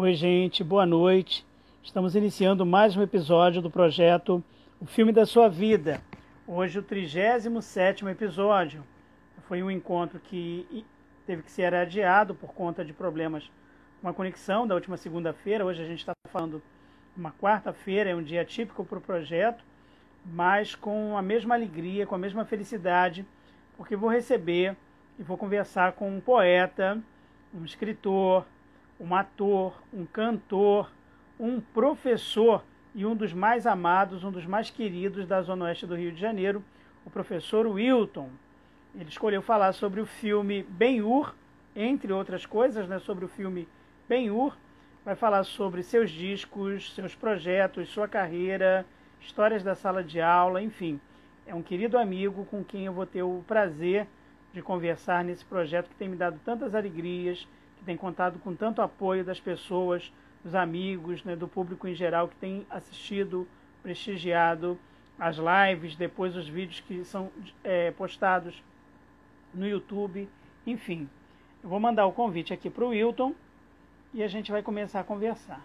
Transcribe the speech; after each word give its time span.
Oi, 0.00 0.14
gente, 0.14 0.62
boa 0.62 0.86
noite. 0.86 1.44
Estamos 1.82 2.14
iniciando 2.14 2.64
mais 2.64 2.96
um 2.96 3.02
episódio 3.02 3.60
do 3.60 3.68
projeto 3.68 4.44
O 4.80 4.86
Filme 4.86 5.10
da 5.10 5.26
Sua 5.26 5.48
Vida. 5.48 6.00
Hoje, 6.46 6.78
o 6.78 6.84
37 6.84 8.06
episódio. 8.06 8.84
Foi 9.48 9.60
um 9.60 9.68
encontro 9.68 10.20
que 10.20 10.86
teve 11.26 11.42
que 11.42 11.50
ser 11.50 11.74
adiado 11.74 12.32
por 12.32 12.54
conta 12.54 12.84
de 12.84 12.92
problemas 12.92 13.50
com 14.00 14.06
a 14.06 14.14
conexão 14.14 14.68
da 14.68 14.76
última 14.76 14.96
segunda-feira. 14.96 15.66
Hoje 15.66 15.82
a 15.82 15.86
gente 15.86 15.98
está 15.98 16.12
falando 16.30 16.62
uma 17.16 17.32
quarta-feira, 17.32 18.08
é 18.08 18.14
um 18.14 18.22
dia 18.22 18.44
típico 18.44 18.84
para 18.84 18.98
o 18.98 19.02
projeto, 19.02 19.64
mas 20.24 20.76
com 20.76 21.18
a 21.18 21.22
mesma 21.22 21.56
alegria, 21.56 22.06
com 22.06 22.14
a 22.14 22.18
mesma 22.18 22.44
felicidade, 22.44 23.26
porque 23.76 23.96
vou 23.96 24.08
receber 24.08 24.76
e 25.18 25.24
vou 25.24 25.36
conversar 25.36 25.94
com 25.94 26.08
um 26.08 26.20
poeta, 26.20 27.02
um 27.52 27.64
escritor, 27.64 28.46
um 29.00 29.14
ator, 29.14 29.80
um 29.92 30.04
cantor, 30.04 30.90
um 31.38 31.60
professor 31.60 32.64
e 32.94 33.06
um 33.06 33.14
dos 33.14 33.32
mais 33.32 33.66
amados, 33.66 34.24
um 34.24 34.30
dos 34.30 34.44
mais 34.44 34.70
queridos 34.70 35.26
da 35.26 35.40
Zona 35.40 35.66
Oeste 35.66 35.86
do 35.86 35.94
Rio 35.94 36.12
de 36.12 36.20
Janeiro, 36.20 36.64
o 37.04 37.10
professor 37.10 37.66
Wilton. 37.66 38.28
Ele 38.94 39.08
escolheu 39.08 39.40
falar 39.40 39.72
sobre 39.72 40.00
o 40.00 40.06
filme 40.06 40.64
Ben-Hur, 40.64 41.34
entre 41.76 42.12
outras 42.12 42.44
coisas, 42.44 42.88
né, 42.88 42.98
sobre 42.98 43.24
o 43.24 43.28
filme 43.28 43.68
Ben-Hur. 44.08 44.56
Vai 45.04 45.14
falar 45.14 45.44
sobre 45.44 45.82
seus 45.82 46.10
discos, 46.10 46.94
seus 46.94 47.14
projetos, 47.14 47.88
sua 47.88 48.08
carreira, 48.08 48.84
histórias 49.20 49.62
da 49.62 49.74
sala 49.74 50.02
de 50.02 50.20
aula, 50.20 50.60
enfim. 50.60 51.00
É 51.46 51.54
um 51.54 51.62
querido 51.62 51.96
amigo 51.96 52.44
com 52.46 52.64
quem 52.64 52.86
eu 52.86 52.92
vou 52.92 53.06
ter 53.06 53.22
o 53.22 53.44
prazer 53.46 54.06
de 54.52 54.60
conversar 54.60 55.24
nesse 55.24 55.44
projeto 55.44 55.88
que 55.88 55.94
tem 55.94 56.08
me 56.08 56.16
dado 56.16 56.40
tantas 56.44 56.74
alegrias, 56.74 57.46
que 57.78 57.84
tem 57.84 57.96
contado 57.96 58.38
com 58.38 58.54
tanto 58.54 58.82
apoio 58.82 59.24
das 59.24 59.40
pessoas, 59.40 60.12
dos 60.44 60.54
amigos, 60.54 61.24
né, 61.24 61.34
do 61.34 61.48
público 61.48 61.86
em 61.88 61.94
geral 61.94 62.28
que 62.28 62.36
tem 62.36 62.66
assistido, 62.68 63.46
prestigiado 63.82 64.78
as 65.18 65.36
lives, 65.36 65.96
depois 65.96 66.36
os 66.36 66.48
vídeos 66.48 66.80
que 66.80 67.04
são 67.04 67.30
é, 67.64 67.90
postados 67.90 68.62
no 69.52 69.66
YouTube, 69.66 70.28
enfim. 70.66 71.08
Eu 71.62 71.68
vou 71.68 71.80
mandar 71.80 72.06
o 72.06 72.12
convite 72.12 72.52
aqui 72.52 72.70
para 72.70 72.84
o 72.84 72.88
Wilton 72.88 73.34
e 74.14 74.22
a 74.22 74.28
gente 74.28 74.52
vai 74.52 74.62
começar 74.62 75.00
a 75.00 75.04
conversar. 75.04 75.60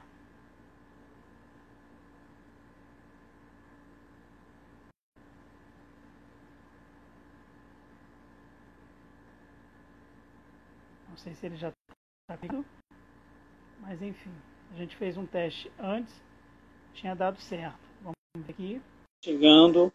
Não 11.09 11.17
sei 11.17 11.35
se 11.35 11.45
ele 11.45 11.55
já 11.55 11.71
aqui, 12.29 12.47
mas 13.81 14.01
enfim, 14.01 14.33
a 14.73 14.77
gente 14.77 14.95
fez 14.95 15.17
um 15.17 15.25
teste 15.25 15.69
antes, 15.77 16.13
tinha 16.93 17.13
dado 17.13 17.39
certo. 17.41 17.79
Vamos 18.01 18.15
ver 18.35 18.51
aqui. 18.51 18.81
Chegando. 19.23 19.91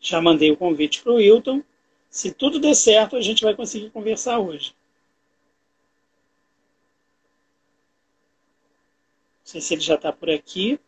Já 0.00 0.20
mandei 0.20 0.50
o 0.50 0.56
convite 0.56 1.02
para 1.02 1.12
o 1.12 1.16
Wilton. 1.16 1.62
Se 2.10 2.32
tudo 2.32 2.60
der 2.60 2.74
certo, 2.74 3.16
a 3.16 3.20
gente 3.20 3.42
vai 3.42 3.54
conseguir 3.54 3.90
conversar 3.90 4.38
hoje. 4.38 4.74
Não 9.40 9.46
sei 9.52 9.60
se 9.60 9.74
ele 9.74 9.80
já 9.80 9.94
está 9.94 10.12
por 10.12 10.30
aqui. 10.30 10.78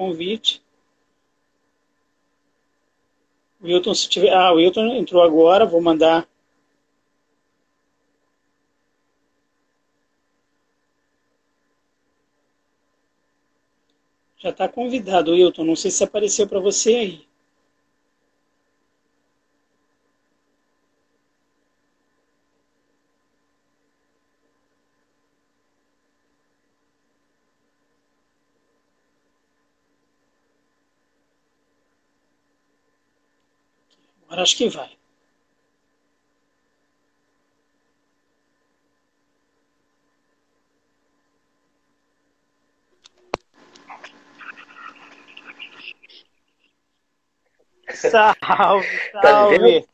Convite. 0.00 0.62
Wilton, 3.62 3.94
se 3.94 4.08
tiver. 4.08 4.32
Ah, 4.32 4.52
o 4.52 4.56
Wilton 4.56 4.94
entrou 4.94 5.22
agora, 5.22 5.66
vou 5.66 5.82
mandar. 5.82 6.26
Já 14.38 14.48
está 14.48 14.66
convidado, 14.66 15.32
Wilton. 15.32 15.64
Não 15.64 15.76
sei 15.76 15.90
se 15.90 16.02
apareceu 16.02 16.48
para 16.48 16.58
você 16.60 16.94
aí. 16.94 17.29
Agora 34.30 34.42
acho 34.44 34.56
que 34.56 34.68
vai. 34.68 34.88
Salve, 47.92 48.86
salve. 49.10 49.84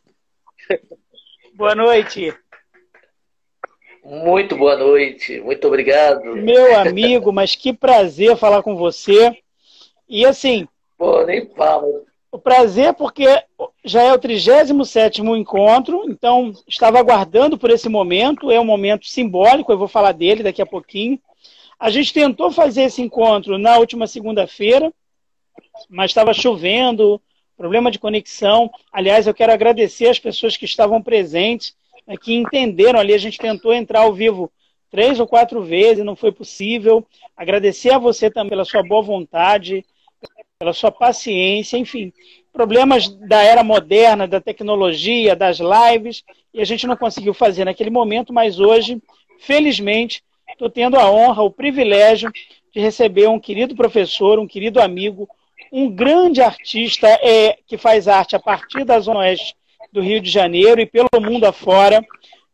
boa 1.55 1.75
noite. 1.75 2.37
Muito 4.05 4.55
boa 4.55 4.77
noite, 4.77 5.41
muito 5.41 5.67
obrigado. 5.67 6.37
Meu 6.37 6.79
amigo, 6.79 7.33
mas 7.33 7.57
que 7.57 7.73
prazer 7.73 8.37
falar 8.37 8.63
com 8.63 8.77
você. 8.77 9.43
E 10.07 10.27
assim. 10.27 10.69
Pô, 10.99 11.25
nem 11.25 11.49
fala. 11.55 12.06
O 12.31 12.39
prazer 12.39 12.93
porque 12.95 13.27
já 13.85 14.03
é 14.03 14.13
o 14.13 14.19
37 14.19 15.23
encontro, 15.23 16.05
então 16.09 16.53
estava 16.67 16.99
aguardando 16.99 17.57
por 17.57 17.71
esse 17.71 17.89
momento, 17.89 18.51
é 18.51 18.61
um 18.61 18.65
momento 18.65 19.07
simbólico, 19.07 19.73
eu 19.73 19.79
vou 19.79 19.89
falar 19.89 20.13
dele 20.13 20.43
daqui 20.43 20.61
a 20.61 20.67
pouquinho. 20.67 21.19
A 21.79 21.91
gente 21.91 22.13
tentou 22.13 22.51
fazer 22.51 22.85
esse 22.85 23.01
encontro 23.01 23.59
na 23.59 23.79
última 23.79 24.07
segunda-feira, 24.07 24.93
mas 25.89 26.11
estava 26.11 26.35
chovendo, 26.35 27.21
problema 27.57 27.91
de 27.91 27.99
conexão. 27.99 28.71
Aliás, 28.93 29.27
eu 29.27 29.35
quero 29.35 29.53
agradecer 29.53 30.09
as 30.09 30.19
pessoas 30.19 30.57
que 30.57 30.65
estavam 30.65 31.03
presentes, 31.03 31.75
né, 32.07 32.17
que 32.17 32.35
entenderam 32.35 32.99
ali. 32.99 33.15
A 33.15 33.19
gente 33.19 33.39
tentou 33.39 33.73
entrar 33.73 34.01
ao 34.01 34.13
vivo 34.13 34.51
três 34.91 35.19
ou 35.21 35.27
quatro 35.27 35.63
vezes, 35.63 36.05
não 36.05 36.17
foi 36.17 36.33
possível. 36.33 37.07
Agradecer 37.37 37.91
a 37.91 37.99
você 37.99 38.31
também 38.31 38.51
pela 38.51 38.65
sua 38.65 38.83
boa 38.83 39.03
vontade, 39.03 39.85
pela 40.59 40.73
sua 40.73 40.91
paciência, 40.91 41.77
enfim, 41.77 42.13
problemas 42.53 43.09
da 43.09 43.43
era 43.43 43.63
moderna, 43.63 44.27
da 44.27 44.41
tecnologia, 44.41 45.37
das 45.37 45.59
lives, 45.59 46.25
e 46.53 46.61
a 46.61 46.65
gente 46.65 46.87
não 46.87 46.97
conseguiu 46.97 47.35
fazer 47.35 47.67
naquele 47.67 47.91
momento, 47.91 48.33
mas 48.33 48.59
hoje, 48.59 49.01
felizmente, 49.39 50.23
estou 50.49 50.71
tendo 50.71 50.97
a 50.97 51.11
honra, 51.11 51.43
o 51.43 51.51
privilégio 51.51 52.33
de 52.75 52.81
receber 52.81 53.29
um 53.29 53.39
querido 53.39 53.77
professor, 53.77 54.39
um 54.39 54.47
querido 54.47 54.81
amigo, 54.81 55.29
um 55.71 55.91
grande 55.91 56.41
artista 56.41 57.07
é, 57.07 57.59
que 57.67 57.77
faz 57.77 58.09
arte 58.09 58.35
a 58.35 58.41
partir 58.41 58.85
da 58.85 58.99
Zona 58.99 59.21
Oeste 59.21 59.55
do 59.93 60.01
Rio 60.01 60.21
de 60.21 60.31
Janeiro 60.31 60.81
e 60.81 60.87
pelo 60.87 61.09
mundo 61.21 61.45
afora, 61.45 62.03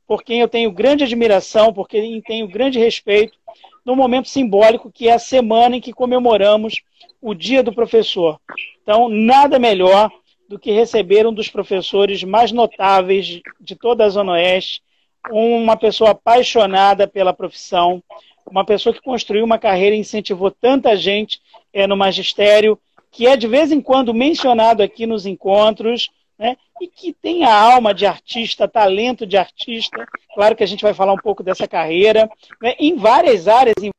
por 0.08 0.24
quem 0.24 0.40
eu 0.40 0.48
tenho 0.48 0.72
grande 0.72 1.04
admiração, 1.04 1.72
por 1.72 1.88
quem 1.88 2.20
tenho 2.20 2.48
grande 2.48 2.80
respeito, 2.80 3.38
num 3.84 3.96
momento 3.96 4.28
simbólico 4.28 4.90
que 4.90 5.08
é 5.08 5.12
a 5.12 5.18
semana 5.18 5.76
em 5.76 5.80
que 5.80 5.92
comemoramos 5.92 6.80
o 7.20 7.34
Dia 7.34 7.62
do 7.62 7.72
Professor. 7.72 8.38
Então, 8.82 9.08
nada 9.08 9.58
melhor 9.58 10.10
do 10.48 10.58
que 10.58 10.70
receber 10.70 11.26
um 11.26 11.32
dos 11.32 11.48
professores 11.48 12.22
mais 12.22 12.52
notáveis 12.52 13.40
de 13.60 13.76
toda 13.76 14.04
a 14.04 14.08
Zona 14.08 14.32
Oeste, 14.32 14.82
uma 15.30 15.76
pessoa 15.76 16.10
apaixonada 16.10 17.06
pela 17.06 17.32
profissão, 17.32 18.02
uma 18.50 18.64
pessoa 18.64 18.92
que 18.92 19.00
construiu 19.00 19.44
uma 19.44 19.58
carreira 19.58 19.94
e 19.94 20.00
incentivou 20.00 20.50
tanta 20.50 20.96
gente 20.96 21.40
é, 21.72 21.86
no 21.86 21.96
magistério, 21.96 22.78
que 23.10 23.26
é 23.26 23.36
de 23.36 23.46
vez 23.46 23.70
em 23.70 23.80
quando 23.80 24.12
mencionado 24.12 24.82
aqui 24.82 25.06
nos 25.06 25.26
encontros, 25.26 26.10
né, 26.42 26.56
e 26.80 26.88
que 26.88 27.12
tem 27.12 27.44
a 27.44 27.54
alma 27.54 27.94
de 27.94 28.04
artista, 28.04 28.66
talento 28.66 29.24
de 29.24 29.36
artista. 29.36 30.04
Claro 30.34 30.56
que 30.56 30.64
a 30.64 30.66
gente 30.66 30.82
vai 30.82 30.92
falar 30.92 31.12
um 31.12 31.18
pouco 31.18 31.40
dessa 31.40 31.68
carreira, 31.68 32.28
né, 32.60 32.74
em 32.80 32.96
várias 32.96 33.46
áreas, 33.46 33.76
em 33.80 33.92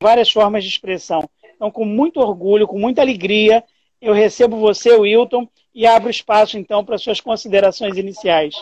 várias 0.00 0.30
formas 0.30 0.62
de 0.62 0.68
expressão. 0.68 1.26
Então, 1.56 1.70
com 1.70 1.86
muito 1.86 2.20
orgulho, 2.20 2.68
com 2.68 2.78
muita 2.78 3.00
alegria, 3.00 3.64
eu 3.98 4.12
recebo 4.12 4.58
você, 4.58 4.94
Wilton, 4.94 5.48
e 5.74 5.86
abro 5.86 6.10
espaço, 6.10 6.58
então, 6.58 6.84
para 6.84 6.98
suas 6.98 7.18
considerações 7.18 7.96
iniciais. 7.96 8.54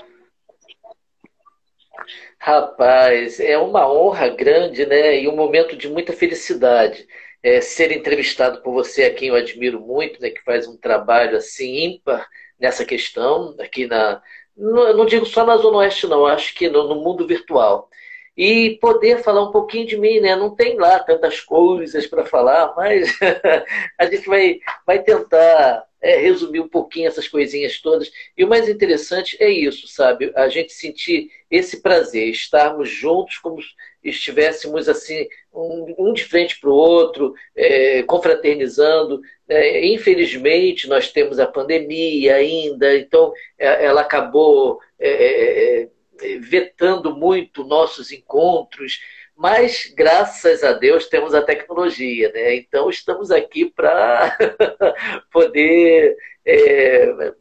Rapaz, 2.38 3.40
é 3.40 3.58
uma 3.58 3.90
honra 3.92 4.28
grande, 4.28 4.86
né? 4.86 5.20
E 5.20 5.26
um 5.26 5.34
momento 5.34 5.76
de 5.76 5.88
muita 5.88 6.12
felicidade. 6.12 7.04
É, 7.42 7.60
ser 7.60 7.90
entrevistado 7.90 8.62
por 8.62 8.72
você, 8.72 9.04
a 9.04 9.14
quem 9.14 9.28
eu 9.28 9.34
admiro 9.34 9.80
muito, 9.80 10.20
né? 10.20 10.30
Que 10.30 10.42
faz 10.44 10.68
um 10.68 10.76
trabalho 10.76 11.36
assim 11.36 11.84
ímpar 11.84 12.28
nessa 12.60 12.84
questão, 12.84 13.54
aqui 13.58 13.86
na. 13.86 14.22
Não, 14.56 14.96
não 14.96 15.06
digo 15.06 15.24
só 15.26 15.44
na 15.46 15.56
Zona 15.56 15.78
Oeste, 15.78 16.06
não, 16.06 16.26
acho 16.26 16.54
que 16.54 16.68
no, 16.68 16.88
no 16.88 16.96
mundo 16.96 17.26
virtual. 17.26 17.88
e 18.36 18.78
poder 18.80 19.22
falar 19.22 19.42
um 19.48 19.52
pouquinho 19.52 19.86
de 19.86 19.96
mim, 19.98 20.20
né? 20.20 20.36
Não 20.36 20.54
tem 20.54 20.76
lá 20.78 20.98
tantas 21.00 21.40
coisas 21.40 22.06
para 22.06 22.24
falar, 22.26 22.74
mas 22.76 23.18
a 23.98 24.06
gente 24.06 24.26
vai, 24.28 24.60
vai 24.86 25.02
tentar 25.02 25.86
é, 26.00 26.16
resumir 26.16 26.60
um 26.60 26.68
pouquinho 26.68 27.08
essas 27.08 27.28
coisinhas 27.28 27.80
todas. 27.80 28.10
E 28.36 28.44
o 28.44 28.48
mais 28.48 28.68
interessante 28.68 29.36
é 29.40 29.50
isso, 29.50 29.86
sabe? 29.88 30.32
A 30.34 30.48
gente 30.48 30.72
sentir 30.72 31.30
esse 31.50 31.82
prazer, 31.82 32.28
estarmos 32.28 32.88
juntos 32.88 33.38
como 33.38 33.58
estivéssemos 34.02 34.88
assim, 34.88 35.28
um, 35.52 35.94
um 35.98 36.12
de 36.12 36.24
frente 36.24 36.58
para 36.58 36.70
o 36.70 36.74
outro, 36.74 37.34
é, 37.54 38.02
confraternizando. 38.04 39.20
É, 39.50 39.84
infelizmente, 39.84 40.88
nós 40.88 41.10
temos 41.10 41.40
a 41.40 41.46
pandemia 41.46 42.36
ainda, 42.36 42.96
então 42.96 43.32
é, 43.58 43.84
ela 43.84 44.02
acabou 44.02 44.78
é, 44.96 45.82
é, 45.82 46.38
vetando 46.38 47.16
muito 47.16 47.64
nossos 47.64 48.12
encontros, 48.12 49.00
mas 49.36 49.92
graças 49.96 50.62
a 50.62 50.72
Deus 50.72 51.08
temos 51.08 51.34
a 51.34 51.42
tecnologia, 51.42 52.30
né? 52.32 52.54
Então 52.54 52.88
estamos 52.88 53.32
aqui 53.32 53.64
para 53.64 54.38
poder 55.32 56.16
é, 56.46 57.32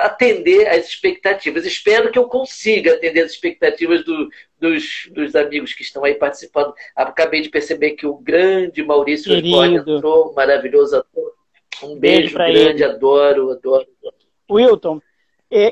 atender 0.00 0.66
às 0.68 0.88
expectativas. 0.88 1.64
Espero 1.64 2.10
que 2.10 2.18
eu 2.18 2.26
consiga 2.26 2.94
atender 2.94 3.20
as 3.20 3.32
expectativas 3.32 4.04
do, 4.04 4.28
dos, 4.58 5.08
dos, 5.12 5.36
amigos 5.36 5.74
que 5.74 5.82
estão 5.82 6.04
aí 6.04 6.14
participando. 6.14 6.74
Acabei 6.96 7.40
de 7.40 7.50
perceber 7.50 7.92
que 7.92 8.06
o 8.06 8.16
grande 8.16 8.82
Maurício 8.82 9.32
entrou, 9.32 10.32
maravilhoso 10.34 10.96
ator. 10.96 11.35
Um 11.82 11.98
beijo, 11.98 12.36
beijo 12.36 12.36
grande, 12.36 12.82
ele. 12.82 12.84
adoro, 12.84 13.50
adoro. 13.50 13.86
Wilton, 14.50 15.00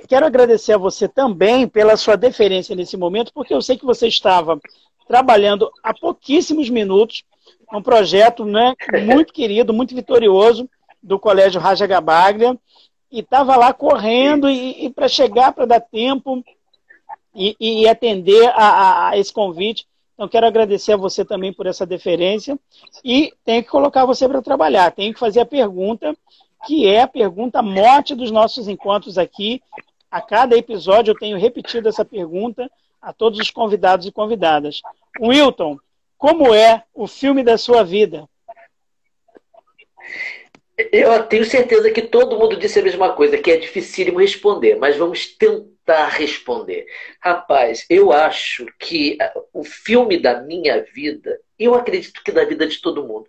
quero 0.09 0.27
agradecer 0.27 0.73
a 0.73 0.79
você 0.79 1.09
também 1.09 1.69
pela 1.69 1.97
sua 1.97 2.17
deferência 2.17 2.75
nesse 2.75 2.97
momento, 2.97 3.33
porque 3.33 3.55
eu 3.55 3.63
sei 3.63 3.77
que 3.77 3.85
você 3.85 4.09
estava 4.09 4.59
trabalhando 5.07 5.71
há 5.83 5.93
pouquíssimos 5.93 6.69
minutos 6.69 7.25
um 7.73 7.83
projeto 7.83 8.45
né, 8.45 8.75
muito 9.05 9.33
querido, 9.33 9.73
muito 9.73 9.95
vitorioso 9.95 10.69
do 11.03 11.19
Colégio 11.19 11.61
Raja 11.61 11.87
Gabaglia 11.87 12.59
e 13.11 13.21
estava 13.21 13.57
lá 13.57 13.73
correndo 13.73 14.49
e, 14.49 14.87
e 14.87 14.91
para 14.91 15.09
chegar, 15.09 15.53
para 15.53 15.67
dar 15.67 15.81
tempo 15.81 16.43
e, 17.35 17.57
e 17.61 17.89
atender 17.89 18.49
a, 18.55 19.09
a, 19.09 19.19
esse 19.19 19.33
convite. 19.33 19.87
Então, 20.15 20.29
quero 20.29 20.47
agradecer 20.47 20.93
a 20.93 20.97
você 20.97 21.25
também 21.25 21.53
por 21.53 21.67
essa 21.67 21.85
deferência 21.85 22.59
e 23.05 23.33
tenho 23.45 23.63
que 23.63 23.69
colocar 23.69 24.05
você 24.05 24.29
para 24.29 24.41
trabalhar. 24.41 24.93
Tenho 24.93 25.13
que 25.13 25.19
fazer 25.19 25.41
a 25.41 25.47
pergunta 25.47 26.17
que 26.67 26.87
é 26.87 27.03
a 27.03 27.09
pergunta 27.09 27.63
morte 27.63 28.15
dos 28.15 28.31
nossos 28.31 28.69
encontros 28.69 29.19
aqui. 29.19 29.63
A 30.11 30.21
cada 30.21 30.57
episódio 30.57 31.11
eu 31.11 31.19
tenho 31.19 31.37
repetido 31.37 31.89
essa 31.89 32.05
pergunta 32.05 32.71
a 33.03 33.13
todos 33.13 33.39
os 33.39 33.51
convidados 33.51 34.07
e 34.07 34.13
convidadas. 34.13 34.81
Wilton, 35.21 35.79
como 36.17 36.55
é 36.55 36.85
o 36.95 37.07
filme 37.07 37.43
da 37.43 37.59
sua 37.59 37.83
vida? 37.83 38.29
Eu 40.91 41.23
tenho 41.25 41.45
certeza 41.45 41.91
que 41.91 42.03
todo 42.03 42.39
mundo 42.39 42.57
disse 42.57 42.81
a 42.81 42.83
mesma 42.83 43.13
coisa, 43.13 43.39
que 43.39 43.51
é 43.51 43.57
dificílimo 43.57 44.19
responder, 44.19 44.77
mas 44.77 44.97
vamos 44.97 45.27
tentar 45.27 45.74
responder. 46.09 46.87
Rapaz, 47.21 47.85
eu 47.91 48.13
acho 48.13 48.67
que 48.79 49.19
o 49.53 49.65
filme 49.65 50.19
da 50.19 50.41
minha 50.43 50.83
vida, 50.83 51.39
eu 51.59 51.75
acredito 51.75 52.23
que 52.25 52.33
da 52.33 52.45
vida 52.45 52.67
de 52.67 52.81
todo 52.81 53.07
mundo, 53.07 53.27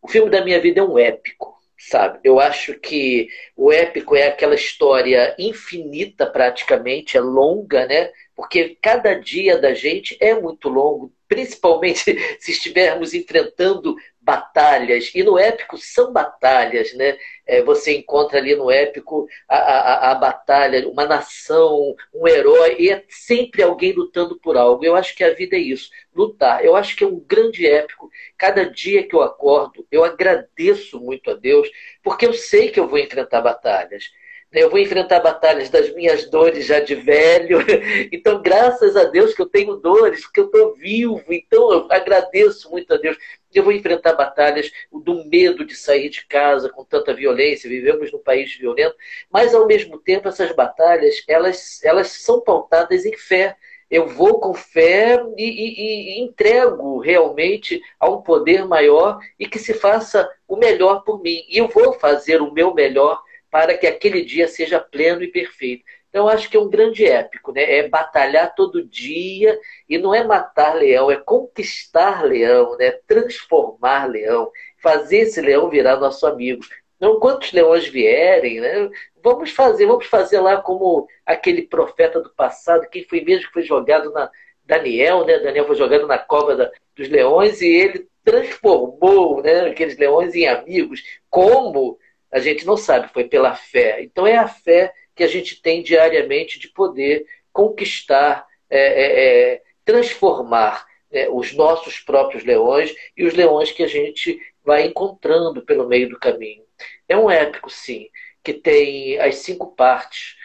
o 0.00 0.08
filme 0.08 0.30
da 0.30 0.44
minha 0.44 0.60
vida 0.60 0.80
é 0.80 0.82
um 0.82 0.98
épico 0.98 1.58
sabe? 1.78 2.18
Eu 2.24 2.40
acho 2.40 2.74
que 2.74 3.28
o 3.56 3.72
épico 3.72 4.16
é 4.16 4.26
aquela 4.26 4.54
história 4.54 5.34
infinita 5.38 6.26
praticamente, 6.26 7.16
é 7.16 7.20
longa, 7.20 7.86
né? 7.86 8.10
Porque 8.34 8.76
cada 8.82 9.14
dia 9.14 9.58
da 9.58 9.72
gente 9.74 10.16
é 10.20 10.34
muito 10.34 10.68
longo, 10.68 11.12
principalmente 11.28 12.04
se 12.40 12.50
estivermos 12.50 13.14
enfrentando 13.14 13.96
batalhas. 14.28 15.10
E 15.14 15.22
no 15.22 15.38
épico 15.38 15.78
são 15.78 16.12
batalhas, 16.12 16.92
né? 16.92 17.16
É, 17.46 17.62
você 17.62 17.96
encontra 17.96 18.38
ali 18.38 18.54
no 18.54 18.70
épico 18.70 19.26
a, 19.48 19.56
a, 19.56 20.10
a, 20.10 20.14
batalha, 20.16 20.86
uma 20.86 21.06
nação, 21.06 21.96
um 22.12 22.28
herói, 22.28 22.76
e 22.78 22.90
é 22.90 23.02
sempre 23.08 23.62
alguém 23.62 23.92
lutando 23.92 24.38
por 24.38 24.58
algo. 24.58 24.84
Eu 24.84 24.94
acho 24.94 25.16
que 25.16 25.24
a 25.24 25.32
vida 25.32 25.56
é 25.56 25.60
isso, 25.60 25.90
lutar. 26.14 26.62
Eu 26.62 26.76
acho 26.76 26.94
que 26.94 27.02
é 27.04 27.06
um 27.06 27.18
grande 27.18 27.66
épico. 27.66 28.10
Cada 28.36 28.68
dia 28.68 29.02
que 29.08 29.14
eu 29.16 29.22
acordo, 29.22 29.86
eu 29.90 30.04
agradeço 30.04 31.00
muito 31.00 31.30
a 31.30 31.34
Deus, 31.34 31.66
porque 32.02 32.26
eu 32.26 32.34
sei 32.34 32.70
que 32.70 32.78
eu 32.78 32.86
vou 32.86 32.98
enfrentar 32.98 33.40
batalhas. 33.40 34.10
Eu 34.50 34.70
vou 34.70 34.78
enfrentar 34.78 35.20
batalhas 35.20 35.68
das 35.68 35.94
minhas 35.94 36.24
dores 36.30 36.64
já 36.66 36.80
de 36.80 36.94
velho. 36.94 37.58
Então, 38.10 38.40
graças 38.40 38.96
a 38.96 39.04
Deus 39.04 39.34
que 39.34 39.42
eu 39.42 39.48
tenho 39.48 39.76
dores, 39.76 40.26
que 40.26 40.40
eu 40.40 40.46
estou 40.46 40.74
vivo. 40.74 41.22
Então, 41.28 41.72
eu 41.72 41.86
agradeço 41.90 42.70
muito 42.70 42.92
a 42.94 42.96
Deus. 42.96 43.16
Eu 43.52 43.64
vou 43.64 43.72
enfrentar 43.72 44.12
batalhas 44.12 44.70
do 44.92 45.24
medo 45.24 45.64
de 45.64 45.74
sair 45.74 46.08
de 46.10 46.26
casa 46.26 46.68
com 46.68 46.84
tanta 46.84 47.14
violência. 47.14 47.68
Vivemos 47.68 48.12
num 48.12 48.18
país 48.18 48.54
violento. 48.54 48.96
Mas, 49.30 49.54
ao 49.54 49.66
mesmo 49.66 49.98
tempo, 49.98 50.28
essas 50.28 50.52
batalhas, 50.52 51.22
elas, 51.26 51.82
elas 51.82 52.08
são 52.08 52.40
pautadas 52.40 53.04
em 53.04 53.16
fé. 53.16 53.56
Eu 53.90 54.06
vou 54.06 54.38
com 54.38 54.52
fé 54.52 55.18
e, 55.36 55.44
e, 55.44 56.18
e 56.18 56.20
entrego 56.20 56.98
realmente 56.98 57.80
a 57.98 58.08
um 58.08 58.20
poder 58.20 58.66
maior 58.66 59.18
e 59.38 59.46
que 59.48 59.58
se 59.58 59.72
faça 59.72 60.28
o 60.46 60.56
melhor 60.56 61.02
por 61.04 61.22
mim. 61.22 61.42
E 61.48 61.56
eu 61.58 61.68
vou 61.68 61.94
fazer 61.94 62.42
o 62.42 62.52
meu 62.52 62.74
melhor 62.74 63.22
para 63.50 63.76
que 63.76 63.86
aquele 63.86 64.22
dia 64.22 64.46
seja 64.46 64.78
pleno 64.78 65.22
e 65.22 65.28
perfeito. 65.28 65.84
Então, 66.08 66.26
acho 66.26 66.48
que 66.48 66.56
é 66.56 66.60
um 66.60 66.70
grande 66.70 67.04
épico, 67.06 67.52
né? 67.52 67.62
É 67.62 67.88
batalhar 67.88 68.54
todo 68.54 68.84
dia 68.84 69.58
e 69.88 69.98
não 69.98 70.14
é 70.14 70.24
matar 70.24 70.74
leão, 70.74 71.10
é 71.10 71.16
conquistar 71.16 72.24
leão, 72.24 72.76
né? 72.78 72.92
Transformar 73.06 74.06
leão, 74.06 74.50
fazer 74.82 75.18
esse 75.18 75.40
leão 75.40 75.68
virar 75.68 75.98
nosso 75.98 76.26
amigo. 76.26 76.64
Não 76.98 77.20
quantos 77.20 77.52
leões 77.52 77.86
vierem, 77.86 78.60
né? 78.60 78.90
Vamos 79.22 79.50
fazer, 79.50 79.86
vamos 79.86 80.06
fazer 80.06 80.40
lá 80.40 80.60
como 80.60 81.06
aquele 81.26 81.62
profeta 81.62 82.20
do 82.20 82.30
passado, 82.34 82.88
quem 82.88 83.04
foi 83.04 83.20
mesmo 83.20 83.46
que 83.46 83.52
foi 83.52 83.62
jogado 83.62 84.10
na 84.12 84.30
Daniel, 84.64 85.24
né? 85.26 85.38
Daniel 85.38 85.66
foi 85.66 85.76
jogado 85.76 86.06
na 86.06 86.18
cova 86.18 86.56
da, 86.56 86.70
dos 86.96 87.08
leões 87.08 87.60
e 87.60 87.68
ele 87.68 88.08
transformou, 88.24 89.42
né? 89.42 89.60
Aqueles 89.68 89.96
leões 89.98 90.34
em 90.34 90.46
amigos. 90.48 91.02
Como? 91.30 91.98
A 92.30 92.38
gente 92.40 92.66
não 92.66 92.76
sabe, 92.76 93.08
foi 93.12 93.24
pela 93.24 93.54
fé. 93.54 94.02
Então 94.02 94.26
é 94.26 94.36
a 94.36 94.48
fé 94.48 94.92
que 95.18 95.24
a 95.24 95.28
gente 95.28 95.60
tem 95.60 95.82
diariamente 95.82 96.60
de 96.60 96.68
poder 96.68 97.26
conquistar, 97.52 98.46
é, 98.70 98.78
é, 98.78 99.52
é, 99.54 99.62
transformar 99.84 100.86
né, 101.10 101.28
os 101.28 101.52
nossos 101.52 101.98
próprios 101.98 102.44
leões 102.44 102.94
e 103.16 103.24
os 103.24 103.34
leões 103.34 103.72
que 103.72 103.82
a 103.82 103.88
gente 103.88 104.40
vai 104.64 104.86
encontrando 104.86 105.60
pelo 105.62 105.88
meio 105.88 106.08
do 106.08 106.20
caminho. 106.20 106.62
É 107.08 107.16
um 107.16 107.28
épico, 107.28 107.68
sim, 107.68 108.06
que 108.44 108.54
tem 108.54 109.18
as 109.18 109.38
cinco 109.38 109.74
partes 109.74 110.36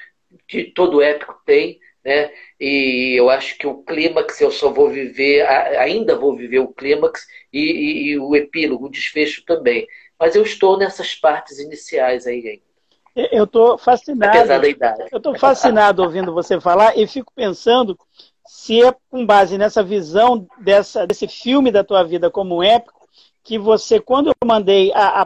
que 0.47 0.63
todo 0.63 1.03
épico 1.03 1.39
tem, 1.45 1.79
né? 2.03 2.33
E 2.59 3.13
eu 3.15 3.29
acho 3.29 3.55
que 3.59 3.67
o 3.67 3.83
clímax 3.83 4.41
eu 4.41 4.49
só 4.49 4.71
vou 4.71 4.89
viver, 4.89 5.47
ainda 5.77 6.15
vou 6.15 6.35
viver 6.35 6.59
o 6.59 6.73
clímax 6.73 7.27
e, 7.51 7.59
e, 7.59 8.07
e 8.07 8.19
o 8.19 8.35
epílogo, 8.35 8.87
o 8.87 8.91
desfecho 8.91 9.45
também. 9.45 9.87
Mas 10.19 10.35
eu 10.35 10.41
estou 10.41 10.79
nessas 10.79 11.13
partes 11.13 11.59
iniciais 11.59 12.25
aí 12.25 12.47
ainda. 12.47 12.72
Eu 13.15 13.43
estou 13.43 13.77
fascinado. 13.77 14.37
Apesar 14.37 14.59
da 14.59 14.67
idade. 14.67 15.03
Eu 15.11 15.17
estou 15.17 15.37
fascinado 15.37 16.01
ouvindo 16.01 16.33
você 16.33 16.59
falar 16.59 16.97
e 16.97 17.05
fico 17.05 17.31
pensando 17.35 17.97
se 18.45 18.83
é 18.83 18.93
com 19.09 19.25
base 19.25 19.57
nessa 19.57 19.83
visão 19.83 20.47
dessa, 20.59 21.05
desse 21.05 21.27
filme 21.27 21.71
da 21.71 21.83
tua 21.83 22.03
vida 22.03 22.29
como 22.29 22.63
épico, 22.63 23.07
que 23.43 23.57
você, 23.59 23.99
quando 23.99 24.27
eu 24.29 24.47
mandei 24.47 24.91
a, 24.93 25.21
a 25.21 25.25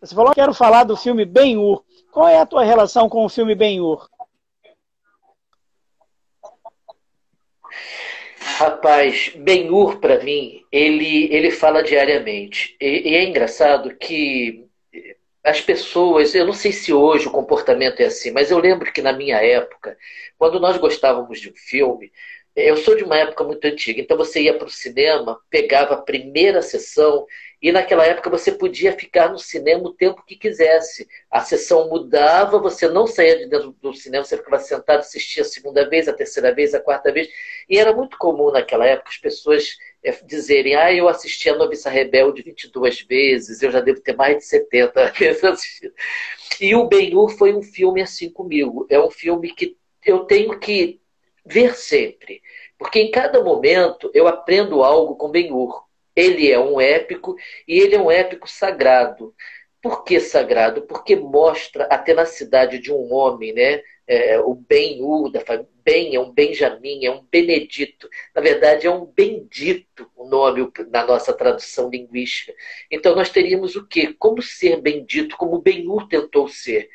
você 0.00 0.16
falou, 0.16 0.34
quero 0.34 0.52
falar 0.52 0.82
do 0.82 0.96
filme 0.96 1.24
Ben-Hur. 1.24 1.84
Qual 2.10 2.26
é 2.26 2.38
a 2.38 2.46
tua 2.46 2.64
relação 2.64 3.08
com 3.08 3.24
o 3.24 3.28
filme 3.28 3.54
Ben-Hur? 3.54 4.08
Rapaz, 8.58 9.32
Ben-Hur, 9.36 9.98
para 9.98 10.22
mim, 10.22 10.60
ele, 10.72 11.32
ele 11.32 11.52
fala 11.52 11.82
diariamente. 11.82 12.76
E, 12.80 13.10
e, 13.10 13.14
é 13.14 13.24
engraçado 13.24 13.94
que 13.96 14.66
as 15.44 15.60
pessoas, 15.60 16.34
eu 16.34 16.46
não 16.46 16.52
sei 16.52 16.72
se 16.72 16.92
hoje 16.92 17.26
o 17.26 17.32
comportamento 17.32 18.00
é 18.00 18.06
assim, 18.06 18.30
mas 18.30 18.50
eu 18.50 18.58
lembro 18.58 18.92
que 18.92 19.02
na 19.02 19.12
minha 19.12 19.36
época, 19.38 19.96
quando 20.38 20.60
nós 20.60 20.76
gostávamos 20.78 21.40
de 21.40 21.50
um 21.50 21.54
filme, 21.56 22.12
eu 22.54 22.76
sou 22.76 22.94
de 22.94 23.02
uma 23.02 23.16
época 23.16 23.42
muito 23.44 23.64
antiga, 23.64 24.00
então 24.00 24.16
você 24.16 24.42
ia 24.42 24.56
para 24.56 24.66
o 24.66 24.70
cinema, 24.70 25.40
pegava 25.48 25.94
a 25.94 26.02
primeira 26.02 26.60
sessão 26.60 27.26
e 27.62 27.72
naquela 27.72 28.04
época 28.04 28.28
você 28.28 28.52
podia 28.52 28.92
ficar 28.92 29.30
no 29.30 29.38
cinema 29.38 29.84
o 29.84 29.94
tempo 29.94 30.22
que 30.26 30.36
quisesse. 30.36 31.08
A 31.30 31.40
sessão 31.40 31.88
mudava, 31.88 32.58
você 32.58 32.88
não 32.88 33.06
saía 33.06 33.38
de 33.38 33.46
dentro 33.46 33.72
do 33.80 33.94
cinema, 33.94 34.24
você 34.24 34.36
ficava 34.36 34.58
sentado, 34.58 34.98
assistia 35.00 35.42
a 35.42 35.46
segunda 35.46 35.88
vez, 35.88 36.08
a 36.08 36.12
terceira 36.12 36.54
vez, 36.54 36.74
a 36.74 36.80
quarta 36.80 37.10
vez. 37.10 37.28
E 37.68 37.78
era 37.78 37.92
muito 37.94 38.18
comum 38.18 38.50
naquela 38.50 38.84
época 38.84 39.10
as 39.10 39.16
pessoas 39.16 39.76
é, 40.04 40.12
dizerem: 40.24 40.74
Ah, 40.74 40.92
eu 40.92 41.08
assisti 41.08 41.48
a 41.48 41.56
Noviça 41.56 41.90
Rebelde 41.90 42.42
22 42.42 43.02
vezes, 43.02 43.62
eu 43.62 43.70
já 43.70 43.80
devo 43.80 44.00
ter 44.00 44.16
mais 44.16 44.38
de 44.38 44.44
70 44.44 45.12
vezes 45.18 45.44
assistido. 45.44 45.94
E 46.60 46.74
o 46.74 46.86
Ben-Hur 46.86 47.30
foi 47.30 47.54
um 47.54 47.62
filme 47.62 48.02
assim 48.02 48.30
comigo. 48.30 48.86
É 48.90 48.98
um 49.00 49.10
filme 49.10 49.54
que 49.54 49.76
eu 50.04 50.20
tenho 50.24 50.58
que 50.58 51.00
ver 51.44 51.74
sempre 51.74 52.40
Porque 52.78 53.00
em 53.00 53.10
cada 53.10 53.42
momento 53.42 54.10
eu 54.14 54.28
aprendo 54.28 54.82
algo 54.82 55.16
com 55.16 55.30
Ben-Hur. 55.30 55.84
Ele 56.14 56.50
é 56.50 56.58
um 56.58 56.80
épico 56.80 57.36
e 57.66 57.78
ele 57.80 57.94
é 57.94 58.00
um 58.00 58.10
épico 58.10 58.48
sagrado. 58.48 59.34
Por 59.82 60.04
que 60.04 60.20
sagrado? 60.20 60.82
Porque 60.82 61.16
mostra 61.16 61.84
a 61.86 61.98
tenacidade 61.98 62.78
de 62.78 62.92
um 62.92 63.12
homem, 63.12 63.52
né? 63.52 63.82
É, 64.06 64.38
o 64.38 64.54
Ben-Hur, 64.54 65.30
Ben 65.84 66.14
é 66.14 66.20
um 66.20 66.30
Benjamin, 66.32 67.04
é 67.04 67.10
um 67.10 67.24
Benedito. 67.24 68.08
Na 68.34 68.40
verdade, 68.40 68.86
é 68.86 68.90
um 68.90 69.04
bendito 69.04 70.08
o 70.16 70.26
nome 70.28 70.70
na 70.88 71.04
nossa 71.04 71.32
tradução 71.32 71.90
linguística. 71.90 72.54
Então, 72.90 73.16
nós 73.16 73.30
teríamos 73.30 73.74
o 73.74 73.86
quê? 73.86 74.14
Como 74.18 74.40
ser 74.40 74.80
bendito, 74.80 75.36
como 75.36 75.60
Ben-Hur 75.60 76.06
tentou 76.08 76.48
ser. 76.48 76.88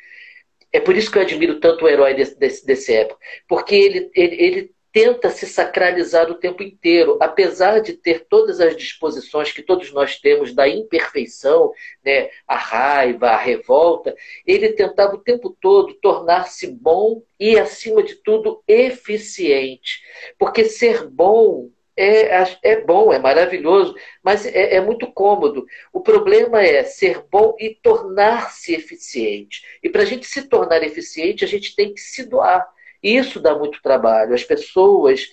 É 0.72 0.80
por 0.80 0.96
isso 0.96 1.10
que 1.10 1.18
eu 1.18 1.22
admiro 1.22 1.60
tanto 1.60 1.84
o 1.84 1.88
herói 1.88 2.14
desse, 2.14 2.38
desse, 2.38 2.64
desse 2.66 2.94
época. 2.94 3.20
Porque 3.46 3.74
ele, 3.74 4.10
ele, 4.14 4.36
ele 4.36 4.74
tenta 4.98 5.30
se 5.30 5.46
sacralizar 5.46 6.28
o 6.28 6.34
tempo 6.34 6.60
inteiro, 6.60 7.18
apesar 7.20 7.80
de 7.80 7.92
ter 7.92 8.26
todas 8.28 8.60
as 8.60 8.76
disposições 8.76 9.52
que 9.52 9.62
todos 9.62 9.92
nós 9.92 10.18
temos 10.18 10.52
da 10.52 10.68
imperfeição, 10.68 11.70
né, 12.04 12.30
a 12.48 12.56
raiva, 12.56 13.28
a 13.28 13.36
revolta, 13.36 14.12
ele 14.44 14.72
tentava 14.72 15.14
o 15.14 15.22
tempo 15.22 15.56
todo 15.60 15.94
tornar-se 16.02 16.66
bom 16.66 17.22
e, 17.38 17.56
acima 17.56 18.02
de 18.02 18.16
tudo, 18.16 18.60
eficiente. 18.66 20.02
Porque 20.36 20.64
ser 20.64 21.06
bom 21.06 21.70
é, 21.96 22.44
é 22.64 22.80
bom, 22.80 23.12
é 23.12 23.20
maravilhoso, 23.20 23.94
mas 24.20 24.46
é, 24.46 24.74
é 24.74 24.80
muito 24.80 25.06
cômodo. 25.12 25.64
O 25.92 26.00
problema 26.00 26.60
é 26.60 26.82
ser 26.82 27.22
bom 27.30 27.54
e 27.56 27.72
tornar-se 27.80 28.74
eficiente. 28.74 29.62
E 29.80 29.88
para 29.88 30.02
a 30.02 30.04
gente 30.04 30.26
se 30.26 30.48
tornar 30.48 30.82
eficiente, 30.82 31.44
a 31.44 31.48
gente 31.48 31.76
tem 31.76 31.94
que 31.94 32.00
se 32.00 32.24
doar. 32.24 32.68
Isso 33.02 33.40
dá 33.40 33.56
muito 33.56 33.80
trabalho. 33.82 34.34
As 34.34 34.44
pessoas. 34.44 35.26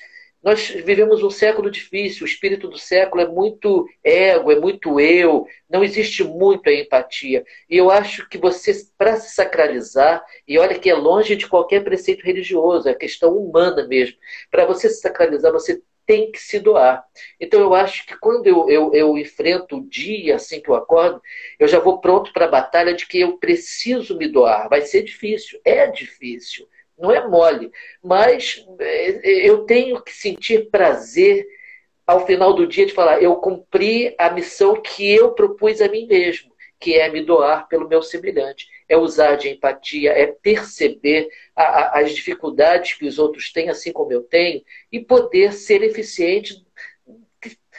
Nós 0.44 0.70
vivemos 0.70 1.24
um 1.24 1.30
século 1.32 1.72
difícil, 1.72 2.22
o 2.24 2.28
espírito 2.30 2.68
do 2.68 2.78
século 2.78 3.24
é 3.24 3.28
muito 3.28 3.88
ego, 4.04 4.52
é 4.52 4.60
muito 4.60 5.00
eu, 5.00 5.48
não 5.68 5.84
existe 5.84 6.24
muito 6.24 6.70
a 6.70 6.74
empatia. 6.74 7.44
E 7.68 7.76
eu 7.76 7.90
acho 7.90 8.30
que 8.30 8.38
você, 8.38 8.72
para 8.96 9.16
se 9.18 9.34
sacralizar, 9.34 10.24
e 10.48 10.60
olha 10.60 10.78
que 10.78 10.88
é 10.88 10.94
longe 10.94 11.36
de 11.36 11.48
qualquer 11.48 11.84
preceito 11.84 12.24
religioso, 12.24 12.88
é 12.88 12.94
questão 12.94 13.36
humana 13.36 13.88
mesmo, 13.88 14.18
para 14.52 14.66
você 14.66 14.88
se 14.88 15.02
sacralizar, 15.02 15.52
você 15.52 15.82
tem 16.06 16.32
que 16.32 16.40
se 16.40 16.60
doar. 16.60 17.04
Então 17.40 17.60
eu 17.60 17.74
acho 17.74 18.06
que 18.06 18.16
quando 18.20 18.46
eu, 18.46 18.70
eu, 18.70 18.94
eu 18.94 19.18
enfrento 19.18 19.78
o 19.78 19.90
dia 19.90 20.36
assim 20.36 20.62
que 20.62 20.70
eu 20.70 20.76
acordo, 20.76 21.20
eu 21.60 21.68
já 21.68 21.80
vou 21.80 22.00
pronto 22.00 22.32
para 22.32 22.46
a 22.46 22.50
batalha 22.50 22.94
de 22.94 23.08
que 23.08 23.20
eu 23.20 23.38
preciso 23.38 24.18
me 24.18 24.28
doar. 24.28 24.70
Vai 24.70 24.82
ser 24.82 25.02
difícil, 25.02 25.60
é 25.66 25.88
difícil. 25.88 26.68
Não 26.98 27.12
é 27.12 27.28
mole, 27.28 27.72
mas 28.02 28.66
é, 28.80 29.50
eu 29.50 29.66
tenho 29.66 30.02
que 30.02 30.12
sentir 30.12 30.70
prazer 30.70 31.46
ao 32.08 32.26
final 32.26 32.54
do 32.54 32.68
dia 32.68 32.86
de 32.86 32.94
falar, 32.94 33.22
eu 33.22 33.36
cumpri 33.38 34.14
a 34.18 34.30
missão 34.30 34.80
que 34.82 35.10
eu 35.12 35.32
propus 35.32 35.82
a 35.82 35.88
mim 35.88 36.06
mesmo, 36.06 36.54
que 36.80 36.94
é 36.94 37.10
me 37.10 37.22
doar 37.22 37.68
pelo 37.68 37.88
meu 37.88 38.02
semelhante, 38.02 38.68
é 38.88 38.96
usar 38.96 39.36
de 39.36 39.50
empatia, 39.50 40.12
é 40.12 40.28
perceber 40.28 41.28
a, 41.56 41.64
a, 41.64 42.00
as 42.02 42.14
dificuldades 42.14 42.94
que 42.94 43.08
os 43.08 43.18
outros 43.18 43.52
têm, 43.52 43.70
assim 43.70 43.92
como 43.92 44.14
eu 44.14 44.22
tenho, 44.22 44.64
e 44.92 45.00
poder 45.00 45.52
ser 45.54 45.82
eficiente 45.82 46.64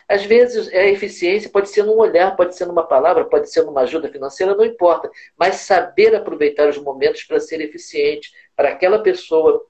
às 0.09 0.25
vezes, 0.25 0.69
a 0.69 0.87
eficiência 0.87 1.51
pode 1.51 1.69
ser 1.69 1.83
num 1.83 1.99
olhar, 1.99 2.37
pode 2.37 2.57
ser 2.57 2.65
numa 2.67 2.87
palavra, 2.87 3.25
pode 3.25 3.51
ser 3.51 3.65
numa 3.65 3.81
ajuda 3.81 4.09
financeira, 4.09 4.55
não 4.55 4.65
importa. 4.65 5.11
Mas 5.37 5.57
saber 5.57 6.15
aproveitar 6.15 6.69
os 6.69 6.79
momentos 6.79 7.25
para 7.25 7.41
ser 7.41 7.61
eficiente 7.61 8.31
para 8.57 8.71
aquela 8.71 8.99
pessoa, 8.99 9.65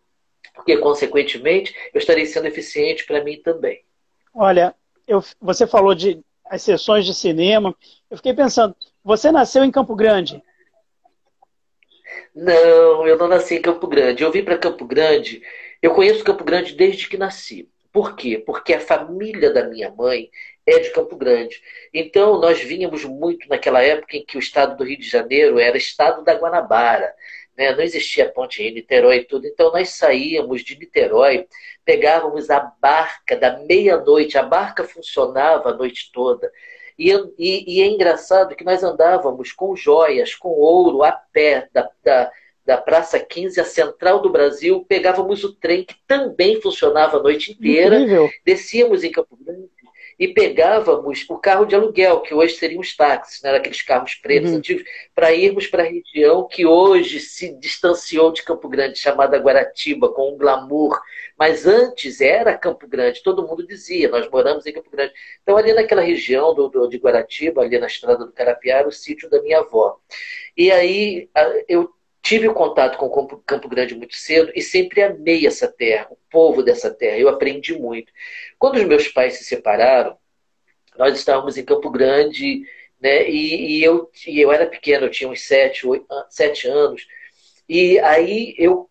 porque, 0.54 0.78
consequentemente, 0.78 1.74
eu 1.92 1.98
estarei 1.98 2.24
sendo 2.24 2.46
eficiente 2.46 3.04
para 3.04 3.22
mim 3.22 3.40
também. 3.42 3.84
Olha, 4.32 4.74
eu, 5.06 5.22
você 5.40 5.66
falou 5.66 5.94
de 5.94 6.20
as 6.44 6.62
sessões 6.62 7.04
de 7.04 7.12
cinema. 7.12 7.74
Eu 8.10 8.16
fiquei 8.16 8.32
pensando, 8.32 8.74
você 9.02 9.32
nasceu 9.32 9.64
em 9.64 9.70
Campo 9.70 9.94
Grande? 9.94 10.42
Não, 12.34 13.06
eu 13.06 13.18
não 13.18 13.28
nasci 13.28 13.56
em 13.56 13.62
Campo 13.62 13.86
Grande. 13.86 14.22
Eu 14.22 14.30
vim 14.30 14.44
para 14.44 14.58
Campo 14.58 14.84
Grande. 14.84 15.42
Eu 15.82 15.94
conheço 15.94 16.24
Campo 16.24 16.44
Grande 16.44 16.74
desde 16.74 17.08
que 17.08 17.16
nasci. 17.16 17.68
Por 17.92 18.14
quê? 18.14 18.38
Porque 18.38 18.74
a 18.74 18.80
família 18.80 19.52
da 19.52 19.66
minha 19.66 19.90
mãe 19.90 20.30
é 20.66 20.80
de 20.80 20.90
Campo 20.90 21.16
Grande. 21.16 21.62
Então, 21.94 22.38
nós 22.38 22.60
vínhamos 22.60 23.04
muito 23.04 23.48
naquela 23.48 23.82
época 23.82 24.16
em 24.16 24.24
que 24.24 24.36
o 24.36 24.40
estado 24.40 24.76
do 24.76 24.84
Rio 24.84 24.98
de 24.98 25.08
Janeiro 25.08 25.58
era 25.58 25.76
estado 25.76 26.22
da 26.22 26.34
Guanabara. 26.34 27.14
Né? 27.56 27.74
Não 27.74 27.82
existia 27.82 28.28
ponte 28.28 28.62
em 28.62 28.72
Niterói 28.72 29.18
e 29.18 29.24
tudo. 29.24 29.46
Então, 29.46 29.72
nós 29.72 29.90
saíamos 29.90 30.62
de 30.62 30.78
Niterói, 30.78 31.46
pegávamos 31.84 32.50
a 32.50 32.60
barca 32.60 33.36
da 33.36 33.58
meia-noite. 33.58 34.38
A 34.38 34.42
barca 34.42 34.84
funcionava 34.84 35.70
a 35.70 35.74
noite 35.74 36.10
toda. 36.12 36.50
E, 36.98 37.10
e, 37.38 37.78
e, 37.78 37.82
é 37.82 37.86
engraçado 37.86 38.56
que 38.56 38.64
nós 38.64 38.82
andávamos 38.82 39.52
com 39.52 39.76
joias, 39.76 40.34
com 40.34 40.48
ouro, 40.48 41.02
a 41.02 41.12
pé 41.12 41.68
da, 41.72 41.90
da 42.02 42.32
da 42.66 42.76
Praça 42.76 43.20
15 43.20 43.60
à 43.60 43.64
Central 43.64 44.20
do 44.20 44.28
Brasil, 44.28 44.84
pegávamos 44.88 45.44
o 45.44 45.54
trem 45.54 45.84
que 45.84 45.94
também 46.04 46.60
funcionava 46.60 47.18
a 47.18 47.22
noite 47.22 47.52
inteira, 47.52 47.96
Incrível. 48.00 48.28
descíamos 48.44 49.04
em 49.04 49.12
Campo 49.12 49.38
Grande 49.40 49.70
e 50.18 50.28
pegávamos 50.28 51.24
o 51.28 51.38
carro 51.38 51.66
de 51.66 51.74
aluguel, 51.74 52.20
que 52.20 52.32
hoje 52.32 52.54
seriam 52.54 52.80
os 52.80 52.96
táxis, 52.96 53.42
né, 53.42 53.54
aqueles 53.54 53.82
carros 53.82 54.14
pretos 54.14 54.50
uhum. 54.50 54.56
antigos, 54.56 54.84
para 55.14 55.32
irmos 55.32 55.66
para 55.66 55.82
a 55.82 55.86
região 55.86 56.48
que 56.48 56.64
hoje 56.64 57.20
se 57.20 57.52
distanciou 57.58 58.32
de 58.32 58.42
Campo 58.42 58.68
Grande, 58.68 58.98
chamada 58.98 59.38
Guaratiba, 59.38 60.08
com 60.12 60.34
um 60.34 60.38
glamour. 60.38 61.00
Mas 61.38 61.66
antes 61.66 62.20
era 62.20 62.56
Campo 62.56 62.86
Grande, 62.88 63.22
todo 63.22 63.46
mundo 63.46 63.66
dizia, 63.66 64.08
nós 64.08 64.28
moramos 64.30 64.66
em 64.66 64.72
Campo 64.72 64.90
Grande. 64.90 65.12
Então, 65.42 65.56
ali 65.56 65.72
naquela 65.72 66.02
região 66.02 66.54
do, 66.54 66.68
do 66.68 66.88
de 66.88 66.96
Guaratiba, 66.96 67.62
ali 67.62 67.78
na 67.78 67.86
estrada 67.86 68.24
do 68.24 68.32
Carapiá, 68.32 68.78
era 68.78 68.88
o 68.88 68.92
sítio 68.92 69.28
da 69.28 69.42
minha 69.42 69.58
avó. 69.58 69.98
E 70.56 70.70
aí 70.70 71.28
eu 71.68 71.90
Tive 72.26 72.52
contato 72.52 72.98
com 72.98 73.06
o 73.06 73.38
Campo 73.38 73.68
Grande 73.68 73.94
muito 73.94 74.16
cedo 74.16 74.50
e 74.52 74.60
sempre 74.60 75.00
amei 75.00 75.46
essa 75.46 75.68
terra, 75.68 76.08
o 76.10 76.18
povo 76.28 76.60
dessa 76.60 76.92
terra. 76.92 77.16
Eu 77.16 77.28
aprendi 77.28 77.72
muito. 77.78 78.12
Quando 78.58 78.78
os 78.78 78.84
meus 78.84 79.06
pais 79.06 79.34
se 79.34 79.44
separaram, 79.44 80.18
nós 80.98 81.16
estávamos 81.16 81.56
em 81.56 81.64
Campo 81.64 81.88
Grande, 81.88 82.62
né? 83.00 83.30
E, 83.30 83.78
e 83.78 83.84
eu, 83.84 84.10
e 84.26 84.40
eu 84.40 84.50
era 84.50 84.66
pequeno, 84.66 85.06
eu 85.06 85.10
tinha 85.10 85.30
uns 85.30 85.42
sete, 85.42 85.86
oito, 85.86 86.04
sete 86.28 86.66
anos. 86.66 87.06
E 87.68 87.96
aí 88.00 88.56
eu 88.58 88.90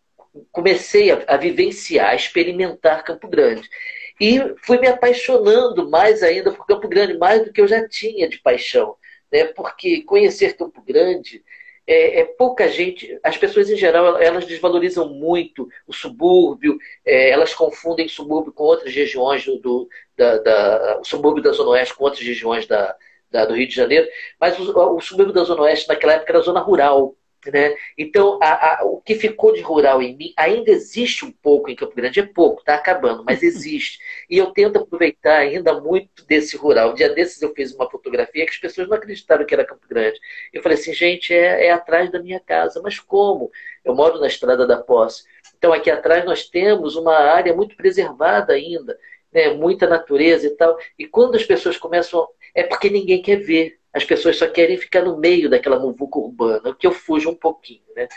comecei 0.50 1.12
a, 1.12 1.22
a 1.28 1.36
vivenciar, 1.36 2.12
a 2.12 2.16
experimentar 2.16 3.04
Campo 3.04 3.28
Grande. 3.28 3.70
E 4.18 4.40
fui 4.64 4.80
me 4.80 4.88
apaixonando 4.88 5.90
mais 5.90 6.24
ainda 6.24 6.54
por 6.54 6.66
Campo 6.66 6.88
Grande, 6.88 7.18
mais 7.18 7.44
do 7.44 7.52
que 7.52 7.60
eu 7.60 7.68
já 7.68 7.86
tinha 7.86 8.30
de 8.30 8.40
paixão. 8.40 8.96
Né? 9.30 9.44
Porque 9.44 10.04
conhecer 10.04 10.56
Campo 10.56 10.82
Grande 10.82 11.44
é, 11.88 12.22
é, 12.22 12.26
pouca 12.26 12.68
gente, 12.68 13.20
as 13.24 13.38
pessoas 13.38 13.70
em 13.70 13.78
geral, 13.78 14.18
elas 14.20 14.46
desvalorizam 14.46 15.10
muito 15.10 15.70
o 15.88 15.94
subúrbio, 15.94 16.78
é, 17.06 17.30
elas 17.30 17.54
confundem 17.54 18.08
subúrbio 18.08 18.52
com 18.52 18.64
outras 18.64 18.94
regiões 18.94 19.46
do, 19.46 19.60
do 19.60 19.90
da, 20.18 20.38
da, 20.40 21.00
o 21.00 21.04
subúrbio 21.04 21.44
da 21.44 21.52
Zona 21.52 21.72
Oeste 21.72 21.94
com 21.94 22.06
outras 22.06 22.26
regiões 22.26 22.66
da, 22.66 22.96
da, 23.30 23.46
do 23.46 23.56
Rio 23.56 23.68
de 23.68 23.76
Janeiro, 23.76 24.08
mas 24.40 24.58
o, 24.60 24.96
o 24.96 25.02
subúrbio 25.02 25.34
da 25.34 25.44
Zona 25.44 25.64
Oeste 25.64 25.88
naquela 25.88 26.14
época 26.14 26.32
era 26.32 26.42
zona 26.42 26.60
rural. 26.60 27.16
Né? 27.52 27.76
Então, 27.98 28.40
a, 28.42 28.82
a, 28.82 28.86
o 28.86 29.00
que 29.02 29.16
ficou 29.16 29.54
de 29.54 29.62
rural 29.62 30.02
em 30.02 30.16
mim 30.16 30.34
ainda 30.36 30.72
existe 30.72 31.24
um 31.24 31.32
pouco 31.32 31.70
em 31.70 31.76
Campo 31.76 31.96
Grande, 31.96 32.20
é 32.20 32.26
pouco, 32.26 32.60
está 32.60 32.76
acabando, 32.76 33.24
mas 33.24 33.42
existe. 33.44 34.00
E 34.30 34.38
eu 34.38 34.48
tento 34.48 34.78
aproveitar 34.80 35.38
ainda 35.38 35.80
muito 35.80 36.26
desse 36.26 36.58
rural. 36.58 36.92
Um 36.92 36.96
dia 36.96 37.10
desses 37.10 37.42
eu 37.42 37.54
fiz 37.54 37.74
uma 37.74 37.90
fotografia 37.90 38.46
que 38.46 38.52
as 38.52 38.58
pessoas 38.58 38.88
não 38.88 38.98
acreditaram 38.98 39.46
que 39.46 39.54
era 39.54 39.66
Campo 39.66 39.88
Grande. 39.88 40.20
Eu 40.52 40.62
falei 40.62 40.78
assim, 40.78 40.94
gente, 40.94 41.34
é, 41.34 41.68
é 41.68 41.72
atrás 41.72 42.12
da 42.12 42.22
minha 42.22 42.40
casa. 42.40 42.82
Mas 42.84 43.00
como? 43.00 43.52
Eu 43.84 43.94
moro 43.96 44.20
na 44.20 44.28
Estrada 44.28 44.66
da 44.66 44.78
Posse. 44.78 45.24
Então, 45.58 45.72
aqui 45.72 45.90
atrás 45.90 46.26
nós 46.26 46.48
temos 46.48 46.96
uma 46.96 47.16
área 47.16 47.54
muito 47.54 47.76
preservada 47.76 48.54
ainda, 48.54 48.98
né? 49.32 49.54
muita 49.54 49.88
natureza 49.88 50.48
e 50.48 50.52
tal. 50.52 50.78
E 50.98 51.06
quando 51.08 51.36
as 51.36 51.44
pessoas 51.44 51.78
começam. 51.78 52.28
É 52.54 52.64
porque 52.64 52.90
ninguém 52.90 53.22
quer 53.22 53.36
ver 53.36 53.78
as 53.96 54.04
pessoas 54.04 54.38
só 54.38 54.46
querem 54.48 54.78
ficar 54.78 55.04
no 55.04 55.18
meio 55.18 55.50
daquela 55.50 55.80
muvuca 55.80 56.20
urbana, 56.20 56.76
que 56.78 56.86
eu 56.86 56.92
fujo 56.92 57.30
um 57.30 57.36
pouquinho, 57.36 57.82
né? 57.96 58.10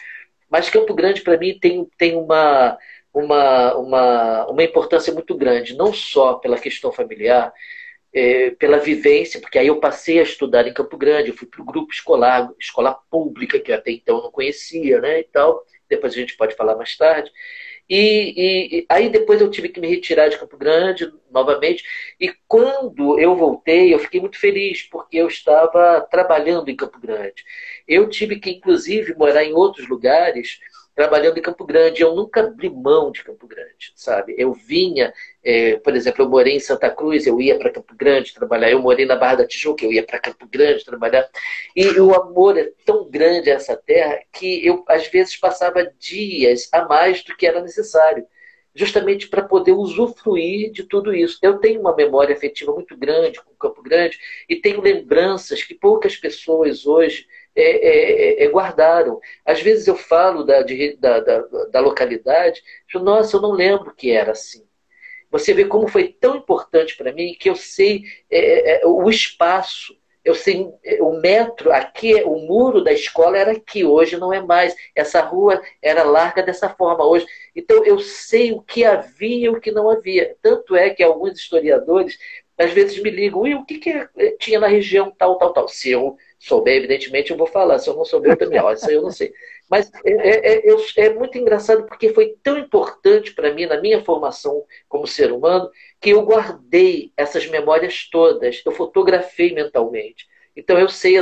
Mas 0.50 0.68
Campo 0.68 0.92
Grande, 0.92 1.20
para 1.20 1.38
mim, 1.38 1.56
tem, 1.56 1.88
tem 1.96 2.16
uma, 2.16 2.76
uma, 3.14 3.74
uma, 3.76 4.46
uma 4.48 4.62
importância 4.64 5.12
muito 5.12 5.36
grande, 5.36 5.76
não 5.76 5.92
só 5.92 6.34
pela 6.34 6.58
questão 6.58 6.90
familiar, 6.90 7.52
é, 8.12 8.50
pela 8.50 8.78
vivência, 8.78 9.40
porque 9.40 9.56
aí 9.56 9.68
eu 9.68 9.78
passei 9.78 10.18
a 10.18 10.24
estudar 10.24 10.66
em 10.66 10.74
Campo 10.74 10.96
Grande, 10.96 11.28
eu 11.28 11.36
fui 11.36 11.46
para 11.46 11.62
o 11.62 11.64
grupo 11.64 11.92
escolar, 11.92 12.50
escola 12.58 12.98
pública, 13.08 13.60
que 13.60 13.72
até 13.72 13.92
então 13.92 14.20
não 14.20 14.32
conhecia, 14.32 15.00
né, 15.00 15.20
e 15.20 15.24
tal, 15.24 15.62
depois 15.88 16.12
a 16.12 16.16
gente 16.16 16.36
pode 16.36 16.56
falar 16.56 16.74
mais 16.74 16.96
tarde, 16.96 17.30
e, 17.88 18.80
e, 18.80 18.86
aí 18.88 19.08
depois 19.08 19.40
eu 19.40 19.50
tive 19.50 19.68
que 19.68 19.80
me 19.80 19.88
retirar 19.88 20.28
de 20.28 20.38
Campo 20.38 20.56
Grande 20.56 21.10
novamente. 21.30 21.82
E 22.20 22.32
quando 22.46 23.18
eu 23.18 23.34
voltei, 23.36 23.94
eu 23.94 23.98
fiquei 23.98 24.20
muito 24.20 24.38
feliz, 24.38 24.82
porque 24.82 25.16
eu 25.16 25.28
estava 25.28 26.00
trabalhando 26.10 26.68
em 26.68 26.76
Campo 26.76 27.00
Grande. 27.00 27.44
Eu 27.86 28.08
tive 28.08 28.38
que, 28.38 28.50
inclusive, 28.50 29.14
morar 29.14 29.44
em 29.44 29.54
outros 29.54 29.88
lugares 29.88 30.58
trabalhando 30.98 31.38
em 31.38 31.42
Campo 31.42 31.64
Grande. 31.64 32.02
Eu 32.02 32.12
nunca 32.12 32.40
abri 32.40 32.68
mão 32.68 33.12
de 33.12 33.22
Campo 33.22 33.46
Grande, 33.46 33.92
sabe? 33.94 34.34
Eu 34.36 34.52
vinha, 34.52 35.14
é, 35.44 35.76
por 35.76 35.94
exemplo, 35.94 36.24
eu 36.24 36.28
morei 36.28 36.56
em 36.56 36.60
Santa 36.60 36.90
Cruz, 36.90 37.24
eu 37.24 37.40
ia 37.40 37.56
para 37.56 37.70
Campo 37.70 37.94
Grande 37.94 38.34
trabalhar. 38.34 38.68
Eu 38.68 38.82
morei 38.82 39.06
na 39.06 39.14
Barra 39.14 39.36
da 39.36 39.46
Tijuca, 39.46 39.84
eu 39.84 39.92
ia 39.92 40.02
para 40.02 40.18
Campo 40.18 40.44
Grande 40.48 40.84
trabalhar. 40.84 41.24
E 41.76 41.86
o 42.00 42.12
amor 42.12 42.58
é 42.58 42.72
tão 42.84 43.08
grande 43.08 43.48
a 43.48 43.54
essa 43.54 43.76
terra 43.76 44.18
que 44.32 44.66
eu, 44.66 44.84
às 44.88 45.06
vezes, 45.06 45.36
passava 45.36 45.88
dias 46.00 46.68
a 46.72 46.84
mais 46.84 47.22
do 47.22 47.36
que 47.36 47.46
era 47.46 47.62
necessário 47.62 48.26
justamente 48.74 49.28
para 49.28 49.42
poder 49.42 49.72
usufruir 49.72 50.72
de 50.72 50.82
tudo 50.82 51.14
isso. 51.14 51.38
Eu 51.42 51.58
tenho 51.58 51.80
uma 51.80 51.94
memória 51.94 52.34
afetiva 52.34 52.72
muito 52.72 52.96
grande 52.96 53.40
com 53.40 53.54
Campo 53.54 53.82
Grande 53.82 54.18
e 54.48 54.56
tenho 54.56 54.80
lembranças 54.80 55.62
que 55.62 55.74
poucas 55.74 56.16
pessoas 56.16 56.86
hoje 56.86 57.26
é, 57.60 58.42
é, 58.42 58.44
é, 58.44 58.48
guardaram. 58.48 59.20
Às 59.44 59.60
vezes 59.60 59.86
eu 59.86 59.96
falo 59.96 60.44
da, 60.44 60.62
de, 60.62 60.96
da, 60.96 61.20
da, 61.20 61.40
da 61.70 61.80
localidade, 61.80 62.62
eu, 62.94 63.00
nossa, 63.00 63.36
eu 63.36 63.40
não 63.40 63.52
lembro 63.52 63.94
que 63.94 64.10
era 64.10 64.32
assim. 64.32 64.66
Você 65.30 65.52
vê 65.52 65.64
como 65.64 65.88
foi 65.88 66.08
tão 66.08 66.36
importante 66.36 66.96
para 66.96 67.12
mim 67.12 67.36
que 67.38 67.50
eu 67.50 67.56
sei 67.56 68.02
é, 68.30 68.82
é, 68.82 68.86
o 68.86 69.08
espaço 69.10 69.98
eu 70.24 70.34
sei, 70.34 70.70
o 71.00 71.12
metro 71.20 71.72
aqui, 71.72 72.14
o 72.22 72.36
muro 72.40 72.84
da 72.84 72.92
escola 72.92 73.38
era 73.38 73.52
aqui, 73.52 73.82
hoje 73.84 74.18
não 74.18 74.30
é 74.30 74.42
mais. 74.42 74.76
Essa 74.94 75.22
rua 75.22 75.62
era 75.80 76.02
larga 76.02 76.42
dessa 76.42 76.68
forma 76.68 77.06
hoje. 77.06 77.26
Então 77.56 77.82
eu 77.84 77.98
sei 77.98 78.52
o 78.52 78.60
que 78.60 78.84
havia 78.84 79.46
e 79.46 79.48
o 79.48 79.58
que 79.58 79.70
não 79.70 79.88
havia. 79.88 80.36
Tanto 80.42 80.76
é 80.76 80.90
que 80.90 81.02
alguns 81.02 81.38
historiadores 81.38 82.18
às 82.58 82.72
vezes 82.72 83.00
me 83.00 83.08
ligam, 83.08 83.46
e 83.46 83.54
o 83.54 83.64
que, 83.64 83.78
que 83.78 84.08
tinha 84.40 84.58
na 84.58 84.66
região 84.66 85.10
tal, 85.16 85.38
tal, 85.38 85.52
tal. 85.52 85.68
Se 85.68 85.90
eu 85.90 86.16
souber, 86.38 86.76
evidentemente, 86.76 87.30
eu 87.30 87.36
vou 87.36 87.46
falar. 87.46 87.78
Se 87.78 87.88
eu 87.88 87.94
não 87.94 88.04
souber, 88.04 88.32
eu 88.32 88.36
também, 88.36 88.60
ó, 88.60 88.72
isso 88.72 88.90
eu 88.90 89.02
não 89.02 89.10
sei. 89.10 89.32
Mas 89.68 89.90
é, 90.04 90.12
é, 90.12 90.70
é, 90.70 90.76
é 90.96 91.14
muito 91.14 91.36
engraçado 91.36 91.84
porque 91.86 92.12
foi 92.12 92.36
tão 92.42 92.58
importante 92.58 93.34
para 93.34 93.52
mim, 93.52 93.66
na 93.66 93.80
minha 93.80 94.02
formação 94.04 94.64
como 94.88 95.06
ser 95.06 95.32
humano, 95.32 95.70
que 96.00 96.10
eu 96.10 96.22
guardei 96.22 97.12
essas 97.16 97.46
memórias 97.46 98.08
todas, 98.10 98.62
eu 98.64 98.72
fotografei 98.72 99.52
mentalmente. 99.52 100.26
Então 100.56 100.78
eu 100.78 100.88
sei 100.88 101.16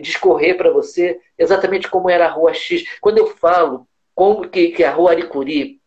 discorrer 0.00 0.56
para 0.56 0.70
você 0.70 1.18
exatamente 1.38 1.90
como 1.90 2.10
era 2.10 2.26
a 2.26 2.30
Rua 2.30 2.54
X. 2.54 2.84
Quando 3.00 3.18
eu 3.18 3.26
falo 3.26 3.86
como 4.14 4.48
que, 4.48 4.68
que 4.68 4.84
a 4.84 4.92
Rua 4.92 5.10
Aricuri, 5.10 5.80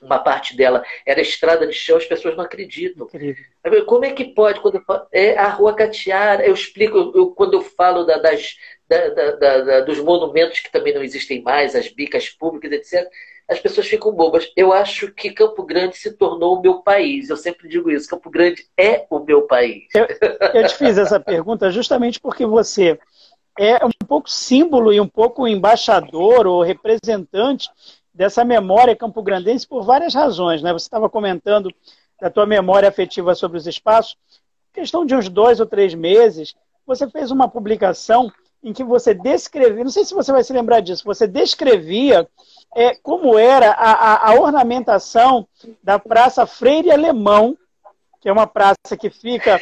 uma 0.00 0.18
parte 0.18 0.56
dela 0.56 0.84
era 1.06 1.20
estrada 1.20 1.66
de 1.66 1.72
chão, 1.72 1.96
as 1.96 2.06
pessoas 2.06 2.36
não 2.36 2.44
acreditam. 2.44 3.06
Incrível. 3.06 3.44
Como 3.86 4.04
é 4.04 4.12
que 4.12 4.24
pode? 4.24 4.60
Quando 4.60 4.80
falo, 4.82 5.06
é 5.12 5.36
a 5.36 5.48
Rua 5.48 5.74
Catiara, 5.74 6.44
eu 6.44 6.54
explico, 6.54 7.12
eu, 7.14 7.30
quando 7.30 7.54
eu 7.54 7.62
falo 7.62 8.04
da, 8.04 8.18
das, 8.18 8.56
da, 8.88 9.30
da, 9.32 9.80
dos 9.80 9.98
monumentos 10.00 10.60
que 10.60 10.72
também 10.72 10.94
não 10.94 11.02
existem 11.02 11.42
mais, 11.42 11.74
as 11.74 11.88
bicas 11.88 12.28
públicas, 12.28 12.72
etc 12.72 13.08
as 13.50 13.58
pessoas 13.58 13.88
ficam 13.88 14.12
bobas. 14.12 14.50
Eu 14.56 14.72
acho 14.72 15.12
que 15.12 15.32
Campo 15.32 15.64
Grande 15.64 15.96
se 15.96 16.12
tornou 16.12 16.56
o 16.56 16.62
meu 16.62 16.82
país. 16.82 17.28
Eu 17.28 17.36
sempre 17.36 17.68
digo 17.68 17.90
isso: 17.90 18.08
Campo 18.08 18.30
Grande 18.30 18.64
é 18.78 19.06
o 19.10 19.18
meu 19.18 19.42
país. 19.42 19.88
Eu, 19.92 20.06
eu 20.54 20.66
te 20.68 20.76
fiz 20.76 20.96
essa 20.96 21.18
pergunta 21.18 21.68
justamente 21.70 22.20
porque 22.20 22.46
você 22.46 22.96
é 23.58 23.84
um 23.84 23.90
pouco 24.06 24.30
símbolo 24.30 24.92
e 24.92 25.00
um 25.00 25.08
pouco 25.08 25.48
embaixador 25.48 26.46
ou 26.46 26.62
representante 26.62 27.68
dessa 28.12 28.44
memória 28.44 28.96
campograndense 28.96 29.66
por 29.66 29.84
várias 29.84 30.14
razões. 30.14 30.62
Né? 30.62 30.72
Você 30.72 30.86
estava 30.86 31.08
comentando 31.08 31.72
da 32.20 32.30
tua 32.30 32.46
memória 32.46 32.88
afetiva 32.88 33.34
sobre 33.34 33.58
os 33.58 33.66
espaços. 33.66 34.16
Questão 34.72 35.04
de 35.04 35.14
uns 35.14 35.28
dois 35.28 35.58
ou 35.58 35.66
três 35.66 35.94
meses, 35.94 36.54
você 36.86 37.08
fez 37.08 37.30
uma 37.30 37.48
publicação 37.48 38.30
em 38.62 38.72
que 38.72 38.84
você 38.84 39.14
descrevia, 39.14 39.82
não 39.82 39.90
sei 39.90 40.04
se 40.04 40.14
você 40.14 40.30
vai 40.30 40.44
se 40.44 40.52
lembrar 40.52 40.80
disso, 40.80 41.02
você 41.04 41.26
descrevia 41.26 42.28
é, 42.76 42.94
como 42.94 43.38
era 43.38 43.70
a, 43.70 43.92
a, 43.92 44.30
a, 44.30 44.34
ornamentação 44.34 45.48
da 45.82 45.98
Praça 45.98 46.46
Freire 46.46 46.90
Alemão, 46.90 47.56
que 48.20 48.28
é 48.28 48.32
uma 48.32 48.46
praça 48.46 48.96
que 48.98 49.08
fica 49.08 49.58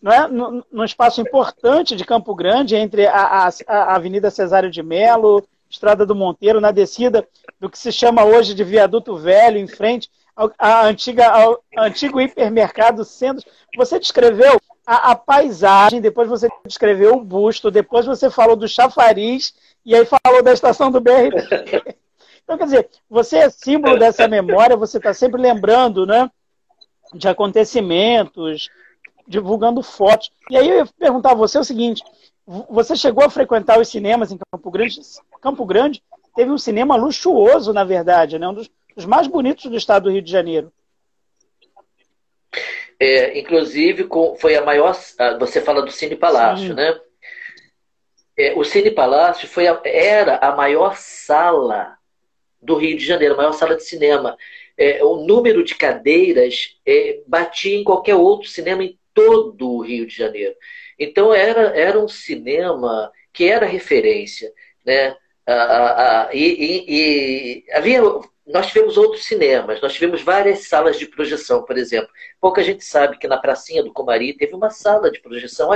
não 0.00 0.12
é, 0.12 0.28
num 0.28 0.84
espaço 0.84 1.20
importante 1.20 1.96
de 1.96 2.04
Campo 2.04 2.32
Grande, 2.34 2.76
entre 2.76 3.06
a, 3.06 3.48
a, 3.48 3.50
a 3.66 3.96
Avenida 3.96 4.30
Cesário 4.30 4.70
de 4.70 4.82
Melo, 4.82 5.44
Estrada 5.68 6.06
do 6.06 6.14
Monteiro, 6.14 6.60
na 6.60 6.70
descida 6.70 7.26
do 7.60 7.68
que 7.68 7.78
se 7.78 7.92
chama 7.92 8.24
hoje 8.24 8.54
de 8.54 8.64
Viaduto 8.64 9.16
Velho, 9.16 9.58
em 9.58 9.66
frente 9.66 10.10
ao, 10.34 10.52
a 10.58 10.86
antiga, 10.86 11.28
ao 11.28 11.62
antigo 11.76 12.20
hipermercado 12.20 13.04
Centro. 13.04 13.44
Você 13.76 13.98
descreveu 13.98 14.60
a, 14.86 15.10
a, 15.12 15.16
paisagem, 15.16 16.00
depois 16.00 16.28
você 16.28 16.48
descreveu 16.64 17.16
o 17.16 17.24
busto, 17.24 17.70
depois 17.70 18.06
você 18.06 18.30
falou 18.30 18.56
do 18.56 18.68
chafariz, 18.68 19.54
e 19.84 19.94
aí 19.94 20.06
falou 20.06 20.42
da 20.42 20.52
estação 20.52 20.90
do 20.90 21.00
BRT. 21.00 21.98
Então, 22.48 22.56
quer 22.56 22.64
dizer, 22.64 22.88
você 23.10 23.36
é 23.36 23.50
símbolo 23.50 23.98
dessa 23.98 24.26
memória, 24.26 24.74
você 24.74 24.96
está 24.96 25.12
sempre 25.12 25.38
lembrando, 25.38 26.06
né? 26.06 26.30
De 27.12 27.28
acontecimentos, 27.28 28.70
divulgando 29.26 29.82
fotos. 29.82 30.30
E 30.50 30.56
aí 30.56 30.66
eu 30.66 30.76
ia 30.76 30.86
perguntar 30.98 31.32
a 31.32 31.34
você 31.34 31.58
o 31.58 31.64
seguinte: 31.64 32.02
você 32.70 32.96
chegou 32.96 33.22
a 33.22 33.30
frequentar 33.30 33.78
os 33.78 33.88
cinemas 33.88 34.32
em 34.32 34.38
Campo 34.50 34.70
Grande? 34.70 35.00
Campo 35.42 35.66
Grande 35.66 36.02
teve 36.34 36.50
um 36.50 36.56
cinema 36.56 36.96
luxuoso, 36.96 37.74
na 37.74 37.84
verdade, 37.84 38.38
né? 38.38 38.48
Um 38.48 38.54
dos, 38.54 38.70
dos 38.96 39.04
mais 39.04 39.26
bonitos 39.26 39.70
do 39.70 39.76
estado 39.76 40.04
do 40.04 40.10
Rio 40.10 40.22
de 40.22 40.30
Janeiro. 40.30 40.72
É, 42.98 43.38
inclusive, 43.38 44.08
foi 44.38 44.56
a 44.56 44.64
maior. 44.64 44.96
Você 45.38 45.60
fala 45.60 45.82
do 45.82 45.90
Cine 45.90 46.16
Palácio, 46.16 46.68
Sim. 46.68 46.74
né? 46.74 46.98
É, 48.36 48.54
o 48.56 48.64
Cine 48.64 48.90
Palácio 48.90 49.46
foi 49.46 49.66
a, 49.66 49.78
era 49.84 50.36
a 50.38 50.56
maior 50.56 50.96
sala 50.96 51.98
do 52.62 52.76
Rio 52.76 52.96
de 52.96 53.04
Janeiro, 53.04 53.34
a 53.34 53.36
maior 53.36 53.52
sala 53.52 53.76
de 53.76 53.84
cinema. 53.84 54.38
É, 54.76 55.04
o 55.04 55.16
número 55.26 55.62
de 55.62 55.74
cadeiras 55.74 56.78
é, 56.86 57.20
batia 57.26 57.76
em 57.76 57.84
qualquer 57.84 58.14
outro 58.14 58.48
cinema 58.48 58.82
em 58.82 58.98
todo 59.12 59.68
o 59.68 59.80
Rio 59.82 60.06
de 60.06 60.16
Janeiro. 60.16 60.54
Então 60.98 61.32
era, 61.32 61.76
era 61.78 61.98
um 61.98 62.08
cinema 62.08 63.12
que 63.32 63.48
era 63.48 63.66
referência. 63.66 64.52
Né? 64.84 65.16
Ah, 65.46 66.26
ah, 66.26 66.30
e, 66.32 66.44
e, 66.44 66.84
e, 66.88 67.72
havia, 67.72 68.02
nós 68.46 68.66
tivemos 68.66 68.96
outros 68.96 69.24
cinemas, 69.24 69.80
nós 69.80 69.92
tivemos 69.92 70.22
várias 70.22 70.66
salas 70.68 70.98
de 70.98 71.06
projeção, 71.06 71.62
por 71.62 71.76
exemplo. 71.76 72.08
Pouca 72.40 72.62
gente 72.62 72.84
sabe 72.84 73.18
que 73.18 73.28
na 73.28 73.36
Pracinha 73.36 73.82
do 73.82 73.92
Comari 73.92 74.32
teve 74.32 74.54
uma 74.54 74.70
sala 74.70 75.10
de 75.10 75.20
projeção 75.20 75.70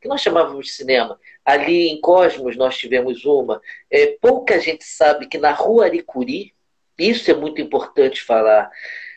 que 0.00 0.08
nós 0.08 0.20
chamávamos 0.20 0.66
de 0.66 0.72
cinema. 0.72 1.20
Ali 1.44 1.88
em 1.88 2.00
Cosmos 2.00 2.56
nós 2.56 2.76
tivemos 2.76 3.24
uma. 3.24 3.60
É, 3.90 4.16
pouca 4.20 4.58
gente 4.58 4.84
sabe 4.84 5.26
que 5.26 5.38
na 5.38 5.52
Rua 5.52 5.84
Aricuri, 5.84 6.54
isso 6.98 7.30
é 7.30 7.34
muito 7.34 7.60
importante 7.60 8.22
falar, 8.22 8.70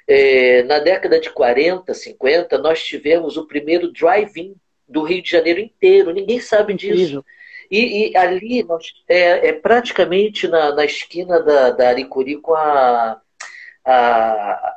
é, 0.08 0.64
na 0.64 0.80
década 0.80 1.20
de 1.20 1.30
40, 1.30 1.94
50, 1.94 2.58
nós 2.58 2.84
tivemos 2.84 3.38
o 3.38 3.48
primeiro 3.48 3.92
drive-in 3.92 4.56
do 4.88 5.04
Rio 5.04 5.22
de 5.22 5.30
Janeiro 5.30 5.60
inteiro. 5.60 6.14
Ninguém 6.14 6.40
sabe 6.40 6.74
disso. 6.74 7.24
E, 7.70 8.12
e, 8.12 8.18
ali 8.18 8.64
nós, 8.64 8.94
é, 9.08 9.50
é 9.50 9.54
praticamente 9.54 10.48
na, 10.48 10.74
na, 10.74 10.86
esquina 10.86 11.42
da, 11.42 11.72
da 11.72 11.90
Aricuri 11.90 12.38
com 12.38 12.54
a, 12.54 13.20
a, 13.86 14.76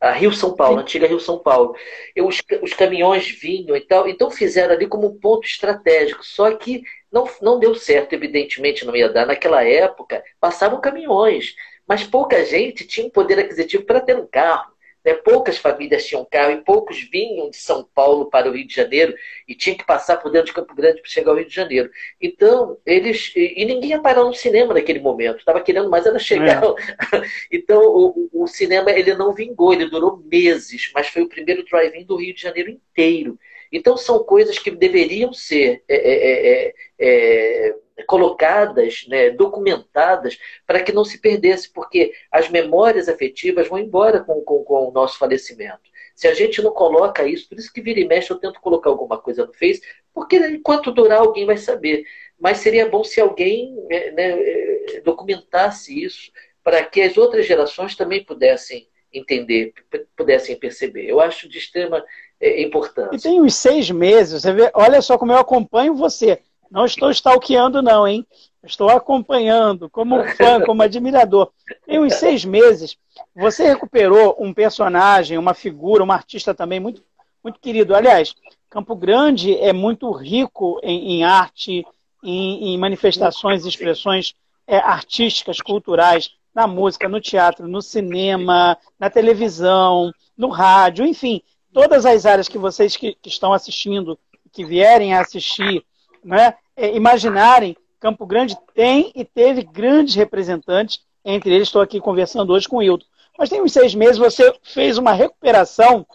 a 0.00 0.10
Rio 0.10 0.32
São 0.32 0.56
Paulo, 0.56 0.78
a 0.78 0.82
antiga 0.82 1.06
Rio 1.06 1.20
São 1.20 1.38
Paulo. 1.38 1.76
Eu, 2.16 2.26
os, 2.26 2.42
os 2.60 2.74
caminhões 2.74 3.30
vinham 3.30 3.76
e 3.76 3.80
tal, 3.80 4.08
então 4.08 4.30
fizeram 4.30 4.74
ali 4.74 4.88
como 4.88 5.06
um 5.06 5.18
ponto 5.18 5.46
estratégico. 5.46 6.24
Só 6.24 6.50
que 6.52 6.82
não, 7.12 7.28
não 7.40 7.60
deu 7.60 7.74
certo, 7.76 8.12
evidentemente 8.14 8.84
não 8.84 8.96
ia 8.96 9.08
dar. 9.08 9.26
Naquela 9.26 9.64
época 9.64 10.24
passavam 10.40 10.80
caminhões, 10.80 11.54
mas 11.86 12.02
pouca 12.02 12.44
gente 12.44 12.86
tinha 12.86 13.06
um 13.06 13.10
poder 13.10 13.38
aquisitivo 13.38 13.84
para 13.84 14.00
ter 14.00 14.16
um 14.16 14.26
carro. 14.26 14.71
Né? 15.04 15.14
Poucas 15.14 15.58
famílias 15.58 16.06
tinham 16.06 16.24
carro 16.24 16.52
e 16.52 16.64
poucos 16.64 17.00
vinham 17.10 17.50
de 17.50 17.56
São 17.56 17.88
Paulo 17.94 18.30
para 18.30 18.48
o 18.48 18.52
Rio 18.52 18.66
de 18.66 18.74
Janeiro 18.74 19.14
e 19.48 19.54
tinham 19.54 19.76
que 19.76 19.84
passar 19.84 20.16
por 20.18 20.30
dentro 20.30 20.46
de 20.46 20.52
Campo 20.52 20.74
Grande 20.74 21.00
para 21.00 21.10
chegar 21.10 21.30
ao 21.30 21.36
Rio 21.36 21.46
de 21.46 21.54
Janeiro. 21.54 21.90
Então, 22.20 22.78
eles. 22.86 23.32
E 23.34 23.64
ninguém 23.64 23.90
ia 23.90 24.00
parar 24.00 24.24
no 24.24 24.34
cinema 24.34 24.74
naquele 24.74 25.00
momento. 25.00 25.38
Estava 25.38 25.60
querendo 25.60 25.90
mais 25.90 26.06
era 26.06 26.18
chegar. 26.18 26.62
É. 26.62 27.22
então, 27.50 27.82
o, 27.82 28.28
o, 28.32 28.46
cinema 28.46 28.90
ele 28.90 29.14
não 29.14 29.34
vingou, 29.34 29.72
ele 29.72 29.88
durou 29.88 30.22
meses, 30.24 30.90
mas 30.94 31.08
foi 31.08 31.22
o 31.22 31.28
primeiro 31.28 31.64
drive-in 31.64 32.04
do 32.04 32.16
Rio 32.16 32.34
de 32.34 32.42
Janeiro 32.42 32.70
inteiro. 32.70 33.38
Então, 33.70 33.96
são 33.96 34.22
coisas 34.22 34.58
que 34.58 34.70
deveriam 34.70 35.32
ser. 35.32 35.82
É, 35.88 35.96
é, 35.96 36.66
é, 36.68 36.74
é 36.98 37.74
colocadas, 38.06 39.06
né, 39.08 39.30
documentadas, 39.30 40.38
para 40.66 40.82
que 40.82 40.92
não 40.92 41.04
se 41.04 41.18
perdesse, 41.18 41.70
porque 41.70 42.12
as 42.30 42.48
memórias 42.48 43.08
afetivas 43.08 43.68
vão 43.68 43.78
embora 43.78 44.20
com, 44.20 44.40
com, 44.42 44.64
com, 44.64 44.88
o 44.88 44.92
nosso 44.92 45.18
falecimento. 45.18 45.80
Se 46.14 46.28
a 46.28 46.34
gente 46.34 46.62
não 46.62 46.72
coloca 46.72 47.26
isso, 47.26 47.48
por 47.48 47.58
isso 47.58 47.72
que 47.72 47.80
vira 47.80 48.00
e 48.00 48.06
mexe 48.06 48.30
eu 48.30 48.38
tento 48.38 48.60
colocar 48.60 48.90
alguma 48.90 49.18
coisa 49.18 49.46
no 49.46 49.52
Face, 49.52 49.82
porque 50.12 50.36
enquanto 50.36 50.92
durar 50.92 51.20
alguém 51.20 51.46
vai 51.46 51.56
saber. 51.56 52.04
Mas 52.38 52.58
seria 52.58 52.88
bom 52.88 53.02
se 53.04 53.20
alguém 53.20 53.74
né, 53.88 54.10
né 54.10 55.00
documentasse 55.04 56.02
isso, 56.04 56.30
para 56.62 56.84
que 56.84 57.00
as 57.00 57.16
outras 57.16 57.46
gerações 57.46 57.96
também 57.96 58.24
pudessem 58.24 58.88
entender, 59.12 59.72
pudessem 60.16 60.56
perceber. 60.56 61.06
Eu 61.06 61.20
acho 61.20 61.48
de 61.48 61.58
extrema 61.58 62.04
é, 62.40 62.62
importância. 62.62 63.16
E 63.16 63.20
tem 63.20 63.40
uns 63.40 63.54
seis 63.54 63.90
meses, 63.90 64.42
você 64.42 64.52
vê, 64.52 64.70
olha 64.74 65.00
só 65.02 65.18
como 65.18 65.32
eu 65.32 65.38
acompanho 65.38 65.94
você 65.94 66.40
Não 66.72 66.86
estou 66.86 67.10
stalkeando, 67.10 67.82
não, 67.82 68.08
hein? 68.08 68.26
Estou 68.64 68.88
acompanhando 68.88 69.90
como 69.90 70.24
fã, 70.36 70.58
como 70.64 70.82
admirador. 70.82 71.50
Tem 71.84 72.00
uns 72.00 72.14
seis 72.14 72.46
meses, 72.46 72.96
você 73.36 73.64
recuperou 73.64 74.34
um 74.38 74.54
personagem, 74.54 75.36
uma 75.36 75.52
figura, 75.52 76.02
um 76.02 76.10
artista 76.10 76.54
também 76.54 76.80
muito, 76.80 77.02
muito 77.44 77.60
querido. 77.60 77.94
Aliás, 77.94 78.34
Campo 78.70 78.96
Grande 78.96 79.54
é 79.58 79.70
muito 79.70 80.10
rico 80.12 80.80
em, 80.82 81.16
em 81.16 81.24
arte, 81.24 81.84
em, 82.24 82.72
em, 82.72 82.78
manifestações, 82.78 83.66
expressões 83.66 84.34
é, 84.66 84.78
artísticas, 84.78 85.60
culturais, 85.60 86.30
na 86.54 86.66
música, 86.66 87.06
no 87.06 87.20
teatro, 87.20 87.68
no 87.68 87.82
cinema, 87.82 88.78
na 88.98 89.10
televisão, 89.10 90.10
no 90.34 90.48
rádio, 90.48 91.04
enfim, 91.04 91.42
todas 91.70 92.06
as 92.06 92.24
áreas 92.24 92.48
que 92.48 92.56
vocês 92.56 92.96
que, 92.96 93.14
que 93.20 93.28
estão 93.28 93.52
assistindo, 93.52 94.18
que 94.50 94.64
vierem 94.64 95.12
a 95.12 95.20
assistir, 95.20 95.84
né, 96.24 96.54
imaginarem, 96.76 97.76
Campo 98.00 98.26
Grande 98.26 98.56
tem 98.74 99.12
e 99.14 99.24
teve 99.24 99.62
grandes 99.62 100.14
representantes, 100.14 101.04
entre 101.24 101.54
eles 101.54 101.68
estou 101.68 101.80
aqui 101.80 102.00
conversando 102.00 102.52
hoje 102.52 102.68
com 102.68 102.78
o 102.78 102.82
Hilton. 102.82 103.06
Mas 103.38 103.48
tem 103.48 103.62
uns 103.62 103.72
seis 103.72 103.94
meses 103.94 104.18
você 104.18 104.52
fez 104.62 104.98
uma 104.98 105.12
recuperação 105.12 106.06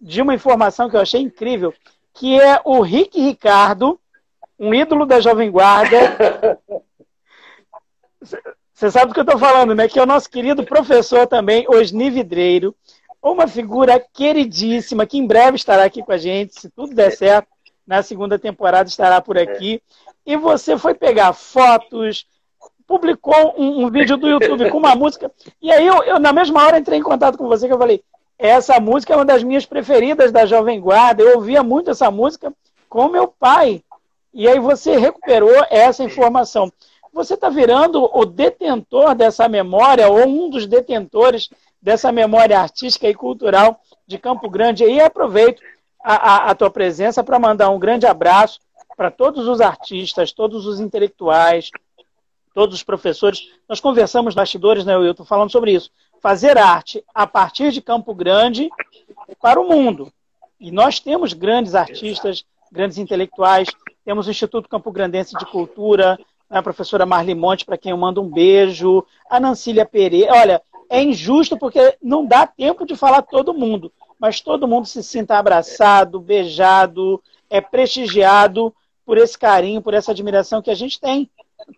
de 0.00 0.22
uma 0.22 0.34
informação 0.34 0.88
que 0.88 0.96
eu 0.96 1.00
achei 1.00 1.20
incrível, 1.20 1.72
que 2.14 2.40
é 2.40 2.60
o 2.64 2.80
Rick 2.80 3.20
Ricardo, 3.20 3.98
um 4.58 4.72
ídolo 4.74 5.04
da 5.06 5.20
Jovem 5.20 5.50
Guarda. 5.50 6.58
Você 8.72 8.90
sabe 8.90 9.08
do 9.08 9.14
que 9.14 9.20
eu 9.20 9.24
estou 9.24 9.38
falando, 9.38 9.76
né? 9.76 9.86
Que 9.86 10.00
é 10.00 10.02
o 10.02 10.06
nosso 10.06 10.28
querido 10.28 10.64
professor 10.64 11.24
também, 11.28 11.64
Osni 11.68 12.10
Vidreiro, 12.10 12.74
uma 13.22 13.46
figura 13.46 14.00
queridíssima, 14.00 15.06
que 15.06 15.18
em 15.18 15.26
breve 15.26 15.56
estará 15.56 15.84
aqui 15.84 16.02
com 16.02 16.10
a 16.10 16.16
gente, 16.16 16.60
se 16.60 16.68
tudo 16.68 16.92
der 16.92 17.12
certo, 17.12 17.48
na 17.86 18.02
segunda 18.02 18.38
temporada 18.38 18.88
estará 18.88 19.20
por 19.20 19.38
aqui. 19.38 19.82
E 20.24 20.36
você 20.36 20.78
foi 20.78 20.94
pegar 20.94 21.32
fotos, 21.32 22.26
publicou 22.86 23.54
um, 23.56 23.84
um 23.84 23.90
vídeo 23.90 24.16
do 24.16 24.28
YouTube 24.28 24.70
com 24.70 24.78
uma 24.78 24.94
música, 24.94 25.30
e 25.60 25.70
aí 25.70 25.86
eu, 25.86 26.02
eu, 26.04 26.20
na 26.20 26.32
mesma 26.32 26.64
hora, 26.64 26.78
entrei 26.78 26.98
em 26.98 27.02
contato 27.02 27.38
com 27.38 27.48
você, 27.48 27.66
que 27.66 27.72
eu 27.72 27.78
falei, 27.78 28.02
essa 28.38 28.78
música 28.80 29.12
é 29.12 29.16
uma 29.16 29.24
das 29.24 29.42
minhas 29.42 29.64
preferidas 29.64 30.32
da 30.32 30.44
Jovem 30.46 30.80
Guarda, 30.80 31.22
eu 31.22 31.36
ouvia 31.36 31.62
muito 31.62 31.90
essa 31.90 32.10
música 32.10 32.52
com 32.88 33.08
meu 33.08 33.28
pai. 33.28 33.82
E 34.34 34.48
aí 34.48 34.58
você 34.58 34.96
recuperou 34.96 35.64
essa 35.70 36.02
informação. 36.02 36.72
Você 37.12 37.34
está 37.34 37.50
virando 37.50 38.10
o 38.12 38.24
detentor 38.24 39.14
dessa 39.14 39.48
memória, 39.48 40.08
ou 40.08 40.26
um 40.26 40.48
dos 40.48 40.66
detentores 40.66 41.50
dessa 41.80 42.10
memória 42.10 42.58
artística 42.58 43.08
e 43.08 43.14
cultural 43.14 43.80
de 44.06 44.18
Campo 44.18 44.48
Grande. 44.48 44.84
E 44.84 45.00
aproveito 45.00 45.62
a, 46.02 46.14
a, 46.14 46.50
a 46.50 46.54
tua 46.54 46.70
presença 46.70 47.22
para 47.22 47.38
mandar 47.38 47.70
um 47.70 47.78
grande 47.78 48.06
abraço 48.06 48.58
para 48.96 49.10
todos 49.10 49.46
os 49.48 49.60
artistas, 49.60 50.32
todos 50.32 50.66
os 50.66 50.80
intelectuais, 50.80 51.70
todos 52.54 52.76
os 52.76 52.82
professores. 52.82 53.50
Nós 53.68 53.80
conversamos 53.80 54.34
bastidores, 54.34 54.84
né, 54.84 54.96
Wilton, 54.96 55.24
falando 55.24 55.50
sobre 55.50 55.72
isso. 55.72 55.90
Fazer 56.20 56.58
arte 56.58 57.04
a 57.14 57.26
partir 57.26 57.72
de 57.72 57.80
Campo 57.80 58.14
Grande 58.14 58.70
para 59.40 59.60
o 59.60 59.68
mundo. 59.68 60.12
E 60.60 60.70
nós 60.70 61.00
temos 61.00 61.32
grandes 61.32 61.74
artistas, 61.74 62.44
grandes 62.70 62.98
intelectuais, 62.98 63.68
temos 64.04 64.26
o 64.26 64.30
Instituto 64.30 64.68
Campo 64.68 64.92
Grandense 64.92 65.36
de 65.36 65.46
Cultura, 65.46 66.18
a 66.48 66.62
professora 66.62 67.06
Marli 67.06 67.34
Monte, 67.34 67.64
para 67.64 67.78
quem 67.78 67.90
eu 67.90 67.96
mando 67.96 68.22
um 68.22 68.28
beijo, 68.28 69.04
a 69.28 69.40
Nancília 69.40 69.86
Pereira. 69.86 70.32
Olha, 70.32 70.62
é 70.88 71.02
injusto 71.02 71.56
porque 71.56 71.96
não 72.02 72.26
dá 72.26 72.46
tempo 72.46 72.84
de 72.84 72.94
falar 72.94 73.22
todo 73.22 73.54
mundo, 73.54 73.90
mas 74.22 74.40
todo 74.40 74.68
mundo 74.68 74.86
se 74.86 75.02
sinta 75.02 75.36
abraçado, 75.36 76.20
beijado, 76.20 77.20
é 77.50 77.60
prestigiado 77.60 78.72
por 79.04 79.18
esse 79.18 79.36
carinho, 79.36 79.82
por 79.82 79.92
essa 79.92 80.12
admiração 80.12 80.62
que 80.62 80.70
a 80.70 80.74
gente 80.76 81.00
tem 81.00 81.28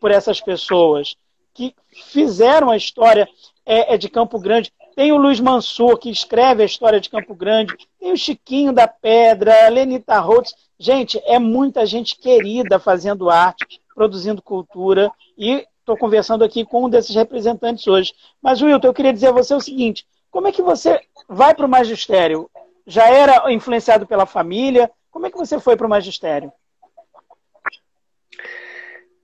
por 0.01 0.11
essas 0.11 0.41
pessoas 0.41 1.17
que 1.55 1.75
fizeram 2.13 2.71
a 2.71 2.77
história 2.77 3.29
é, 3.65 3.95
é 3.95 3.97
de 3.97 4.09
Campo 4.09 4.39
Grande. 4.39 4.73
Tem 4.95 5.13
o 5.13 5.17
Luiz 5.17 5.41
Mansur, 5.41 5.99
que 5.99 6.11
escreve 6.11 6.63
a 6.63 6.67
história 6.67 7.01
de 7.01 7.09
Campo 7.09 7.35
Grande. 7.35 7.75
Tem 7.99 8.13
o 8.13 8.17
Chiquinho 8.17 8.73
da 8.73 8.87
Pedra, 8.87 9.67
a 9.67 9.69
Lenita 9.69 10.19
Rhodes. 10.21 10.55
Gente, 10.79 11.21
é 11.25 11.39
muita 11.39 11.87
gente 11.87 12.17
querida 12.17 12.79
fazendo 12.79 13.31
arte, 13.31 13.81
produzindo 13.95 14.43
cultura. 14.43 15.11
E 15.39 15.67
estou 15.81 15.97
conversando 15.97 16.45
aqui 16.45 16.65
com 16.65 16.85
um 16.85 16.91
desses 16.91 17.15
representantes 17.15 17.87
hoje. 17.87 18.13
Mas, 18.43 18.61
Wilton, 18.61 18.89
eu 18.89 18.95
queria 18.95 19.13
dizer 19.13 19.29
a 19.29 19.33
você 19.33 19.55
o 19.55 19.61
seguinte: 19.61 20.05
como 20.35 20.49
é 20.49 20.53
que 20.53 20.63
você 20.63 21.01
vai 21.29 21.55
para 21.55 21.65
o 21.65 21.69
magistério? 21.69 22.51
Já 22.85 23.09
era 23.09 23.53
influenciado 23.53 24.05
pela 24.05 24.27
família? 24.27 24.91
Como 25.09 25.25
é 25.25 25.31
que 25.31 25.39
você 25.39 25.61
foi 25.61 25.77
para 25.77 25.87
o 25.87 25.89
magistério? 25.89 26.53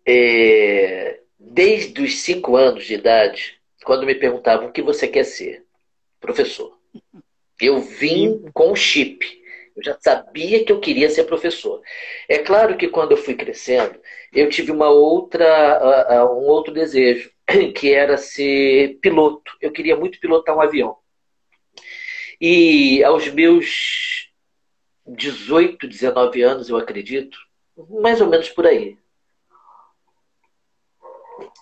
É, 0.06 1.18
desde 1.36 2.00
os 2.00 2.20
cinco 2.20 2.56
anos 2.56 2.84
de 2.84 2.94
idade, 2.94 3.60
quando 3.84 4.06
me 4.06 4.14
perguntavam 4.14 4.68
o 4.68 4.72
que 4.72 4.80
você 4.80 5.08
quer 5.08 5.24
ser, 5.24 5.64
professor. 6.20 6.78
Eu 7.60 7.80
vim 7.80 8.44
com 8.54 8.70
o 8.70 8.76
chip. 8.76 9.42
Eu 9.76 9.82
já 9.82 9.98
sabia 9.98 10.64
que 10.64 10.70
eu 10.70 10.78
queria 10.78 11.10
ser 11.10 11.24
professor. 11.24 11.82
É 12.28 12.38
claro 12.38 12.76
que 12.76 12.86
quando 12.86 13.10
eu 13.10 13.16
fui 13.16 13.34
crescendo, 13.34 13.98
eu 14.32 14.48
tive 14.48 14.70
uma 14.70 14.90
outra, 14.90 16.24
um 16.32 16.46
outro 16.46 16.72
desejo, 16.72 17.32
que 17.74 17.92
era 17.92 18.16
ser 18.16 19.00
piloto. 19.02 19.50
Eu 19.60 19.72
queria 19.72 19.96
muito 19.96 20.20
pilotar 20.20 20.56
um 20.56 20.60
avião. 20.60 20.99
E 22.40 23.04
aos 23.04 23.28
meus 23.28 24.30
18, 25.06 25.86
19 25.86 26.42
anos, 26.42 26.68
eu 26.68 26.76
acredito, 26.76 27.38
mais 28.00 28.20
ou 28.20 28.28
menos 28.28 28.48
por 28.48 28.66
aí, 28.66 28.96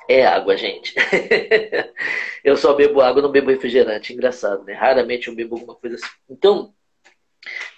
é 0.08 0.24
água, 0.24 0.56
gente. 0.56 0.94
eu 2.42 2.56
só 2.56 2.72
bebo 2.74 3.00
água, 3.00 3.20
não 3.20 3.30
bebo 3.30 3.50
refrigerante. 3.50 4.12
Engraçado, 4.12 4.64
né? 4.64 4.72
Raramente 4.72 5.28
eu 5.28 5.34
bebo 5.34 5.56
alguma 5.56 5.74
coisa 5.74 5.96
assim. 5.96 6.06
Então, 6.30 6.74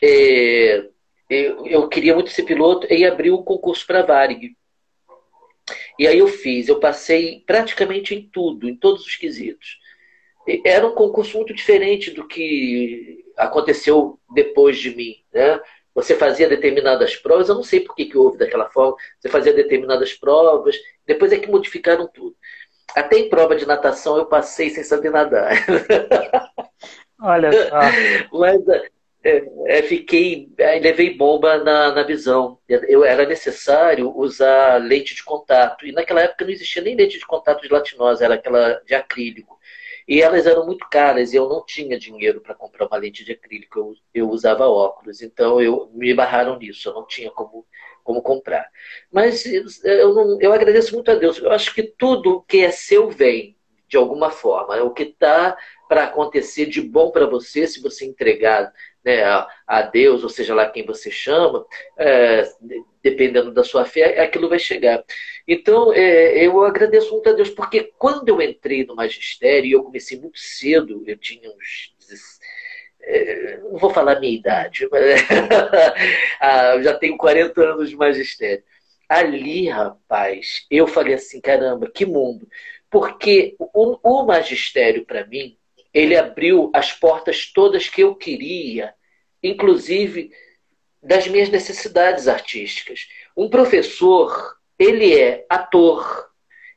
é, 0.02 0.88
eu, 1.28 1.66
eu, 1.66 1.88
queria 1.88 2.14
muito 2.14 2.30
ser 2.30 2.44
piloto 2.44 2.86
e 2.92 3.04
abri 3.04 3.30
um 3.30 3.42
concurso 3.42 3.84
para 3.84 4.02
Varig. 4.02 4.56
E 5.98 6.06
aí 6.06 6.18
eu 6.18 6.28
fiz, 6.28 6.68
eu 6.68 6.80
passei 6.80 7.42
praticamente 7.46 8.14
em 8.14 8.28
tudo, 8.30 8.68
em 8.68 8.76
todos 8.76 9.04
os 9.04 9.16
quesitos. 9.16 9.78
Era 10.64 10.86
um 10.86 10.94
concurso 10.94 11.36
muito 11.36 11.54
diferente 11.54 12.10
do 12.10 12.26
que 12.26 13.24
aconteceu 13.36 14.18
depois 14.34 14.78
de 14.78 14.94
mim, 14.94 15.16
né? 15.32 15.60
Você 15.94 16.14
fazia 16.14 16.48
determinadas 16.48 17.16
provas, 17.16 17.48
eu 17.48 17.54
não 17.54 17.64
sei 17.64 17.80
por 17.80 17.94
que, 17.94 18.06
que 18.06 18.16
houve 18.16 18.38
daquela 18.38 18.68
forma. 18.70 18.96
Você 19.18 19.28
fazia 19.28 19.52
determinadas 19.52 20.12
provas, 20.12 20.76
depois 21.04 21.32
é 21.32 21.38
que 21.38 21.50
modificaram 21.50 22.06
tudo. 22.06 22.36
Até 22.94 23.18
em 23.18 23.28
prova 23.28 23.54
de 23.56 23.66
natação 23.66 24.16
eu 24.16 24.26
passei 24.26 24.70
sem 24.70 24.84
saber 24.84 25.10
nadar. 25.10 25.52
Olha 27.20 27.52
só. 27.52 28.38
Mas 28.38 28.60
é, 29.22 29.42
é, 29.66 29.82
fiquei, 29.82 30.48
é, 30.56 30.78
levei 30.78 31.14
bomba 31.14 31.58
na, 31.58 31.92
na 31.92 32.02
visão. 32.02 32.58
Eu, 32.68 33.04
era 33.04 33.26
necessário 33.26 34.16
usar 34.16 34.78
lente 34.78 35.14
de 35.14 35.22
contato. 35.22 35.86
E 35.86 35.92
naquela 35.92 36.22
época 36.22 36.44
não 36.44 36.52
existia 36.52 36.82
nem 36.82 36.96
lente 36.96 37.18
de 37.18 37.26
contato 37.26 37.60
de 37.60 37.68
latinosa, 37.68 38.24
era 38.24 38.34
aquela 38.34 38.80
de 38.86 38.94
acrílico. 38.94 39.58
E 40.06 40.20
elas 40.22 40.46
eram 40.46 40.66
muito 40.66 40.86
caras 40.88 41.32
e 41.32 41.36
eu 41.36 41.48
não 41.48 41.64
tinha 41.64 41.98
dinheiro 41.98 42.40
para 42.40 42.54
comprar 42.54 42.86
uma 42.86 42.96
lente 42.96 43.24
de 43.24 43.32
acrílico, 43.32 43.78
eu, 43.78 43.94
eu 44.14 44.30
usava 44.30 44.66
óculos. 44.66 45.22
Então 45.22 45.60
eu 45.60 45.90
me 45.92 46.12
barraram 46.14 46.58
nisso, 46.58 46.88
eu 46.88 46.94
não 46.94 47.06
tinha 47.06 47.30
como, 47.30 47.66
como 48.02 48.22
comprar. 48.22 48.68
Mas 49.10 49.44
eu, 49.84 50.14
não, 50.14 50.40
eu 50.40 50.52
agradeço 50.52 50.94
muito 50.94 51.10
a 51.10 51.14
Deus. 51.14 51.38
Eu 51.38 51.50
acho 51.50 51.74
que 51.74 51.82
tudo 51.82 52.44
que 52.48 52.64
é 52.64 52.70
seu 52.70 53.10
vem, 53.10 53.56
de 53.88 53.96
alguma 53.96 54.30
forma. 54.30 54.76
É 54.76 54.82
o 54.82 54.92
que 54.92 55.02
está 55.02 55.56
para 55.88 56.04
acontecer 56.04 56.66
de 56.66 56.80
bom 56.80 57.10
para 57.10 57.26
você, 57.26 57.66
se 57.66 57.82
você 57.82 58.06
entregar 58.06 58.72
né, 59.04 59.24
a, 59.24 59.48
a, 59.66 59.82
Deus, 59.82 60.22
ou 60.22 60.28
seja 60.28 60.54
lá 60.54 60.68
quem 60.68 60.86
você 60.86 61.10
chama, 61.10 61.66
é, 61.98 62.48
dependendo 63.02 63.52
da 63.52 63.64
sua 63.64 63.84
fé, 63.84 64.20
aquilo 64.20 64.48
vai 64.48 64.58
chegar. 64.58 65.02
Então, 65.46 65.92
é, 65.92 66.44
eu 66.44 66.62
agradeço 66.64 67.12
muito 67.12 67.28
a 67.28 67.32
Deus, 67.32 67.50
porque 67.50 67.92
quando 67.98 68.28
eu 68.28 68.40
entrei 68.40 68.84
no 68.84 68.94
magistério, 68.94 69.66
e 69.66 69.72
eu 69.72 69.82
comecei 69.82 70.18
muito 70.18 70.38
cedo, 70.38 71.02
eu 71.06 71.16
tinha 71.16 71.50
uns. 71.50 71.94
É, 73.02 73.58
não 73.58 73.78
vou 73.78 73.90
falar 73.90 74.20
minha 74.20 74.36
idade, 74.36 74.86
mas 74.90 75.02
ah, 76.40 76.80
já 76.82 76.94
tenho 76.94 77.16
40 77.16 77.60
anos 77.62 77.88
de 77.88 77.96
magistério. 77.96 78.62
Ali, 79.08 79.68
rapaz, 79.68 80.66
eu 80.70 80.86
falei 80.86 81.14
assim: 81.14 81.40
caramba, 81.40 81.90
que 81.90 82.04
mundo. 82.04 82.46
Porque 82.90 83.56
o, 83.58 83.98
o 84.02 84.26
magistério, 84.26 85.06
para 85.06 85.26
mim, 85.26 85.56
ele 85.92 86.16
abriu 86.16 86.70
as 86.74 86.92
portas 86.92 87.46
todas 87.52 87.88
que 87.88 88.02
eu 88.02 88.14
queria, 88.14 88.94
inclusive 89.42 90.30
das 91.02 91.26
minhas 91.26 91.48
necessidades 91.48 92.28
artísticas. 92.28 93.08
Um 93.36 93.48
professor, 93.48 94.56
ele 94.78 95.18
é 95.18 95.46
ator, 95.48 96.30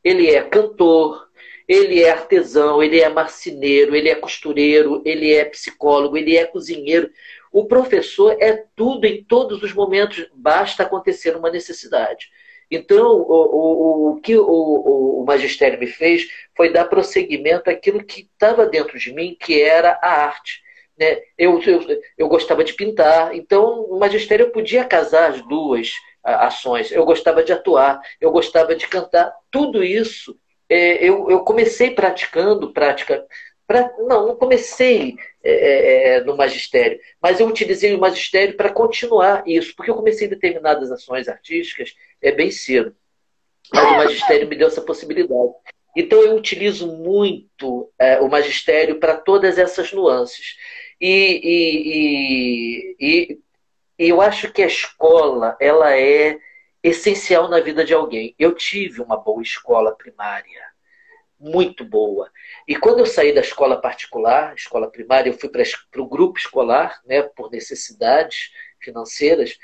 ele 0.04 0.30
é 0.30 0.42
cantor, 0.44 1.28
ele 1.68 2.02
é 2.02 2.12
artesão, 2.12 2.84
ele 2.84 3.00
é 3.00 3.10
marceneiro, 3.10 3.96
ele 3.96 4.10
é 4.10 4.16
costureiro, 4.16 5.02
ele 5.06 5.34
é 5.34 5.46
psicólogo, 5.46 6.18
ele 6.18 6.36
é 6.36 6.46
cozinheiro. 6.46 7.10
O 7.52 7.66
professor 7.66 8.36
é 8.40 8.66
tudo 8.76 9.06
em 9.06 9.24
todos 9.24 9.62
os 9.64 9.74
momentos, 9.74 10.28
basta 10.34 10.84
acontecer 10.84 11.36
uma 11.36 11.52
necessidade. 11.52 12.30
Então, 12.70 13.06
o, 13.06 13.32
o, 13.32 14.12
o 14.12 14.22
que 14.22 14.36
o, 14.36 15.22
o, 15.22 15.24
magistério 15.26 15.80
me 15.80 15.86
fez 15.88 16.28
foi 16.56 16.72
dar 16.72 16.86
prosseguimento 16.86 17.70
àquilo 17.70 18.04
que 18.04 18.22
estava 18.22 18.66
dentro 18.66 18.98
de 18.98 19.14
mim, 19.14 19.38
que 19.40 19.62
era 19.62 20.00
a 20.02 20.26
arte. 20.26 20.64
Né? 20.98 21.22
Eu, 21.38 21.62
eu, 21.62 22.02
eu 22.18 22.28
gostava 22.28 22.64
de 22.64 22.74
pintar, 22.74 23.36
então 23.36 23.84
o 23.86 24.00
magistério 24.00 24.52
podia 24.52 24.86
casar 24.86 25.32
as 25.32 25.42
duas 25.48 25.92
ações. 26.24 26.92
Eu 26.92 27.06
gostava 27.06 27.44
de 27.44 27.52
atuar, 27.52 28.00
eu 28.22 28.32
gostava 28.32 28.76
de 28.76 28.88
cantar. 28.88 29.34
Tudo 29.52 29.84
isso 29.84 30.38
é, 30.70 31.04
eu, 31.04 31.30
eu 31.30 31.42
comecei 31.42 31.92
praticando 31.92 32.72
prática. 32.72 33.26
Pra, 33.66 33.92
não, 34.00 34.28
não 34.28 34.36
comecei 34.36 35.16
é, 35.44 35.52
é, 35.52 36.08
é, 36.16 36.24
no 36.24 36.36
magistério, 36.36 37.00
mas 37.22 37.40
eu 37.40 37.48
utilizei 37.48 37.96
o 37.96 38.00
magistério 38.00 38.58
para 38.58 38.70
continuar 38.70 39.44
isso, 39.48 39.74
porque 39.76 39.90
eu 39.90 39.96
comecei 39.96 40.28
determinadas 40.28 40.92
ações 40.92 41.28
artísticas 41.30 41.94
é 42.22 42.32
bem 42.32 42.52
cedo. 42.52 42.96
Mas 43.74 43.92
o 43.92 43.98
magistério 43.98 44.48
me 44.48 44.56
deu 44.56 44.68
essa 44.68 44.82
possibilidade. 44.82 45.54
Então 45.96 46.22
eu 46.22 46.36
utilizo 46.36 46.88
muito 46.88 47.92
é, 48.00 48.20
o 48.20 48.30
magistério 48.30 49.00
para 49.00 49.18
todas 49.18 49.58
essas 49.58 49.92
nuances. 49.92 50.56
E, 51.00 51.42
e, 51.44 52.96
e, 53.00 53.28
e, 53.30 54.10
eu 54.10 54.22
acho 54.22 54.52
que 54.52 54.64
a 54.64 54.68
escola 54.68 55.56
ela 55.60 55.96
é 55.98 56.40
essencial 56.82 57.48
na 57.48 57.60
vida 57.60 57.86
de 57.86 57.94
alguém. 57.94 58.36
Eu 58.40 58.54
tive 58.56 59.02
uma 59.02 59.18
boa 59.18 59.42
escola 59.42 59.96
primária, 59.96 60.62
muito 61.40 61.86
boa. 61.86 62.32
E 62.68 62.76
quando 62.76 63.00
eu 63.00 63.06
saí 63.06 63.34
da 63.34 63.42
escola 63.42 63.80
particular, 63.80 64.56
escola 64.56 64.90
primária, 64.90 65.30
eu 65.30 65.38
fui 65.38 65.50
para 65.50 65.64
o 66.02 66.08
grupo 66.08 66.40
escolar, 66.40 67.02
né, 67.06 67.22
por 67.22 67.52
necessidades 67.52 68.52
financeiras. 68.82 69.58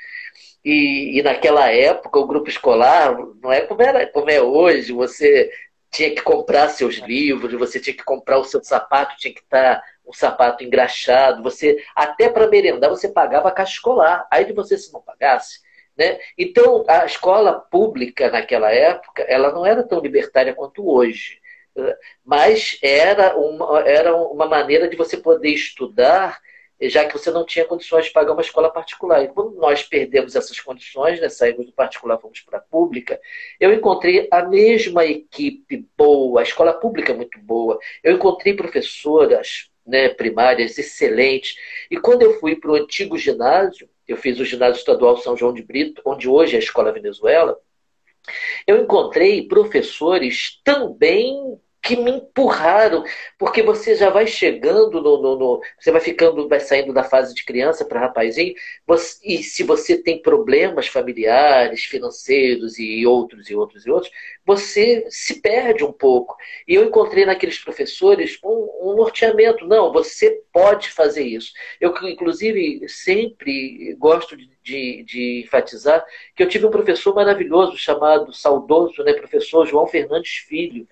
E, 0.64 1.18
e, 1.18 1.22
naquela 1.22 1.70
época, 1.70 2.18
o 2.18 2.26
grupo 2.26 2.48
escolar 2.48 3.16
não 3.42 3.50
é 3.52 3.62
como, 3.62 3.82
era, 3.82 4.06
como 4.06 4.30
é 4.30 4.40
hoje. 4.42 4.92
Você 4.92 5.50
tinha 5.90 6.14
que 6.14 6.22
comprar 6.22 6.68
seus 6.68 6.96
livros, 6.96 7.52
você 7.54 7.80
tinha 7.80 7.96
que 7.96 8.04
comprar 8.04 8.38
o 8.38 8.44
seu 8.44 8.62
sapato, 8.62 9.16
tinha 9.16 9.34
que 9.34 9.40
estar 9.40 9.82
um 10.06 10.12
sapato 10.12 10.62
engraxado. 10.64 11.42
Você 11.42 11.82
até 11.94 12.28
para 12.28 12.48
merendar 12.48 12.90
você 12.90 13.08
pagava 13.08 13.48
a 13.48 13.52
caixa 13.52 13.72
escolar. 13.72 14.26
Aí 14.30 14.44
de 14.44 14.52
você 14.52 14.78
se 14.78 14.92
não 14.92 15.02
pagasse, 15.02 15.60
né? 15.96 16.18
Então 16.38 16.84
a 16.88 17.04
escola 17.04 17.54
pública 17.54 18.30
naquela 18.30 18.70
época, 18.72 19.22
ela 19.24 19.52
não 19.52 19.66
era 19.66 19.82
tão 19.82 20.00
libertária 20.00 20.54
quanto 20.54 20.88
hoje 20.88 21.40
mas 22.24 22.78
era 22.82 23.36
uma, 23.36 23.80
era 23.80 24.14
uma 24.14 24.46
maneira 24.46 24.88
de 24.88 24.96
você 24.96 25.16
poder 25.16 25.50
estudar, 25.50 26.38
já 26.88 27.04
que 27.04 27.12
você 27.12 27.30
não 27.30 27.44
tinha 27.44 27.64
condições 27.64 28.06
de 28.06 28.12
pagar 28.12 28.32
uma 28.32 28.40
escola 28.40 28.70
particular. 28.70 29.22
E 29.22 29.28
quando 29.28 29.52
nós 29.56 29.82
perdemos 29.82 30.34
essas 30.34 30.58
condições, 30.60 31.20
né, 31.20 31.28
saímos 31.28 31.66
do 31.66 31.72
particular, 31.72 32.18
fomos 32.18 32.40
para 32.40 32.58
a 32.58 32.62
pública, 32.62 33.20
eu 33.58 33.72
encontrei 33.72 34.28
a 34.30 34.42
mesma 34.42 35.04
equipe 35.04 35.86
boa, 35.96 36.40
a 36.40 36.42
escola 36.42 36.72
pública 36.72 37.12
é 37.12 37.16
muito 37.16 37.38
boa. 37.40 37.78
Eu 38.02 38.14
encontrei 38.14 38.54
professoras 38.54 39.70
né, 39.86 40.08
primárias 40.08 40.78
excelentes. 40.78 41.56
E 41.90 41.96
quando 41.96 42.22
eu 42.22 42.38
fui 42.38 42.56
para 42.56 42.70
o 42.70 42.76
antigo 42.76 43.18
ginásio, 43.18 43.88
eu 44.06 44.16
fiz 44.16 44.38
o 44.40 44.44
ginásio 44.44 44.78
estadual 44.78 45.16
São 45.18 45.36
João 45.36 45.52
de 45.52 45.62
Brito, 45.62 46.00
onde 46.04 46.28
hoje 46.28 46.54
é 46.54 46.56
a 46.56 46.62
Escola 46.62 46.92
Venezuela, 46.92 47.58
eu 48.66 48.82
encontrei 48.82 49.46
professores 49.46 50.60
também 50.64 51.58
que 51.82 51.96
me 51.96 52.10
empurraram, 52.10 53.02
porque 53.38 53.62
você 53.62 53.94
já 53.94 54.10
vai 54.10 54.26
chegando 54.26 55.00
no, 55.00 55.20
no, 55.22 55.38
no, 55.38 55.60
você 55.78 55.90
vai 55.90 56.00
ficando, 56.00 56.46
vai 56.48 56.60
saindo 56.60 56.92
da 56.92 57.02
fase 57.02 57.34
de 57.34 57.44
criança 57.44 57.84
para 57.84 58.00
rapazinho, 58.00 58.54
você, 58.86 59.18
e 59.24 59.42
se 59.42 59.62
você 59.62 59.96
tem 59.96 60.20
problemas 60.20 60.88
familiares, 60.88 61.84
financeiros 61.84 62.78
e 62.78 63.06
outros 63.06 63.48
e 63.48 63.54
outros 63.54 63.86
e 63.86 63.90
outros, 63.90 64.12
você 64.44 65.06
se 65.08 65.40
perde 65.40 65.82
um 65.82 65.92
pouco. 65.92 66.36
E 66.68 66.74
eu 66.74 66.84
encontrei 66.84 67.24
naqueles 67.24 67.58
professores 67.58 68.38
um, 68.44 68.90
um 68.90 68.96
norteamento, 68.96 69.66
não, 69.66 69.92
você 69.92 70.42
pode 70.52 70.90
fazer 70.90 71.24
isso. 71.24 71.52
Eu 71.80 71.94
inclusive 72.08 72.86
sempre 72.88 73.94
gosto 73.98 74.36
de, 74.36 74.50
de, 74.62 75.02
de 75.04 75.42
enfatizar 75.46 76.04
que 76.36 76.42
eu 76.42 76.48
tive 76.48 76.66
um 76.66 76.70
professor 76.70 77.14
maravilhoso 77.14 77.76
chamado 77.76 78.32
saudoso, 78.32 79.02
né, 79.02 79.14
professor 79.14 79.66
João 79.66 79.86
Fernandes 79.86 80.32
Filho 80.46 80.86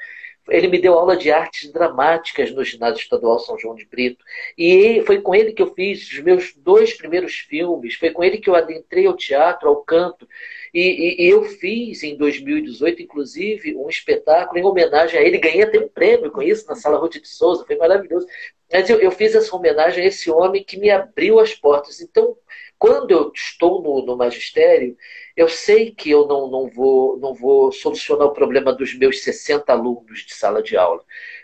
ele 0.48 0.68
me 0.68 0.80
deu 0.80 0.94
aula 0.94 1.16
de 1.16 1.30
artes 1.30 1.70
dramáticas 1.72 2.50
no 2.50 2.64
ginásio 2.64 3.00
estadual 3.02 3.38
São 3.38 3.58
João 3.58 3.74
de 3.74 3.84
Brito. 3.84 4.24
E 4.56 5.02
foi 5.06 5.20
com 5.20 5.34
ele 5.34 5.52
que 5.52 5.62
eu 5.62 5.74
fiz 5.74 6.10
os 6.10 6.20
meus 6.20 6.54
dois 6.56 6.94
primeiros 6.94 7.34
filmes, 7.34 7.94
foi 7.94 8.10
com 8.10 8.22
ele 8.24 8.38
que 8.38 8.48
eu 8.48 8.54
adentrei 8.54 9.06
ao 9.06 9.16
teatro, 9.16 9.68
ao 9.68 9.76
canto. 9.76 10.28
E, 10.72 10.80
e, 10.80 11.26
e 11.26 11.28
eu 11.30 11.44
fiz 11.44 12.02
em 12.02 12.16
2018, 12.16 13.02
inclusive, 13.02 13.76
um 13.76 13.88
espetáculo 13.88 14.58
em 14.58 14.64
homenagem 14.64 15.18
a 15.18 15.22
ele. 15.22 15.38
Ganhei 15.38 15.62
até 15.62 15.78
um 15.78 15.88
prêmio 15.88 16.30
com 16.30 16.42
isso 16.42 16.66
na 16.66 16.74
Sala 16.74 16.98
Ruth 16.98 17.20
de 17.20 17.28
Souza, 17.28 17.64
foi 17.64 17.76
maravilhoso. 17.76 18.26
Mas 18.72 18.88
eu, 18.90 19.00
eu 19.00 19.10
fiz 19.10 19.34
essa 19.34 19.54
homenagem 19.54 20.04
a 20.04 20.06
esse 20.06 20.30
homem 20.30 20.62
que 20.62 20.78
me 20.78 20.90
abriu 20.90 21.40
as 21.40 21.54
portas. 21.54 22.00
Então, 22.00 22.36
quando 22.78 23.10
eu 23.10 23.32
estou 23.34 23.82
no, 23.82 24.06
no 24.06 24.16
magistério, 24.16 24.96
eu 25.36 25.48
sei 25.48 25.90
que 25.90 26.10
eu 26.10 26.26
não, 26.26 26.48
não, 26.48 26.68
vou, 26.68 27.18
não 27.18 27.34
vou 27.34 27.72
solucionar 27.72 28.28
o 28.28 28.32
problema 28.32 28.72
dos 28.72 28.94
meus 28.94 29.22
60 29.22 29.72
alunos 29.72 30.20
de 30.20 30.34
sala 30.34 30.62
de 30.62 30.76
aula, 30.76 31.02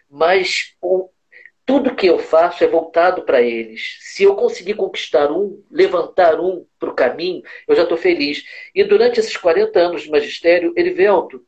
mas 0.09 0.75
o, 0.81 1.11
tudo 1.67 1.95
que 1.95 2.07
eu 2.07 2.19
faço 2.19 2.63
é 2.63 2.69
voltado 2.69 3.23
para 3.23 3.43
eles. 3.43 3.99
Se 4.01 4.23
eu 4.23 4.37
conseguir 4.37 4.75
conquistar 4.75 5.33
um, 5.33 5.63
levantar 5.71 6.39
um 6.39 6.67
para 6.79 6.91
o 6.91 6.95
caminho, 6.95 7.43
eu 7.67 7.75
já 7.75 7.83
estou 7.83 7.99
feliz. 7.99 8.45
E 8.75 8.85
durante 8.85 9.19
esses 9.19 9.37
40 9.37 9.79
anos 9.79 10.03
de 10.03 10.11
magistério, 10.11 10.73
Erivelto, 10.77 11.45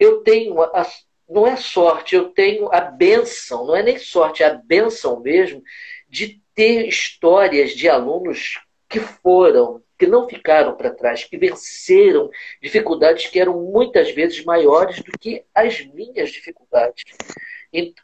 eu 0.00 0.22
tenho 0.22 0.60
a, 0.60 0.86
não 1.28 1.46
é 1.46 1.56
sorte, 1.56 2.16
eu 2.16 2.30
tenho 2.30 2.72
a 2.72 2.80
benção, 2.80 3.66
não 3.66 3.76
é 3.76 3.82
nem 3.82 3.98
sorte, 3.98 4.42
é 4.42 4.46
a 4.46 4.54
benção 4.54 5.20
mesmo 5.20 5.62
de 6.08 6.40
ter 6.54 6.88
histórias 6.88 7.72
de 7.72 7.88
alunos 7.88 8.60
que 8.88 9.00
foram, 9.00 9.82
que 9.98 10.06
não 10.06 10.28
ficaram 10.28 10.74
para 10.76 10.94
trás, 10.94 11.24
que 11.24 11.36
venceram 11.36 12.30
dificuldades 12.62 13.26
que 13.26 13.38
eram 13.38 13.60
muitas 13.60 14.10
vezes 14.12 14.44
maiores 14.44 15.02
do 15.02 15.12
que 15.18 15.44
as 15.54 15.84
minhas 15.86 16.30
dificuldades. 16.30 17.04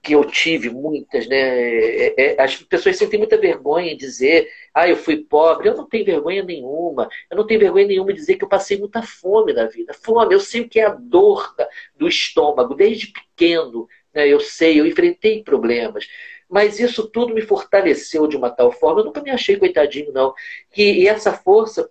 que 0.03 0.13
eu 0.13 0.25
tive 0.27 0.69
muitas, 0.69 1.27
né? 1.27 1.37
É, 1.37 2.35
é, 2.35 2.43
as 2.43 2.57
pessoas 2.57 2.97
sentem 2.97 3.19
muita 3.19 3.39
vergonha 3.39 3.93
em 3.93 3.97
dizer, 3.97 4.51
ah, 4.75 4.89
eu 4.89 4.97
fui 4.97 5.25
pobre. 5.25 5.69
Eu 5.69 5.77
não 5.77 5.89
tenho 5.89 6.05
vergonha 6.05 6.43
nenhuma. 6.43 7.09
Eu 7.31 7.37
não 7.39 7.47
tenho 7.47 7.61
vergonha 7.61 7.87
nenhuma 7.87 8.13
em 8.13 8.15
dizer 8.15 8.37
que 8.37 8.45
eu 8.45 8.49
passei 8.49 8.79
muita 8.79 9.03
fome 9.03 9.53
na 9.53 9.67
vida. 9.67 9.95
Fome, 9.95 10.35
eu 10.35 10.41
sei 10.41 10.63
o 10.63 10.69
que 10.69 10.81
é 10.81 10.87
a 10.87 10.91
dor 10.91 11.55
do 11.97 12.07
estômago, 12.09 12.75
desde 12.75 13.07
pequeno. 13.13 13.89
Né? 14.13 14.29
Eu 14.29 14.41
sei, 14.41 14.79
eu 14.81 14.87
enfrentei 14.87 15.43
problemas. 15.43 16.07
Mas 16.55 16.79
isso 16.79 17.09
tudo 17.09 17.35
me 17.35 17.43
fortaleceu 17.43 18.29
de 18.29 18.37
uma 18.37 18.49
tal 18.49 18.71
forma. 18.71 19.01
Eu 19.01 19.07
nunca 19.07 19.21
me 19.21 19.29
achei 19.29 19.57
coitadinho, 19.57 20.13
não. 20.13 20.33
E, 20.77 21.03
e 21.03 21.09
essa 21.09 21.33
força 21.33 21.91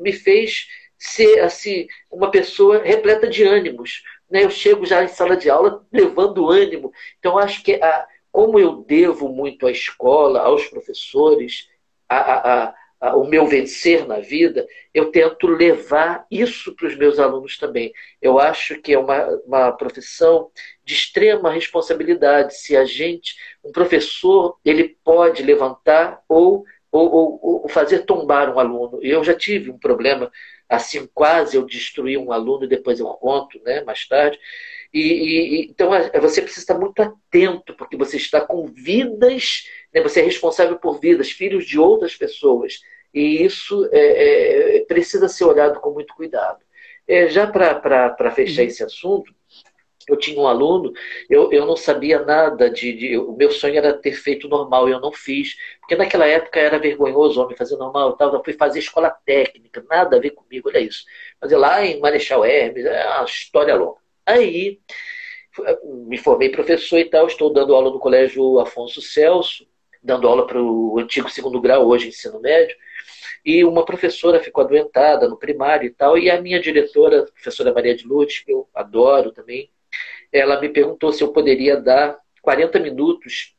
me 0.00 0.12
fez 0.12 0.66
ser 0.98 1.38
assim 1.38 1.86
uma 2.10 2.28
pessoa 2.28 2.82
repleta 2.82 3.28
de 3.28 3.44
ânimos. 3.44 4.02
Né? 4.28 4.42
Eu 4.42 4.50
chego 4.50 4.84
já 4.84 5.04
em 5.04 5.06
sala 5.06 5.36
de 5.36 5.48
aula 5.48 5.86
levando 5.92 6.50
ânimo. 6.50 6.92
Então, 7.20 7.38
acho 7.38 7.62
que 7.62 7.74
a, 7.74 8.04
como 8.32 8.58
eu 8.58 8.78
devo 8.78 9.28
muito 9.28 9.64
à 9.64 9.70
escola, 9.70 10.40
aos 10.40 10.66
professores, 10.66 11.68
a, 12.08 12.16
a, 12.18 12.74
o 13.12 13.24
meu 13.24 13.46
vencer 13.46 14.06
na 14.06 14.20
vida, 14.20 14.66
eu 14.92 15.10
tento 15.10 15.46
levar 15.46 16.26
isso 16.30 16.74
para 16.74 16.86
os 16.86 16.96
meus 16.96 17.18
alunos 17.18 17.58
também. 17.58 17.92
Eu 18.22 18.38
acho 18.38 18.80
que 18.80 18.92
é 18.92 18.98
uma, 18.98 19.26
uma 19.46 19.72
profissão 19.72 20.50
de 20.84 20.94
extrema 20.94 21.50
responsabilidade. 21.50 22.54
Se 22.54 22.76
a 22.76 22.84
gente, 22.84 23.34
um 23.64 23.72
professor, 23.72 24.56
ele 24.64 24.96
pode 25.04 25.42
levantar 25.42 26.22
ou, 26.28 26.64
ou, 26.90 27.12
ou, 27.12 27.62
ou 27.62 27.68
fazer 27.68 28.00
tombar 28.00 28.54
um 28.54 28.58
aluno. 28.58 28.98
Eu 29.02 29.22
já 29.24 29.34
tive 29.34 29.70
um 29.70 29.78
problema 29.78 30.30
assim, 30.68 31.08
quase 31.12 31.56
eu 31.56 31.64
destruí 31.64 32.16
um 32.16 32.32
aluno, 32.32 32.66
depois 32.66 32.98
eu 32.98 33.06
conto, 33.06 33.60
né, 33.64 33.82
mais 33.82 34.06
tarde. 34.06 34.38
E, 34.92 35.00
e, 35.00 35.66
então 35.70 35.90
você 36.20 36.40
precisa 36.40 36.60
estar 36.60 36.78
muito 36.78 37.00
atento, 37.00 37.74
porque 37.74 37.96
você 37.96 38.16
está 38.16 38.40
com 38.40 38.66
vidas, 38.66 39.64
né, 39.92 40.00
você 40.00 40.20
é 40.20 40.24
responsável 40.24 40.78
por 40.78 41.00
vidas, 41.00 41.30
filhos 41.30 41.66
de 41.66 41.78
outras 41.78 42.14
pessoas. 42.14 42.80
E 43.14 43.44
isso 43.44 43.88
é, 43.92 44.78
é, 44.78 44.84
precisa 44.86 45.28
ser 45.28 45.44
olhado 45.44 45.80
com 45.80 45.92
muito 45.92 46.14
cuidado. 46.14 46.58
É, 47.06 47.28
já 47.28 47.46
para 47.46 48.30
fechar 48.32 48.62
uhum. 48.62 48.68
esse 48.68 48.82
assunto, 48.82 49.32
eu 50.08 50.16
tinha 50.18 50.38
um 50.38 50.46
aluno, 50.46 50.92
eu, 51.30 51.50
eu 51.52 51.64
não 51.64 51.76
sabia 51.76 52.20
nada 52.22 52.68
de, 52.68 52.92
de, 52.92 53.18
O 53.18 53.32
meu 53.32 53.50
sonho 53.50 53.76
era 53.76 53.94
ter 53.94 54.12
feito 54.12 54.48
normal, 54.48 54.88
eu 54.88 55.00
não 55.00 55.12
fiz. 55.12 55.54
Porque 55.80 55.96
naquela 55.96 56.26
época 56.26 56.60
era 56.60 56.78
vergonhoso 56.78 57.40
homem 57.40 57.56
fazer 57.56 57.76
normal. 57.76 58.10
Eu, 58.10 58.16
tava, 58.16 58.36
eu 58.36 58.44
fui 58.44 58.52
fazer 58.52 58.80
escola 58.80 59.10
técnica, 59.24 59.84
nada 59.88 60.16
a 60.16 60.20
ver 60.20 60.30
comigo, 60.30 60.68
olha 60.68 60.80
isso. 60.80 61.04
Fazer 61.40 61.56
lá 61.56 61.84
em 61.84 62.00
Marechal 62.00 62.44
Hermes, 62.44 62.84
é 62.84 63.06
uma 63.06 63.24
história 63.24 63.74
longa. 63.76 63.98
Aí 64.26 64.80
me 66.08 66.18
formei 66.18 66.48
professor 66.48 66.98
e 66.98 67.04
tal, 67.04 67.26
estou 67.26 67.52
dando 67.52 67.74
aula 67.74 67.90
no 67.90 68.00
colégio 68.00 68.58
Afonso 68.58 69.00
Celso, 69.00 69.66
dando 70.04 70.28
aula 70.28 70.46
para 70.46 70.62
o 70.62 70.98
antigo 70.98 71.30
segundo 71.30 71.60
grau, 71.60 71.86
hoje 71.88 72.08
ensino 72.08 72.40
médio, 72.40 72.76
e 73.44 73.64
uma 73.64 73.84
professora 73.84 74.38
ficou 74.38 74.62
adoentada 74.62 75.26
no 75.26 75.38
primário 75.38 75.86
e 75.86 75.90
tal, 75.90 76.18
e 76.18 76.30
a 76.30 76.40
minha 76.40 76.60
diretora, 76.60 77.20
a 77.20 77.32
professora 77.32 77.72
Maria 77.72 77.96
de 77.96 78.06
Lute, 78.06 78.44
que 78.44 78.52
eu 78.52 78.68
adoro 78.74 79.32
também, 79.32 79.70
ela 80.30 80.60
me 80.60 80.68
perguntou 80.68 81.12
se 81.12 81.22
eu 81.22 81.32
poderia 81.32 81.80
dar 81.80 82.18
40 82.42 82.78
minutos 82.80 83.54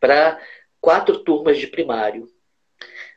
para 0.00 0.40
quatro 0.80 1.18
turmas 1.18 1.58
de 1.58 1.66
primário. 1.66 2.28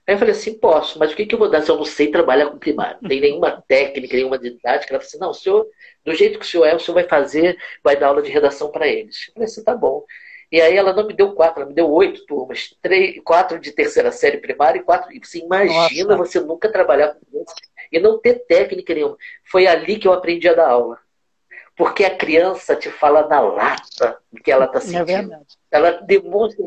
Aí 0.07 0.15
eu 0.15 0.17
falei 0.17 0.33
assim, 0.33 0.57
posso, 0.57 0.97
mas 0.97 1.11
o 1.11 1.15
que, 1.15 1.25
que 1.25 1.35
eu 1.35 1.39
vou 1.39 1.49
dar 1.49 1.61
se 1.61 1.69
eu 1.69 1.77
não 1.77 1.85
sei 1.85 2.09
trabalhar 2.09 2.49
com 2.49 2.57
primário? 2.57 2.97
Não 2.99 3.07
tem 3.07 3.21
nenhuma 3.21 3.61
técnica, 3.67 4.15
nenhuma 4.17 4.39
didática. 4.39 4.93
Ela 4.93 4.99
falou 4.99 5.07
assim, 5.07 5.19
não, 5.19 5.29
o 5.29 5.33
senhor, 5.35 5.67
do 6.03 6.15
jeito 6.15 6.39
que 6.39 6.45
o 6.45 6.47
senhor 6.47 6.65
é, 6.65 6.75
o 6.75 6.79
senhor 6.79 6.95
vai 6.95 7.07
fazer, 7.07 7.57
vai 7.83 7.95
dar 7.95 8.07
aula 8.07 8.21
de 8.21 8.31
redação 8.31 8.71
para 8.71 8.87
eles. 8.87 9.27
Eu 9.27 9.33
falei 9.35 9.45
assim, 9.45 9.63
tá 9.63 9.75
bom. 9.75 10.03
E 10.51 10.59
aí 10.59 10.75
ela 10.75 10.93
não 10.93 11.05
me 11.05 11.13
deu 11.13 11.33
quatro, 11.33 11.61
ela 11.61 11.69
me 11.69 11.75
deu 11.75 11.89
oito 11.91 12.25
turmas, 12.25 12.75
três, 12.81 13.21
quatro 13.23 13.59
de 13.59 13.71
terceira 13.71 14.11
série 14.11 14.37
primária 14.37 14.79
e 14.79 14.83
quatro. 14.83 15.13
E 15.13 15.19
você 15.19 15.39
imagina 15.39 16.15
Nossa. 16.15 16.29
você 16.29 16.39
nunca 16.39 16.71
trabalhar 16.71 17.13
com 17.13 17.25
criança 17.25 17.55
e 17.91 17.99
não 17.99 18.19
ter 18.19 18.45
técnica 18.45 18.93
nenhuma. 18.93 19.17
Foi 19.43 19.67
ali 19.67 19.97
que 19.99 20.07
eu 20.07 20.13
aprendi 20.13 20.49
a 20.49 20.53
dar 20.53 20.69
aula. 20.69 20.99
Porque 21.75 22.03
a 22.03 22.13
criança 22.13 22.75
te 22.75 22.89
fala 22.89 23.25
na 23.27 23.39
lata 23.39 24.17
o 24.33 24.35
que 24.35 24.51
ela 24.51 24.65
está 24.65 24.79
é 24.79 24.81
sentindo. 24.81 25.33
É 25.33 25.39
ela 25.71 25.91
demonstra, 25.91 26.65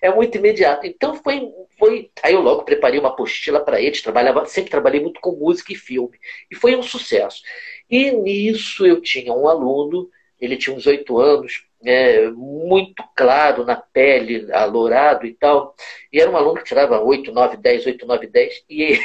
é 0.00 0.14
muito 0.14 0.38
imediato. 0.38 0.86
Então 0.86 1.16
foi, 1.16 1.50
foi. 1.76 2.10
Aí 2.22 2.34
eu 2.34 2.40
logo 2.40 2.62
preparei 2.62 3.00
uma 3.00 3.08
apostila 3.08 3.58
para 3.58 3.80
eles, 3.80 4.02
trabalhava, 4.02 4.46
sempre 4.46 4.70
trabalhei 4.70 5.00
muito 5.00 5.20
com 5.20 5.32
música 5.32 5.72
e 5.72 5.76
filme. 5.76 6.16
E 6.48 6.54
foi 6.54 6.76
um 6.76 6.82
sucesso. 6.82 7.42
E 7.90 8.12
nisso 8.12 8.86
eu 8.86 9.00
tinha 9.00 9.32
um 9.32 9.48
aluno, 9.48 10.08
ele 10.40 10.56
tinha 10.56 10.76
uns 10.76 10.86
oito 10.86 11.18
anos, 11.18 11.66
é, 11.84 12.28
muito 12.30 13.02
claro 13.16 13.64
na 13.64 13.76
pele, 13.76 14.50
alourado 14.52 15.26
e 15.26 15.34
tal. 15.34 15.74
E 16.12 16.20
era 16.20 16.30
um 16.30 16.36
aluno 16.36 16.58
que 16.58 16.64
tirava 16.64 17.00
8, 17.00 17.32
9, 17.32 17.56
10, 17.56 17.86
8, 17.86 18.06
9, 18.06 18.26
10, 18.26 18.64
e 18.68 18.98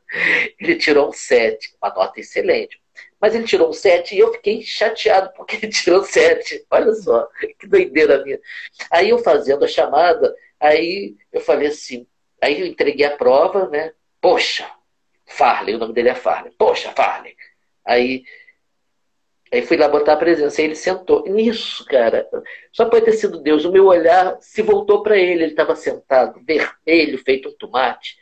ele, 0.58 0.76
tirou 0.76 1.08
um 1.08 1.12
7, 1.12 1.76
uma 1.80 1.92
nota 1.92 2.20
excelente. 2.20 2.80
Mas 3.20 3.34
ele 3.34 3.44
tirou 3.44 3.68
um 3.70 3.72
7 3.72 4.14
e 4.14 4.18
eu 4.18 4.32
fiquei 4.32 4.62
chateado 4.62 5.32
porque 5.36 5.56
ele 5.56 5.68
tirou 5.68 6.04
7. 6.04 6.66
Olha 6.70 6.92
só, 6.94 7.28
que 7.58 7.66
doideira 7.66 8.22
minha. 8.24 8.40
Aí 8.90 9.10
eu 9.10 9.18
fazendo 9.18 9.64
a 9.64 9.68
chamada, 9.68 10.34
aí 10.58 11.14
eu 11.32 11.40
falei 11.40 11.68
assim, 11.68 12.06
aí 12.40 12.60
eu 12.60 12.66
entreguei 12.66 13.06
a 13.06 13.16
prova, 13.16 13.68
né? 13.68 13.92
Poxa, 14.20 14.68
Farley, 15.26 15.74
o 15.74 15.78
nome 15.78 15.94
dele 15.94 16.10
é 16.10 16.14
Farley. 16.14 16.52
Poxa, 16.58 16.92
Farley. 16.92 17.34
Aí 17.84 18.24
Aí 19.52 19.60
fui 19.60 19.76
lá 19.76 19.86
botar 19.86 20.14
a 20.14 20.16
presença, 20.16 20.60
aí 20.60 20.66
ele 20.66 20.74
sentou. 20.74 21.24
Nisso, 21.26 21.84
cara, 21.84 22.26
só 22.72 22.86
pode 22.86 23.04
ter 23.04 23.12
sido 23.12 23.38
Deus. 23.38 23.66
O 23.66 23.72
meu 23.72 23.86
olhar 23.86 24.38
se 24.40 24.62
voltou 24.62 25.02
para 25.02 25.18
ele. 25.18 25.42
Ele 25.42 25.52
estava 25.52 25.76
sentado, 25.76 26.40
vermelho, 26.42 27.18
feito 27.18 27.50
um 27.50 27.52
tomate. 27.52 28.16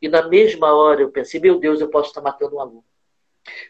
E 0.00 0.08
na 0.08 0.28
mesma 0.28 0.72
hora 0.72 1.02
eu 1.02 1.10
pensei: 1.10 1.40
meu 1.40 1.58
Deus, 1.58 1.80
eu 1.80 1.88
posso 1.88 2.10
estar 2.10 2.20
matando 2.20 2.54
um 2.54 2.60
aluno. 2.60 2.84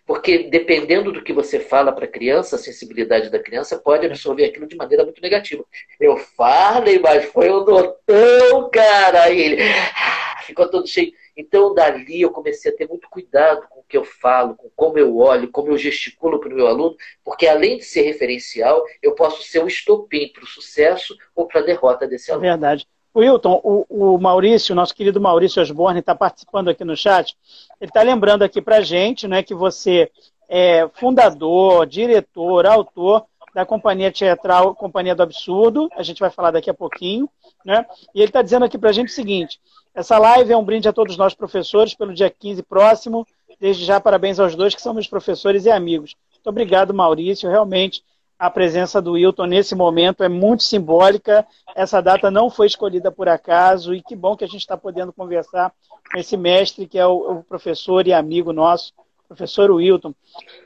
Porque 0.04 0.44
dependendo 0.50 1.10
do 1.10 1.22
que 1.22 1.32
você 1.32 1.58
fala 1.58 1.90
para 1.90 2.04
a 2.04 2.08
criança, 2.08 2.56
a 2.56 2.58
sensibilidade 2.58 3.30
da 3.30 3.38
criança 3.38 3.78
pode 3.78 4.06
absorver 4.06 4.44
aquilo 4.44 4.66
de 4.66 4.76
maneira 4.76 5.04
muito 5.04 5.20
negativa. 5.20 5.64
Eu 5.98 6.16
falei, 6.18 6.98
mas 6.98 7.24
foi 7.26 7.50
um 7.50 7.64
notão, 7.64 8.70
cara. 8.70 9.24
Aí 9.24 9.40
ele 9.40 9.62
ah, 9.62 10.42
ficou 10.42 10.68
todo 10.68 10.86
cheio. 10.86 11.12
Então, 11.36 11.74
dali 11.74 12.22
eu 12.22 12.30
comecei 12.30 12.72
a 12.72 12.74
ter 12.74 12.88
muito 12.88 13.08
cuidado 13.10 13.66
com 13.68 13.80
o 13.80 13.84
que 13.86 13.96
eu 13.96 14.04
falo, 14.04 14.54
com 14.54 14.70
como 14.74 14.98
eu 14.98 15.18
olho, 15.18 15.50
como 15.50 15.68
eu 15.68 15.76
gesticulo 15.76 16.40
para 16.40 16.48
o 16.48 16.54
meu 16.54 16.66
aluno, 16.66 16.96
porque 17.22 17.46
além 17.46 17.76
de 17.76 17.84
ser 17.84 18.02
referencial, 18.02 18.82
eu 19.02 19.14
posso 19.14 19.42
ser 19.42 19.62
um 19.62 19.66
estopim 19.66 20.28
para 20.32 20.44
o 20.44 20.46
sucesso 20.46 21.14
ou 21.34 21.46
para 21.46 21.60
a 21.60 21.64
derrota 21.64 22.06
desse 22.06 22.30
aluno. 22.30 22.46
É 22.46 22.50
verdade. 22.50 22.86
Wilton, 23.14 23.60
o, 23.64 24.14
o 24.14 24.18
Maurício, 24.18 24.74
nosso 24.74 24.94
querido 24.94 25.20
Maurício 25.20 25.62
Osborne, 25.62 26.00
está 26.00 26.14
participando 26.14 26.68
aqui 26.68 26.84
no 26.84 26.96
chat. 26.96 27.34
Ele 27.80 27.90
está 27.90 28.02
lembrando 28.02 28.42
aqui 28.42 28.60
para 28.60 28.76
a 28.76 28.82
gente 28.82 29.26
né, 29.26 29.42
que 29.42 29.54
você 29.54 30.10
é 30.48 30.88
fundador, 30.94 31.86
diretor, 31.86 32.66
autor 32.66 33.24
da 33.54 33.64
Companhia 33.64 34.12
Teatral 34.12 34.74
Companhia 34.74 35.14
do 35.14 35.22
Absurdo. 35.22 35.88
A 35.96 36.02
gente 36.02 36.20
vai 36.20 36.28
falar 36.28 36.50
daqui 36.50 36.68
a 36.68 36.74
pouquinho. 36.74 37.28
Né? 37.64 37.84
E 38.14 38.20
ele 38.20 38.28
está 38.28 38.42
dizendo 38.42 38.66
aqui 38.66 38.76
para 38.76 38.90
a 38.90 38.92
gente 38.92 39.08
o 39.08 39.14
seguinte: 39.14 39.58
essa 39.96 40.18
live 40.18 40.52
é 40.52 40.56
um 40.56 40.62
brinde 40.62 40.86
a 40.86 40.92
todos 40.92 41.16
nós 41.16 41.32
professores 41.32 41.94
pelo 41.94 42.12
dia 42.12 42.28
15 42.28 42.62
próximo. 42.64 43.26
Desde 43.58 43.82
já, 43.82 43.98
parabéns 43.98 44.38
aos 44.38 44.54
dois 44.54 44.74
que 44.74 44.82
somos 44.82 45.08
professores 45.08 45.64
e 45.64 45.70
amigos. 45.70 46.14
Muito 46.34 46.46
obrigado, 46.48 46.92
Maurício. 46.92 47.48
Realmente, 47.48 48.04
a 48.38 48.50
presença 48.50 49.00
do 49.00 49.12
Wilton 49.12 49.46
nesse 49.46 49.74
momento 49.74 50.22
é 50.22 50.28
muito 50.28 50.64
simbólica. 50.64 51.46
Essa 51.74 52.02
data 52.02 52.30
não 52.30 52.50
foi 52.50 52.66
escolhida 52.66 53.10
por 53.10 53.26
acaso 53.26 53.94
e 53.94 54.02
que 54.02 54.14
bom 54.14 54.36
que 54.36 54.44
a 54.44 54.46
gente 54.46 54.60
está 54.60 54.76
podendo 54.76 55.14
conversar 55.14 55.72
com 56.12 56.18
esse 56.18 56.36
mestre 56.36 56.86
que 56.86 56.98
é 56.98 57.06
o, 57.06 57.42
professor 57.42 58.06
e 58.06 58.12
amigo 58.12 58.52
nosso, 58.52 58.92
professor 59.26 59.70
Wilton. 59.70 60.14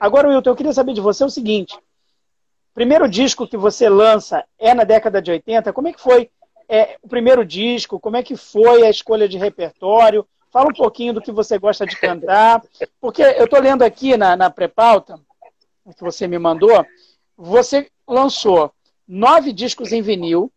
Agora, 0.00 0.28
Wilton, 0.28 0.50
eu 0.50 0.56
queria 0.56 0.72
saber 0.72 0.92
de 0.92 1.00
você 1.00 1.22
o 1.22 1.30
seguinte: 1.30 1.78
primeiro 2.74 3.08
disco 3.08 3.46
que 3.46 3.56
você 3.56 3.88
lança 3.88 4.44
é 4.58 4.74
na 4.74 4.82
década 4.82 5.22
de 5.22 5.30
80. 5.30 5.72
Como 5.72 5.86
é 5.86 5.92
que 5.92 6.00
foi 6.00 6.28
é, 6.70 6.96
o 7.02 7.08
primeiro 7.08 7.44
disco, 7.44 7.98
como 7.98 8.16
é 8.16 8.22
que 8.22 8.36
foi 8.36 8.84
a 8.84 8.90
escolha 8.90 9.28
de 9.28 9.36
repertório. 9.36 10.24
Fala 10.52 10.68
um 10.68 10.72
pouquinho 10.72 11.12
do 11.12 11.20
que 11.20 11.32
você 11.32 11.58
gosta 11.58 11.84
de 11.84 11.96
cantar. 11.96 12.62
Porque 13.00 13.22
eu 13.22 13.44
estou 13.44 13.60
lendo 13.60 13.82
aqui 13.82 14.16
na, 14.16 14.36
na 14.36 14.48
pré-pauta, 14.48 15.18
que 15.96 16.04
você 16.04 16.28
me 16.28 16.38
mandou, 16.38 16.86
você 17.36 17.90
lançou 18.06 18.72
nove 19.06 19.52
discos 19.52 19.92
em 19.92 20.00
vinil, 20.00 20.52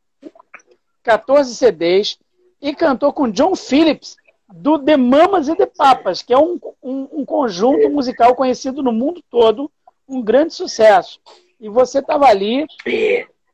14 1.02 1.56
CDs, 1.56 2.19
e 2.62 2.76
cantou 2.76 3.12
com 3.12 3.32
John 3.32 3.56
Phillips, 3.56 4.15
do 4.54 4.78
The 4.78 4.95
Mamas 4.95 5.47
e 5.47 5.56
The 5.56 5.65
Papas, 5.65 6.21
que 6.21 6.32
é 6.32 6.38
um, 6.38 6.60
um, 6.82 7.08
um 7.12 7.26
conjunto 7.26 7.89
musical 7.89 8.36
conhecido 8.36 8.84
no 8.84 8.91
mundo 8.91 9.23
todo, 9.32 9.71
um 10.08 10.21
grande 10.21 10.54
sucesso. 10.54 11.19
E 11.60 11.67
você 11.67 11.99
estava 11.99 12.28
ali 12.28 12.67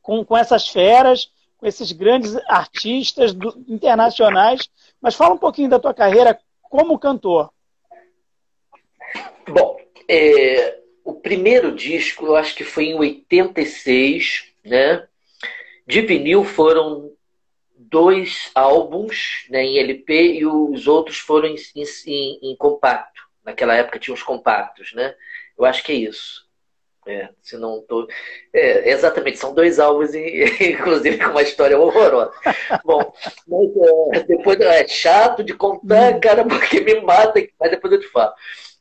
com, 0.02 0.22
com 0.22 0.36
essas 0.36 0.68
feras, 0.68 1.30
com 1.60 1.66
esses 1.66 1.92
grandes 1.92 2.34
artistas 2.48 3.34
do, 3.34 3.62
internacionais. 3.68 4.68
Mas 5.00 5.14
fala 5.14 5.34
um 5.34 5.38
pouquinho 5.38 5.68
da 5.68 5.78
tua 5.78 5.92
carreira 5.92 6.38
como 6.62 6.98
cantor. 6.98 7.52
Bom, 9.46 9.78
é, 10.08 10.78
o 11.04 11.12
primeiro 11.14 11.74
disco, 11.74 12.26
eu 12.26 12.36
acho 12.36 12.54
que 12.54 12.64
foi 12.64 12.86
em 12.86 12.94
86, 12.94 14.46
né? 14.64 15.06
De 15.86 16.00
vinil 16.00 16.44
foram 16.44 17.12
dois 17.76 18.50
álbuns 18.54 19.46
né, 19.50 19.64
em 19.64 19.78
LP 19.78 20.38
e 20.38 20.46
os 20.46 20.86
outros 20.86 21.18
foram 21.18 21.48
em, 21.48 21.56
em, 22.06 22.38
em 22.42 22.56
compacto. 22.56 23.22
Naquela 23.44 23.74
época 23.74 23.98
tinha 23.98 24.14
os 24.14 24.22
compactos, 24.22 24.92
né? 24.92 25.14
Eu 25.58 25.64
acho 25.64 25.82
que 25.82 25.92
é 25.92 25.96
isso. 25.96 26.48
É, 27.06 27.30
se 27.40 27.56
não 27.56 27.82
tô... 27.82 28.06
É, 28.52 28.90
exatamente, 28.90 29.38
são 29.38 29.54
dois 29.54 29.78
álbuns, 29.78 30.10
inclusive 30.60 31.18
com 31.18 31.30
uma 31.30 31.42
história 31.42 31.78
horrorosa. 31.78 32.32
Bom, 32.84 33.12
mas, 33.48 33.70
é, 34.14 34.24
depois 34.24 34.60
é 34.60 34.86
chato 34.86 35.42
de 35.42 35.54
contar, 35.54 36.14
hum. 36.14 36.20
cara, 36.20 36.44
porque 36.44 36.80
me 36.80 37.00
mata, 37.00 37.42
mas 37.58 37.70
depois 37.70 37.92
eu 37.92 38.00
te 38.00 38.08
falo. 38.08 38.32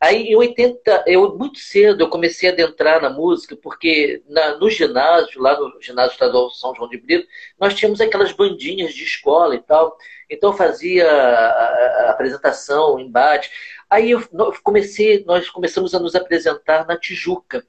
Aí 0.01 0.27
em 0.27 0.35
80, 0.35 1.03
eu 1.07 1.37
muito 1.37 1.59
cedo 1.59 2.01
eu 2.01 2.09
comecei 2.09 2.49
a 2.49 2.53
adentrar 2.53 3.01
na 3.01 3.09
música, 3.09 3.57
porque 3.57 4.23
na, 4.29 4.57
no 4.57 4.69
ginásio, 4.69 5.41
lá 5.41 5.59
no 5.59 5.81
ginásio 5.81 6.13
estadual 6.13 6.49
São 6.51 6.73
João 6.73 6.89
de 6.89 6.97
Brito, 6.97 7.27
nós 7.59 7.73
tínhamos 7.73 7.99
aquelas 7.99 8.31
bandinhas 8.31 8.93
de 8.93 9.03
escola 9.03 9.55
e 9.55 9.59
tal. 9.59 9.97
Então 10.29 10.51
eu 10.51 10.57
fazia 10.57 11.09
a, 11.09 12.07
a 12.07 12.11
apresentação, 12.11 12.97
embate. 12.99 13.51
Aí 13.89 14.11
eu 14.11 14.21
comecei, 14.63 15.23
nós 15.25 15.49
começamos 15.49 15.93
a 15.93 15.99
nos 15.99 16.15
apresentar 16.15 16.85
na 16.87 16.97
Tijuca 16.97 17.65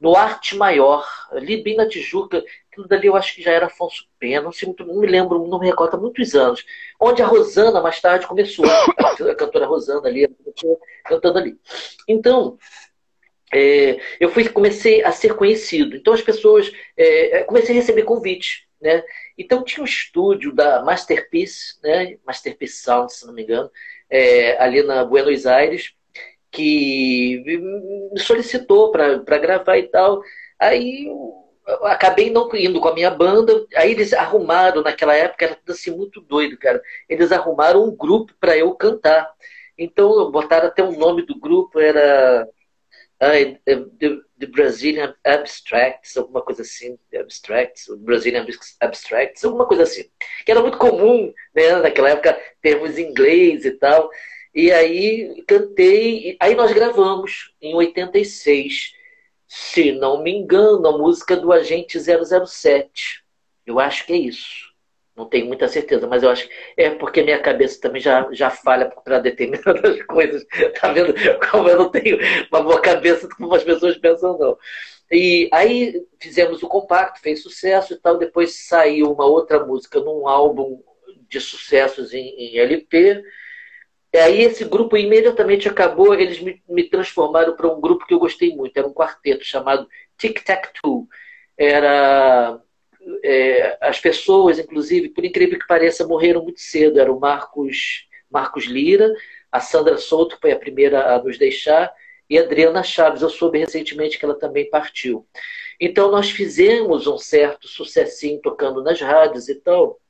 no 0.00 0.16
Arte 0.16 0.56
Maior, 0.56 1.06
ali 1.30 1.62
bem 1.62 1.76
na 1.76 1.86
Tijuca, 1.86 2.42
aquilo 2.70 2.88
dali 2.88 3.06
eu 3.06 3.16
acho 3.16 3.34
que 3.34 3.42
já 3.42 3.52
era 3.52 3.66
Afonso 3.66 4.08
Pena, 4.18 4.42
não, 4.42 4.52
sei 4.52 4.66
muito, 4.66 4.84
não 4.86 4.98
me 4.98 5.06
lembro, 5.06 5.46
não 5.46 5.58
me 5.58 5.66
recordo, 5.66 5.96
há 5.96 6.00
muitos 6.00 6.34
anos. 6.34 6.64
Onde 6.98 7.22
a 7.22 7.26
Rosana 7.26 7.80
mais 7.82 8.00
tarde 8.00 8.26
começou, 8.26 8.64
a 8.66 9.34
cantora 9.34 9.66
Rosana 9.66 10.08
ali, 10.08 10.26
cantando 11.04 11.38
ali. 11.38 11.58
Então, 12.08 12.56
é, 13.52 14.00
eu 14.18 14.30
fui, 14.30 14.48
comecei 14.48 15.04
a 15.04 15.12
ser 15.12 15.34
conhecido. 15.34 15.96
Então 15.96 16.14
as 16.14 16.22
pessoas, 16.22 16.72
é, 16.96 17.38
é 17.38 17.44
comecei 17.44 17.74
a 17.74 17.78
receber 17.78 18.04
convite. 18.04 18.68
Né? 18.80 19.02
Então 19.36 19.62
tinha 19.62 19.82
um 19.82 19.86
estúdio 19.86 20.54
da 20.54 20.82
Masterpiece, 20.82 21.78
né? 21.82 22.16
Masterpiece 22.24 22.82
Sound, 22.82 23.12
se 23.12 23.26
não 23.26 23.34
me 23.34 23.42
engano, 23.42 23.70
é, 24.08 24.56
ali 24.62 24.82
na 24.82 25.04
Buenos 25.04 25.44
Aires, 25.44 25.92
que 26.50 27.42
me 27.44 28.20
solicitou 28.20 28.90
para 28.90 29.38
gravar 29.38 29.78
e 29.78 29.84
tal. 29.84 30.22
Aí 30.58 31.06
eu 31.06 31.86
acabei 31.86 32.30
não 32.30 32.48
indo 32.54 32.80
com 32.80 32.88
a 32.88 32.94
minha 32.94 33.10
banda. 33.10 33.66
Aí 33.76 33.92
eles 33.92 34.12
arrumaram, 34.12 34.82
naquela 34.82 35.14
época, 35.14 35.44
era 35.44 35.54
tudo 35.54 35.72
assim 35.72 35.90
muito 35.90 36.20
doido, 36.20 36.58
cara. 36.58 36.82
Eles 37.08 37.32
arrumaram 37.32 37.84
um 37.84 37.94
grupo 37.94 38.34
para 38.40 38.56
eu 38.56 38.74
cantar. 38.74 39.30
Então 39.78 40.30
botaram 40.30 40.68
até 40.68 40.82
o 40.82 40.92
nome 40.92 41.22
do 41.24 41.38
grupo, 41.38 41.80
era 41.80 42.46
the, 43.20 43.84
the, 44.38 44.46
Brazilian 44.46 45.14
Abstracts, 45.24 46.16
alguma 46.16 46.42
coisa 46.42 46.62
assim, 46.62 46.98
Abstracts, 47.14 47.86
Brazilian 47.98 48.46
Abstracts, 48.80 49.44
alguma 49.44 49.66
coisa 49.66 49.82
assim, 49.82 50.04
que 50.44 50.50
era 50.50 50.60
muito 50.60 50.78
comum, 50.78 51.32
né, 51.54 51.76
naquela 51.76 52.10
época, 52.10 52.38
termos 52.62 52.98
em 52.98 53.10
inglês 53.10 53.64
e 53.64 53.72
tal. 53.72 54.10
E 54.54 54.72
aí 54.72 55.42
cantei, 55.46 56.36
aí 56.40 56.54
nós 56.54 56.72
gravamos 56.72 57.54
em 57.60 57.74
86, 57.74 58.92
se 59.46 59.92
não 59.92 60.22
me 60.22 60.32
engano, 60.32 60.86
a 60.88 60.98
música 60.98 61.36
do 61.36 61.52
Agente 61.52 61.98
007. 61.98 63.24
Eu 63.64 63.78
acho 63.78 64.06
que 64.06 64.12
é 64.12 64.16
isso. 64.16 64.70
Não 65.16 65.26
tenho 65.26 65.46
muita 65.46 65.68
certeza, 65.68 66.06
mas 66.06 66.22
eu 66.22 66.30
acho 66.30 66.48
que 66.48 66.54
é 66.76 66.90
porque 66.90 67.22
minha 67.22 67.40
cabeça 67.40 67.80
também 67.80 68.00
já, 68.00 68.26
já 68.32 68.48
falha 68.48 68.90
para 69.04 69.18
determinadas 69.18 70.02
coisas. 70.06 70.44
Tá 70.80 70.92
vendo 70.92 71.14
como 71.50 71.68
eu 71.68 71.78
não 71.78 71.90
tenho 71.90 72.18
uma 72.50 72.62
boa 72.62 72.80
cabeça 72.80 73.28
como 73.36 73.54
as 73.54 73.62
pessoas 73.62 73.98
pensam, 73.98 74.38
não. 74.38 74.56
E 75.10 75.48
aí 75.52 76.00
fizemos 76.20 76.62
o 76.62 76.68
compacto, 76.68 77.20
fez 77.20 77.42
sucesso 77.42 77.92
e 77.92 77.96
tal. 77.96 78.16
Depois 78.16 78.66
saiu 78.66 79.12
uma 79.12 79.26
outra 79.26 79.64
música 79.64 80.00
num 80.00 80.26
álbum 80.26 80.82
de 81.28 81.40
sucessos 81.40 82.14
em, 82.14 82.28
em 82.38 82.58
LP. 82.58 83.22
E 84.12 84.18
aí 84.18 84.42
esse 84.42 84.64
grupo 84.64 84.96
imediatamente 84.96 85.68
acabou, 85.68 86.14
eles 86.14 86.40
me, 86.40 86.60
me 86.68 86.84
transformaram 86.84 87.54
para 87.54 87.68
um 87.68 87.80
grupo 87.80 88.04
que 88.06 88.14
eu 88.14 88.18
gostei 88.18 88.54
muito, 88.54 88.76
era 88.76 88.86
um 88.86 88.92
quarteto 88.92 89.44
chamado 89.44 89.88
Tic 90.18 90.42
Tac 90.42 90.72
Two. 90.80 91.08
Era 91.56 92.60
é, 93.22 93.78
as 93.80 94.00
pessoas, 94.00 94.58
inclusive, 94.58 95.10
por 95.10 95.24
incrível 95.24 95.58
que 95.58 95.66
pareça, 95.66 96.06
morreram 96.06 96.42
muito 96.42 96.60
cedo. 96.60 96.98
Era 96.98 97.12
o 97.12 97.20
Marcos, 97.20 98.06
Marcos 98.30 98.64
Lira, 98.64 99.12
a 99.50 99.60
Sandra 99.60 99.96
Souto, 99.98 100.38
foi 100.40 100.52
a 100.52 100.58
primeira 100.58 101.14
a 101.14 101.22
nos 101.22 101.38
deixar, 101.38 101.92
e 102.28 102.38
a 102.38 102.42
Adriana 102.42 102.82
Chaves. 102.82 103.22
Eu 103.22 103.30
soube 103.30 103.58
recentemente 103.58 104.18
que 104.18 104.24
ela 104.24 104.38
também 104.38 104.68
partiu. 104.68 105.26
Então, 105.78 106.10
nós 106.10 106.30
fizemos 106.30 107.06
um 107.06 107.18
certo 107.18 107.66
sucessinho 107.66 108.40
tocando 108.40 108.82
nas 108.82 109.00
rádios 109.00 109.48
e 109.48 109.54
tal. 109.54 110.00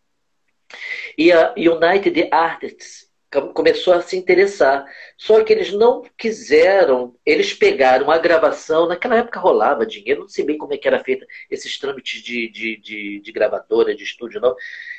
E 1.18 1.32
a 1.32 1.54
United 1.56 2.28
Artists 2.30 3.09
começou 3.54 3.94
a 3.94 4.02
se 4.02 4.16
interessar. 4.16 4.84
Só 5.16 5.42
que 5.44 5.52
eles 5.52 5.72
não 5.72 6.02
quiseram, 6.18 7.14
eles 7.24 7.54
pegaram 7.54 8.10
a 8.10 8.18
gravação, 8.18 8.88
naquela 8.88 9.16
época 9.16 9.38
rolava 9.38 9.86
dinheiro, 9.86 10.22
não 10.22 10.28
sei 10.28 10.44
bem 10.44 10.58
como 10.58 10.74
é 10.74 10.78
que 10.78 10.88
era 10.88 11.02
feita 11.02 11.26
esses 11.50 11.78
trâmites 11.78 12.22
de, 12.22 12.48
de, 12.50 12.76
de, 12.76 13.20
de 13.20 13.32
gravadora, 13.32 13.94
de 13.94 14.02
estúdio, 14.02 14.40
não. 14.40 14.54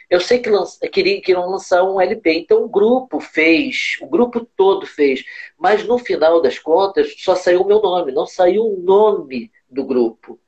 Eu 0.09 0.19
sei 0.21 0.39
que 0.39 0.49
lança, 0.49 0.87
queriam, 0.87 1.21
queriam 1.21 1.49
lançar 1.49 1.83
um 1.83 1.99
LP, 1.99 2.33
então 2.33 2.63
o 2.63 2.69
grupo 2.69 3.19
fez, 3.19 3.97
o 4.01 4.07
grupo 4.07 4.45
todo 4.55 4.85
fez, 4.85 5.23
mas 5.57 5.85
no 5.85 5.97
final 5.97 6.41
das 6.41 6.59
contas 6.59 7.15
só 7.17 7.35
saiu 7.35 7.61
o 7.61 7.67
meu 7.67 7.81
nome, 7.81 8.11
não 8.11 8.25
saiu 8.25 8.63
o 8.65 8.77
nome 8.81 9.51
do 9.69 9.83
grupo 9.85 10.39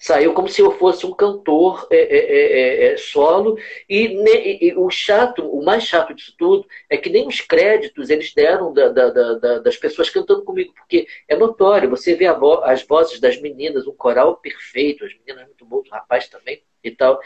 saiu 0.00 0.32
como 0.32 0.48
se 0.48 0.62
eu 0.62 0.72
fosse 0.72 1.04
um 1.04 1.12
cantor 1.12 1.86
é, 1.90 1.96
é, 1.96 2.16
é, 2.16 2.86
é, 2.88 2.92
é 2.92 2.96
solo 2.96 3.58
e, 3.86 4.08
ne, 4.08 4.58
e, 4.62 4.74
o 4.74 4.88
chato, 4.88 5.46
o 5.46 5.62
mais 5.62 5.84
chato 5.84 6.14
disso 6.14 6.34
tudo 6.38 6.66
é 6.88 6.96
que 6.96 7.10
nem 7.10 7.28
os 7.28 7.42
créditos 7.42 8.08
eles 8.08 8.32
deram 8.32 8.72
da, 8.72 8.88
da, 8.88 9.10
da, 9.10 9.58
das 9.58 9.76
pessoas 9.76 10.08
cantando 10.08 10.42
comigo, 10.42 10.72
porque 10.74 11.06
é 11.28 11.36
notório, 11.36 11.90
você 11.90 12.14
vê 12.14 12.32
vo, 12.32 12.64
as 12.64 12.82
vozes 12.82 13.20
das 13.20 13.38
meninas, 13.38 13.86
um 13.86 13.94
coral 13.94 14.38
perfeito, 14.38 15.04
as 15.04 15.12
meninas 15.14 15.46
muito 15.46 15.66
boas, 15.66 15.86
o 15.86 15.90
rapaz 15.90 16.26
também 16.28 16.62
e 16.82 16.90
tal. 16.90 17.20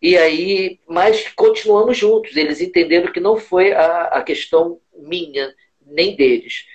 E 0.00 0.16
aí, 0.16 0.78
mas 0.86 1.28
continuamos 1.34 1.98
juntos, 1.98 2.36
eles 2.36 2.60
entenderam 2.60 3.12
que 3.12 3.18
não 3.18 3.36
foi 3.36 3.72
a, 3.72 4.04
a 4.04 4.22
questão 4.22 4.80
minha, 4.94 5.52
nem 5.84 6.14
deles. 6.14 6.66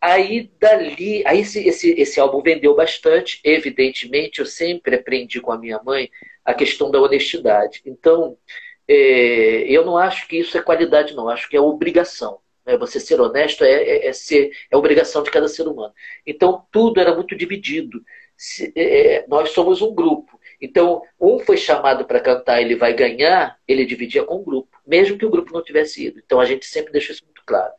Aí 0.00 0.50
dali, 0.58 1.22
aí 1.26 1.40
esse, 1.40 1.66
esse, 1.68 1.90
esse 1.92 2.18
álbum 2.20 2.42
vendeu 2.42 2.74
bastante. 2.74 3.40
Evidentemente, 3.44 4.40
eu 4.40 4.46
sempre 4.46 4.96
aprendi 4.96 5.40
com 5.40 5.52
a 5.52 5.58
minha 5.58 5.80
mãe 5.82 6.10
a 6.44 6.54
questão 6.54 6.90
da 6.90 7.00
honestidade. 7.00 7.82
Então, 7.84 8.36
é, 8.88 9.62
eu 9.68 9.84
não 9.84 9.96
acho 9.96 10.26
que 10.26 10.38
isso 10.38 10.56
é 10.56 10.62
qualidade, 10.62 11.14
não. 11.14 11.28
Acho 11.28 11.48
que 11.48 11.56
é 11.56 11.60
obrigação. 11.60 12.40
Né? 12.64 12.76
Você 12.78 12.98
ser 12.98 13.20
honesto 13.20 13.62
é, 13.62 13.72
é, 13.72 14.06
é, 14.08 14.12
ser, 14.12 14.50
é 14.70 14.76
obrigação 14.76 15.22
de 15.22 15.30
cada 15.30 15.48
ser 15.48 15.68
humano. 15.68 15.92
Então, 16.26 16.64
tudo 16.72 17.00
era 17.00 17.14
muito 17.14 17.36
dividido. 17.36 18.02
Se, 18.36 18.72
é, 18.74 19.24
nós 19.28 19.50
somos 19.50 19.82
um 19.82 19.94
grupo. 19.94 20.40
Então, 20.60 21.02
um 21.20 21.38
foi 21.38 21.56
chamado 21.56 22.04
para 22.04 22.20
cantar, 22.20 22.60
ele 22.60 22.74
vai 22.74 22.92
ganhar, 22.94 23.58
ele 23.66 23.84
dividia 23.86 24.24
com 24.24 24.36
o 24.36 24.44
grupo, 24.44 24.78
mesmo 24.86 25.16
que 25.16 25.24
o 25.24 25.30
grupo 25.30 25.52
não 25.52 25.62
tivesse 25.62 26.06
ido. 26.06 26.20
Então, 26.24 26.40
a 26.40 26.44
gente 26.44 26.66
sempre 26.66 26.92
deixou 26.92 27.14
isso 27.14 27.24
muito 27.24 27.42
claro. 27.46 27.72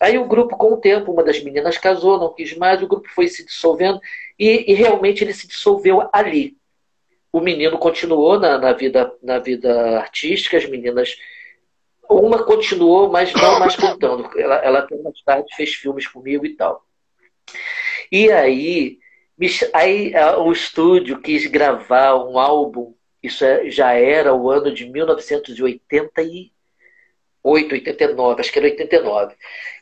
Aí 0.00 0.16
o 0.16 0.26
grupo, 0.26 0.56
com 0.56 0.74
o 0.74 0.76
tempo, 0.76 1.12
uma 1.12 1.24
das 1.24 1.42
meninas 1.42 1.76
casou, 1.76 2.18
não 2.18 2.32
quis 2.32 2.56
mais, 2.56 2.80
o 2.82 2.86
grupo 2.86 3.08
foi 3.08 3.26
se 3.26 3.44
dissolvendo 3.44 4.00
e, 4.38 4.70
e 4.70 4.74
realmente 4.74 5.24
ele 5.24 5.34
se 5.34 5.48
dissolveu 5.48 6.08
ali. 6.12 6.56
O 7.32 7.40
menino 7.40 7.78
continuou 7.78 8.38
na, 8.38 8.58
na, 8.58 8.72
vida, 8.72 9.12
na 9.22 9.38
vida 9.38 9.98
artística, 9.98 10.56
as 10.56 10.66
meninas. 10.66 11.16
Uma 12.08 12.42
continuou, 12.42 13.10
mas 13.10 13.32
não 13.34 13.58
mais 13.58 13.76
cantando. 13.76 14.30
Ela, 14.38 14.56
ela 14.56 14.78
até 14.78 14.96
mais 14.96 15.20
tarde 15.22 15.54
fez 15.54 15.74
filmes 15.74 16.06
comigo 16.06 16.46
e 16.46 16.54
tal. 16.56 16.82
E 18.10 18.30
aí, 18.30 18.98
aí 19.74 20.12
o 20.38 20.50
estúdio 20.52 21.20
quis 21.20 21.46
gravar 21.46 22.14
um 22.14 22.38
álbum, 22.38 22.94
isso 23.22 23.44
é, 23.44 23.70
já 23.70 23.92
era 23.92 24.34
o 24.34 24.50
ano 24.50 24.72
de 24.72 24.86
1980 24.86 26.22
e 26.22 26.50
88, 27.50 27.90
89, 27.90 28.40
acho 28.40 28.52
que 28.52 28.58
era 28.58 28.68
89, 28.68 29.34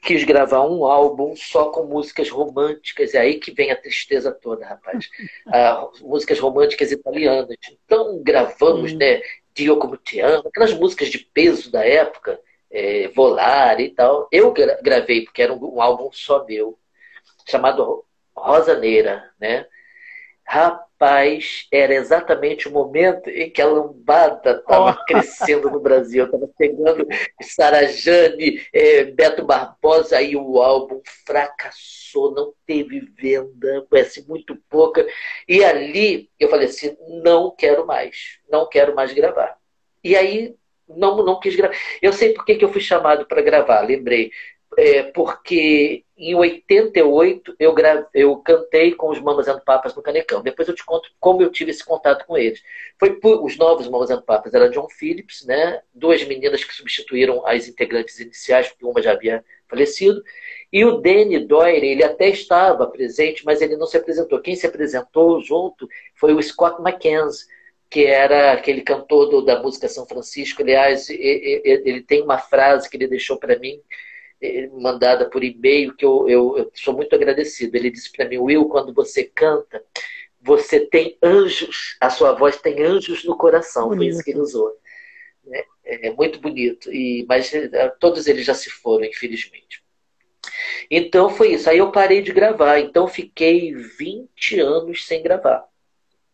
quis 0.03 0.25
gravar 0.25 0.63
um 0.63 0.85
álbum 0.85 1.35
só 1.37 1.71
com 1.71 1.85
músicas 1.85 2.29
românticas, 2.31 3.15
é 3.15 3.19
aí 3.19 3.39
que 3.39 3.53
vem 3.53 3.71
a 3.71 3.81
tristeza 3.81 4.33
toda, 4.33 4.67
rapaz. 4.67 5.09
Ah, 5.49 5.89
músicas 6.01 6.39
românticas 6.39 6.91
italianas. 6.91 7.57
Então 7.85 8.21
gravamos, 8.23 8.93
hum. 8.93 8.97
né, 8.97 9.21
Dio 9.55 9.79
como 9.79 9.97
te 9.97 10.21
amo, 10.21 10.49
aquelas 10.49 10.75
músicas 10.75 11.09
de 11.09 11.19
peso 11.19 11.71
da 11.71 11.85
época, 11.85 12.41
é, 12.71 13.09
Volar 13.09 13.81
e 13.81 13.91
tal. 13.91 14.29
Eu 14.31 14.53
gravei, 14.53 15.25
porque 15.25 15.43
era 15.43 15.53
um, 15.53 15.77
um 15.77 15.81
álbum 15.81 16.11
só 16.13 16.45
meu, 16.45 16.79
chamado 17.49 18.05
Rosaneira, 18.35 19.31
né? 19.41 19.67
Rapaz, 20.45 20.86
era 21.71 21.95
exatamente 21.95 22.69
o 22.69 22.73
momento 22.73 23.29
em 23.29 23.51
que 23.51 23.61
a 23.61 23.67
lambada 23.67 24.53
estava 24.53 24.99
oh. 24.99 25.05
crescendo 25.05 25.71
no 25.71 25.81
Brasil. 25.81 26.25
Estava 26.25 26.49
pegando 26.59 27.07
Sarajane, 27.43 28.67
é, 28.73 29.05
Beto 29.05 29.45
Barbosa, 29.45 30.17
aí 30.17 30.37
o 30.37 30.63
álbum 30.63 31.01
fracassou, 31.27 32.33
não 32.33 32.53
teve 32.67 33.01
venda, 33.01 33.87
assim, 33.95 34.25
muito 34.27 34.57
pouca. 34.69 35.07
E 35.49 35.63
ali 35.65 36.31
eu 36.39 36.49
falei 36.49 36.67
assim: 36.67 36.97
não 37.23 37.51
quero 37.51 37.87
mais, 37.87 38.39
não 38.51 38.69
quero 38.69 38.95
mais 38.95 39.13
gravar. 39.13 39.57
E 40.03 40.17
aí 40.17 40.55
não, 40.89 41.25
não 41.25 41.41
quis 41.41 41.57
gravar. 41.57 41.75
Eu 42.01 42.13
sei 42.13 42.33
por 42.33 42.45
que 42.45 42.65
eu 42.65 42.73
fui 42.73 42.81
chamado 42.81 43.27
para 43.27 43.43
gravar, 43.43 43.81
lembrei 43.81 44.31
é, 44.77 45.05
porque 45.05 46.05
em 46.19 46.35
88 46.35 47.57
eu, 47.59 47.75
grave, 47.75 48.07
eu 48.15 48.37
cantei 48.39 48.95
com 48.95 49.11
os 49.11 49.21
Mamas 49.21 49.49
and 49.49 49.61
Papas 49.61 49.95
no 49.95 50.03
Canecão. 50.03 50.43
Depois 50.43 50.69
eu 50.69 50.75
te 50.75 50.85
conto 50.85 51.11
como 51.21 51.43
eu 51.43 51.51
tive 51.51 51.71
esse 51.71 51.85
contato 51.85 52.27
com 52.27 52.37
eles. 52.37 52.63
Foi 52.99 53.15
por, 53.15 53.45
os 53.45 53.57
novos 53.57 53.89
Mamas 53.89 54.11
and 54.11 54.23
Papas, 54.23 54.55
era 54.55 54.71
John 54.71 54.89
Phillips, 54.89 55.45
né? 55.45 55.81
duas 55.95 56.23
meninas 56.25 56.65
que 56.65 56.75
substituíram 56.75 57.47
as 57.47 57.69
integrantes 57.69 58.19
iniciais, 58.21 58.69
porque 58.69 58.85
uma 58.85 59.03
já 59.03 59.13
havia 59.13 59.45
falecido. 59.69 60.23
E 60.73 60.85
o 60.85 61.01
Danny 61.01 61.39
Doyle, 61.47 61.87
ele 61.87 62.05
até 62.05 62.29
estava 62.29 62.87
presente, 62.87 63.45
mas 63.45 63.63
ele 63.63 63.77
não 63.77 63.87
se 63.87 63.97
apresentou. 63.97 64.41
Quem 64.41 64.57
se 64.57 64.67
apresentou 64.67 65.41
junto 65.41 65.89
foi 66.15 66.33
o 66.33 66.43
Scott 66.43 66.81
McKenzie, 66.81 67.47
que 67.89 68.05
era 68.05 68.53
aquele 68.53 68.83
cantor 68.83 69.29
do, 69.29 69.43
da 69.43 69.63
música 69.63 69.89
São 69.89 70.07
Francisco. 70.07 70.63
Aliás, 70.63 71.09
ele, 71.09 71.63
ele 71.65 72.03
tem 72.03 72.23
uma 72.23 72.39
frase 72.39 72.91
que 72.91 72.97
ele 72.97 73.07
deixou 73.07 73.39
para 73.39 73.59
mim, 73.59 73.81
mandada 74.81 75.29
por 75.29 75.43
e-mail 75.43 75.95
que 75.95 76.05
eu, 76.05 76.29
eu, 76.29 76.59
eu 76.59 76.71
sou 76.75 76.95
muito 76.95 77.15
agradecido. 77.15 77.77
Ele 77.77 77.91
disse 77.91 78.13
para 78.13 78.29
mim, 78.29 78.39
Will, 78.39 78.67
quando 78.67 78.93
você 78.93 79.25
canta, 79.25 79.83
você 80.41 80.81
tem 80.81 81.17
anjos, 81.23 81.97
a 82.01 82.11
sua 82.11 82.33
voz 82.33 82.57
tem 82.57 82.83
anjos 82.83 83.25
no 83.25 83.37
coração. 83.37 83.89
Bonito. 83.89 83.99
Foi 83.99 84.09
isso 84.09 84.25
que 84.25 84.31
ele 84.31 84.41
usou. 84.41 84.73
É, 85.85 86.09
é 86.09 86.13
muito 86.13 86.41
bonito. 86.41 86.93
E, 86.93 87.25
mas 87.29 87.53
eh, 87.53 87.89
todos 87.99 88.27
eles 88.27 88.45
já 88.45 88.55
se 88.55 88.71
foram, 88.71 89.05
infelizmente. 89.05 89.83
Então 90.91 91.31
foi 91.31 91.55
isso. 91.55 91.69
Aí 91.69 91.79
eu 91.79 91.91
parei 91.91 92.23
de 92.23 92.33
gravar. 92.33 92.79
Então 92.81 93.09
fiquei 93.09 93.75
20 93.75 94.61
anos 94.61 95.07
sem 95.07 95.23
gravar. 95.23 95.67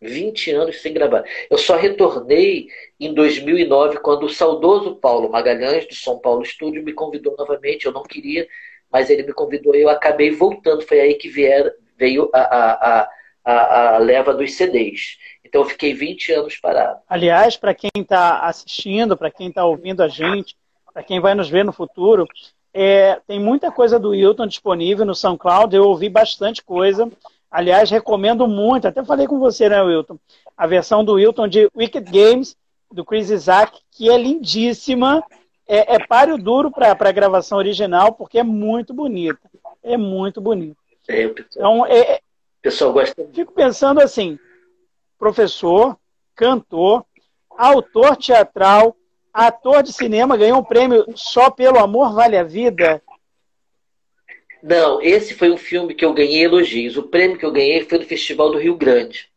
20 0.03 0.51
anos 0.51 0.83
sem 0.83 0.93
gravar. 0.93 1.25
Eu 1.49 1.57
só 1.57 1.77
retornei 1.77 2.69
em 2.99 3.15
2009, 3.15 3.99
quando 3.99 4.25
o 4.25 4.29
saudoso 4.29 4.97
Paulo 4.97 5.31
Magalhães, 5.31 5.87
do 5.87 5.95
São 5.95 6.19
Paulo 6.19 6.43
Estúdio, 6.43 6.83
me 6.83 6.93
convidou 6.93 7.35
novamente. 7.39 7.87
Eu 7.87 7.93
não 7.93 8.03
queria, 8.03 8.47
mas 8.91 9.09
ele 9.09 9.23
me 9.23 9.33
convidou 9.33 9.75
e 9.75 9.83
eu 9.83 9.89
acabei 9.89 10.31
voltando. 10.31 10.83
Foi 10.83 11.01
aí 11.01 11.15
que 11.15 11.29
vier, 11.29 11.73
veio 11.97 12.29
a, 12.35 12.41
a, 12.41 13.09
a, 13.45 13.95
a 13.95 13.99
leva 13.99 14.35
dos 14.35 14.53
CDs. 14.55 15.19
Então 15.45 15.63
eu 15.63 15.69
fiquei 15.69 15.95
20 15.95 16.33
anos 16.33 16.57
parado. 16.57 17.01
Aliás, 17.09 17.57
para 17.57 17.75
quem 17.75 17.91
está 17.97 18.41
assistindo, 18.41 19.17
para 19.17 19.31
quem 19.31 19.49
está 19.49 19.65
ouvindo 19.65 20.03
a 20.03 20.09
gente, 20.09 20.57
para 20.93 21.03
quem 21.03 21.21
vai 21.21 21.35
nos 21.35 21.49
ver 21.49 21.65
no 21.65 21.73
futuro, 21.73 22.27
É, 22.75 23.21
tem 23.27 23.39
muita 23.39 23.71
coisa 23.71 23.99
do 23.99 24.11
Wilton 24.13 24.47
disponível 24.47 25.05
no 25.05 25.15
SoundCloud, 25.15 25.77
eu 25.77 25.85
ouvi 25.85 26.09
bastante 26.09 26.63
coisa. 26.65 27.07
Aliás, 27.53 27.91
recomendo 27.91 28.49
muito, 28.49 28.89
até 28.89 29.05
falei 29.05 29.27
com 29.27 29.39
você, 29.39 29.69
né, 29.69 29.83
Wilton? 29.83 30.19
A 30.57 30.67
versão 30.67 31.05
do 31.05 31.13
Wilton 31.13 31.47
de 31.47 31.69
Wicked 31.77 32.11
Games, 32.11 32.57
do 32.91 33.05
Chris 33.05 33.29
Isaac, 33.29 33.79
que 33.91 34.11
é 34.11 34.17
lindíssima. 34.17 35.23
É, 35.69 35.97
é 35.97 36.07
páreo 36.07 36.39
duro 36.39 36.71
para 36.71 36.97
a 36.99 37.13
gravação 37.13 37.59
original, 37.59 38.15
porque 38.15 38.39
é 38.39 38.43
muito 38.43 38.95
bonita. 38.95 39.51
É 39.83 39.99
muito 39.99 40.41
bonita. 40.41 40.79
É, 41.07 41.25
então, 41.25 41.85
é, 41.85 41.99
é, 41.99 42.21
pessoal 42.63 42.91
gosta. 42.91 43.29
Fico 43.35 43.53
pensando 43.53 44.01
assim: 44.01 44.39
professor, 45.19 45.99
cantor, 46.35 47.05
autor 47.51 48.17
teatral, 48.17 48.97
ator 49.31 49.83
de 49.83 49.93
cinema, 49.93 50.39
ganhou 50.39 50.59
um 50.59 50.65
prêmio 50.65 51.05
só 51.15 51.51
pelo 51.51 51.79
amor 51.79 52.15
vale 52.15 52.39
a 52.39 52.43
vida? 52.43 53.03
Não, 54.63 55.01
esse 55.03 55.35
foi 55.35 55.51
um 55.51 55.57
filme 55.57 55.95
que 55.95 56.05
eu 56.05 56.15
ganhei 56.15 56.45
elogios. 56.45 56.97
O 56.97 57.03
prêmio 57.09 57.37
que 57.39 57.45
eu 57.45 57.51
ganhei 57.53 57.85
foi 57.85 57.99
do 57.99 58.07
Festival 58.07 58.51
do 58.53 58.59
Rio 58.59 58.77
Grande, 58.77 59.29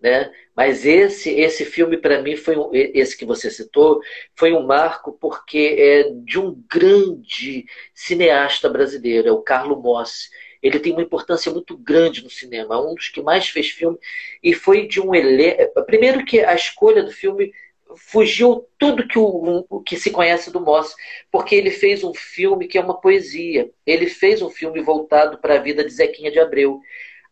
né? 0.00 0.30
Mas 0.54 0.84
esse 0.86 1.30
esse 1.30 1.64
filme 1.64 1.96
para 1.96 2.22
mim 2.22 2.36
foi 2.36 2.56
um, 2.56 2.70
esse 2.72 3.16
que 3.16 3.24
você 3.24 3.50
citou 3.50 4.00
foi 4.36 4.52
um 4.52 4.64
marco 4.66 5.12
porque 5.20 5.76
é 5.78 6.10
de 6.24 6.38
um 6.38 6.62
grande 6.70 7.64
cineasta 7.94 8.68
brasileiro, 8.68 9.28
é 9.28 9.32
o 9.32 9.42
Carlo 9.42 9.80
Mossi. 9.80 10.28
Ele 10.62 10.78
tem 10.78 10.92
uma 10.92 11.02
importância 11.02 11.50
muito 11.52 11.76
grande 11.76 12.22
no 12.22 12.30
cinema, 12.30 12.80
um 12.80 12.94
dos 12.94 13.08
que 13.08 13.20
mais 13.22 13.48
fez 13.48 13.68
filme 13.70 13.98
e 14.42 14.54
foi 14.54 14.86
de 14.86 15.00
um 15.00 15.14
elenco. 15.14 15.84
Primeiro 15.86 16.24
que 16.24 16.40
a 16.40 16.54
escolha 16.54 17.02
do 17.02 17.10
filme 17.10 17.52
fugiu 17.96 18.66
tudo 18.78 19.06
que 19.06 19.18
o, 19.18 19.80
que 19.84 19.96
se 19.96 20.10
conhece 20.10 20.50
do 20.50 20.60
Moss, 20.60 20.94
porque 21.30 21.54
ele 21.54 21.70
fez 21.70 22.04
um 22.04 22.14
filme 22.14 22.66
que 22.66 22.78
é 22.78 22.80
uma 22.80 23.00
poesia. 23.00 23.70
Ele 23.86 24.06
fez 24.06 24.42
um 24.42 24.50
filme 24.50 24.80
voltado 24.80 25.38
para 25.38 25.54
a 25.54 25.58
vida 25.58 25.84
de 25.84 25.90
Zequinha 25.90 26.30
de 26.30 26.38
Abreu. 26.38 26.80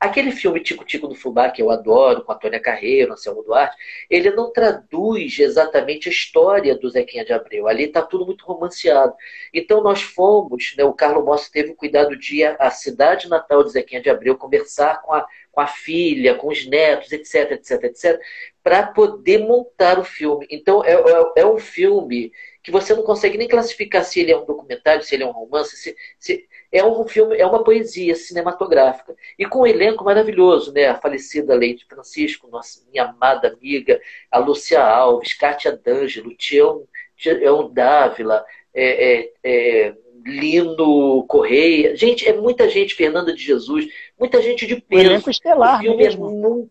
Aquele 0.03 0.33
filme 0.33 0.59
Tico 0.59 0.85
Tico 0.85 1.07
do 1.07 1.15
Fubá, 1.15 1.49
que 1.49 1.63
eu 1.63 1.71
adoro, 1.71 2.25
com 2.25 2.33
a 2.33 2.35
Tônia 2.35 2.59
Carreiro, 2.59 3.13
Anselmo 3.13 3.45
Duarte, 3.45 3.77
ele 4.11 4.33
não 4.33 4.53
traduz 4.53 5.39
exatamente 5.39 6.09
a 6.09 6.13
história 6.13 6.77
do 6.77 6.91
Zequinha 6.91 7.25
de 7.25 7.33
Abreu. 7.33 7.69
Ali 7.69 7.85
está 7.85 8.03
tudo 8.03 8.27
muito 8.27 8.45
romanceado. 8.45 9.15
Então 9.55 9.81
nós 9.81 10.03
fomos, 10.03 10.75
né, 10.77 10.83
o 10.83 10.93
Carlos 10.93 11.25
Mossa 11.25 11.49
teve 11.53 11.71
o 11.71 11.77
cuidado 11.77 12.17
de 12.17 12.39
ir 12.39 12.57
à 12.59 12.69
cidade 12.71 13.29
natal 13.29 13.63
de 13.63 13.71
Zequinha 13.71 14.03
de 14.03 14.11
Abreu, 14.11 14.37
conversar 14.37 15.01
com 15.03 15.15
a, 15.15 15.25
com 15.53 15.61
a 15.61 15.67
filha, 15.67 16.35
com 16.35 16.49
os 16.49 16.67
netos, 16.67 17.13
etc, 17.13 17.53
etc, 17.53 17.85
etc, 17.85 18.21
para 18.63 18.87
poder 18.87 19.39
montar 19.39 19.99
o 19.99 20.05
filme. 20.05 20.47
Então 20.51 20.83
é, 20.83 20.95
é, 20.95 21.33
é, 21.43 21.47
um 21.47 21.59
filme 21.59 22.33
que 22.63 22.71
você 22.71 22.95
não 22.95 23.03
consegue 23.03 23.37
nem 23.37 23.47
classificar 23.47 24.03
se 24.05 24.19
ele 24.21 24.33
é 24.33 24.39
um 24.39 24.47
documentário, 24.47 25.05
se 25.05 25.15
ele 25.15 25.25
é 25.25 25.27
um 25.27 25.33
romance, 25.33 25.77
se, 25.77 25.95
se 26.19 26.49
é 26.73 26.83
um 26.83 27.07
filme, 27.07 27.37
é 27.37 27.47
uma 27.47 27.63
poesia 27.63 28.17
cinematográfica 28.17 29.15
e 29.39 29.45
com 29.45 29.61
um 29.61 29.67
elenco 29.67 30.05
maravilhoso, 30.05 30.73
né? 30.73 30.87
A 30.87 30.99
falecida 30.99 31.55
Leite 31.55 31.85
Francisco, 31.87 32.49
nossa 32.49 32.83
minha 32.91 33.05
amada 33.05 33.49
amiga, 33.49 34.01
a 34.31 34.39
Lúcia 34.39 34.83
Alves, 34.83 35.35
Kátia 35.35 35.73
D'Angelo, 35.77 36.35
Tião, 36.35 36.87
Tião 37.17 37.71
Dávila, 37.71 38.43
é, 38.75 39.21
é, 39.21 39.33
é, 39.45 39.95
Lino 40.25 41.25
Correia, 41.27 41.97
gente, 41.97 42.29
é 42.29 42.33
muita 42.33 42.69
gente, 42.69 42.95
Fernanda 42.95 43.35
de 43.35 43.43
Jesus, 43.43 43.87
muita 44.19 44.41
gente 44.41 44.67
de 44.67 44.77
peso. 44.77 45.03
O 45.03 45.07
elenco 45.07 45.31
estelar 45.31 45.79
o 45.79 45.83
filme 45.83 46.03
é 46.03 46.07
mesmo. 46.07 46.27
É 46.27 46.31
muito 46.31 46.71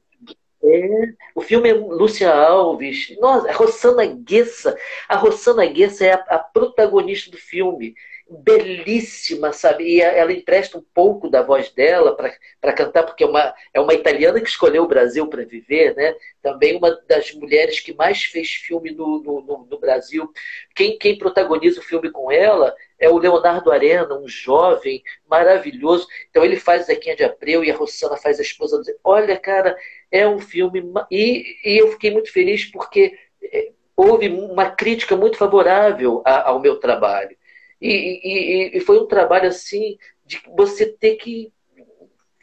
é, 0.64 1.14
o 1.34 1.42
filme 1.42 1.70
é 1.70 1.74
Lúcia 1.74 2.32
Alves, 2.32 3.18
nossa, 3.20 3.50
a 3.50 3.54
Rossana 3.54 4.06
Guessa. 4.06 4.78
A 5.10 5.16
Rossana 5.16 5.66
Guessa 5.66 6.06
é 6.06 6.14
a, 6.14 6.24
a 6.30 6.40
protagonista 6.40 7.32
do 7.32 7.38
filme 7.38 7.96
belíssima, 8.32 9.52
sabe? 9.52 9.84
E 9.84 10.02
ela 10.02 10.32
empresta 10.32 10.78
um 10.78 10.84
pouco 10.94 11.30
da 11.30 11.42
voz 11.42 11.70
dela 11.72 12.16
para 12.16 12.74
cantar, 12.74 13.04
porque 13.04 13.24
é 13.24 13.28
uma, 13.28 13.54
é 13.74 13.80
uma 13.80 13.94
italiana 13.94 14.40
que 14.40 14.48
escolheu 14.48 14.84
o 14.84 14.88
Brasil 14.88 15.28
para 15.28 15.44
viver, 15.44 15.96
né? 15.96 16.16
Também 16.42 16.78
uma 16.78 16.98
das 17.08 17.34
mulheres 17.34 17.80
que 17.80 17.94
mais 17.94 18.24
fez 18.24 18.50
filme 18.50 18.92
no, 18.92 19.22
no, 19.22 19.68
no, 19.70 19.80
Brasil. 19.80 20.32
Quem, 20.74 20.98
quem 20.98 21.18
protagoniza 21.18 21.82
o 21.82 21.84
filme 21.84 22.10
com 22.10 22.32
ela 22.32 22.74
é 23.02 23.10
o 23.10 23.18
Leonardo 23.18 23.72
Arena, 23.72 24.14
um 24.14 24.28
jovem 24.28 25.04
maravilhoso. 25.28 26.08
Então 26.30 26.46
ele 26.46 26.56
faz 26.56 26.86
Zequinha 26.86 27.16
de 27.16 27.24
Abreu 27.24 27.64
e 27.64 27.72
a 27.72 27.76
Rossana 27.76 28.16
faz 28.16 28.40
a 28.40 28.44
esposa 28.44 28.78
do 28.78 28.86
Olha, 29.04 29.38
cara, 29.38 29.76
é 30.12 30.28
um 30.28 30.40
filme. 30.40 30.84
E, 31.10 31.58
e 31.66 31.82
eu 31.82 31.92
fiquei 31.94 32.12
muito 32.12 32.32
feliz 32.32 32.66
porque 32.66 33.18
é, 33.44 33.72
houve 33.98 34.30
uma 34.30 34.70
crítica 34.70 35.18
muito 35.18 35.38
favorável 35.38 36.22
ao 36.24 36.60
meu 36.60 36.80
trabalho. 36.80 37.36
E, 37.82 38.70
e, 38.72 38.78
e 38.78 38.80
foi 38.82 39.00
um 39.00 39.08
trabalho 39.08 39.48
assim 39.48 39.98
de 40.24 40.40
você 40.56 40.86
ter 40.86 41.16
que 41.16 41.52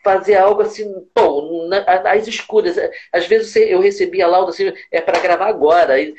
fazer 0.02 0.36
algo 0.36 0.62
assim, 0.62 0.86
bom, 1.14 1.68
às 2.04 2.26
escuras. 2.26 2.76
Às 3.12 3.26
vezes 3.26 3.54
eu 3.56 3.80
recebia 3.80 4.26
laudo 4.26 4.50
assim, 4.50 4.72
é 4.90 5.00
para 5.00 5.20
gravar 5.20 5.48
agora. 5.48 6.00
E 6.00 6.14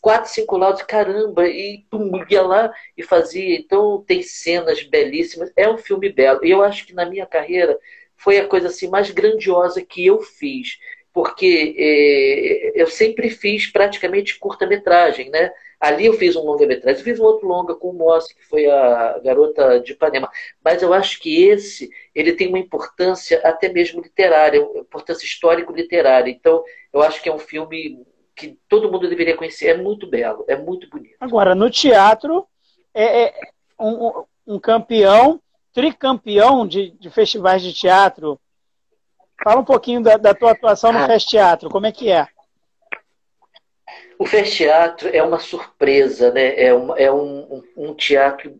quatro, 0.00 0.30
cinco 0.30 0.56
laudos, 0.56 0.82
caramba, 0.82 1.46
e 1.48 1.84
pum, 1.90 2.10
ia 2.28 2.42
lá 2.42 2.72
e 2.96 3.02
fazia. 3.02 3.56
Então 3.56 4.04
tem 4.06 4.22
cenas 4.22 4.82
belíssimas. 4.82 5.52
É 5.56 5.68
um 5.68 5.78
filme 5.78 6.10
belo. 6.10 6.44
E 6.44 6.50
eu 6.50 6.62
acho 6.62 6.86
que 6.86 6.94
na 6.94 7.06
minha 7.06 7.26
carreira 7.26 7.78
foi 8.16 8.38
a 8.38 8.46
coisa 8.46 8.68
assim 8.68 8.88
mais 8.88 9.10
grandiosa 9.10 9.82
que 9.84 10.04
eu 10.06 10.20
fiz. 10.20 10.78
Porque 11.12 11.74
eh, 11.76 12.72
eu 12.80 12.86
sempre 12.86 13.30
fiz 13.30 13.66
praticamente 13.66 14.38
curta-metragem, 14.38 15.28
né? 15.30 15.50
Ali 15.80 16.04
eu 16.04 16.12
fiz 16.12 16.36
um 16.36 16.44
longa-metragem, 16.44 17.02
fiz 17.02 17.18
um 17.18 17.24
outro 17.24 17.48
longa 17.48 17.74
com 17.74 17.88
o 17.88 17.94
Moss, 17.94 18.30
que 18.30 18.44
foi 18.44 18.66
a 18.66 19.18
Garota 19.24 19.80
de 19.80 19.92
Ipanema. 19.92 20.30
Mas 20.62 20.82
eu 20.82 20.92
acho 20.92 21.18
que 21.18 21.42
esse, 21.44 21.88
ele 22.14 22.34
tem 22.34 22.48
uma 22.48 22.58
importância 22.58 23.40
até 23.42 23.70
mesmo 23.70 24.02
literária, 24.02 24.62
uma 24.62 24.80
importância 24.80 25.24
histórico-literária. 25.24 26.30
Então, 26.30 26.62
eu 26.92 27.00
acho 27.00 27.22
que 27.22 27.30
é 27.30 27.34
um 27.34 27.38
filme 27.38 28.04
que 28.36 28.58
todo 28.68 28.92
mundo 28.92 29.08
deveria 29.08 29.34
conhecer. 29.34 29.68
É 29.68 29.76
muito 29.76 30.06
belo, 30.06 30.44
é 30.46 30.54
muito 30.54 30.86
bonito. 30.90 31.16
Agora, 31.18 31.54
no 31.54 31.70
teatro, 31.70 32.46
é, 32.92 33.22
é 33.22 33.34
um, 33.78 34.24
um, 34.46 34.58
campeão, 34.58 35.40
tricampeão 35.72 36.66
de, 36.66 36.90
de, 36.90 37.08
festivais 37.08 37.62
de 37.62 37.72
teatro. 37.72 38.38
Fala 39.42 39.60
um 39.60 39.64
pouquinho 39.64 40.02
da, 40.02 40.18
da 40.18 40.34
tua 40.34 40.52
atuação 40.52 40.92
no 40.92 40.98
ah. 40.98 41.06
Fest 41.06 41.26
Teatro, 41.26 41.70
como 41.70 41.86
é 41.86 41.92
que 41.92 42.10
é? 42.10 42.28
O 44.20 44.26
Fest 44.26 44.54
Teatro 44.54 45.08
é 45.10 45.22
uma 45.22 45.38
surpresa, 45.38 46.30
né? 46.30 46.54
é, 46.62 46.74
um, 46.74 46.94
é 46.94 47.10
um, 47.10 47.62
um 47.74 47.94
teatro, 47.94 48.54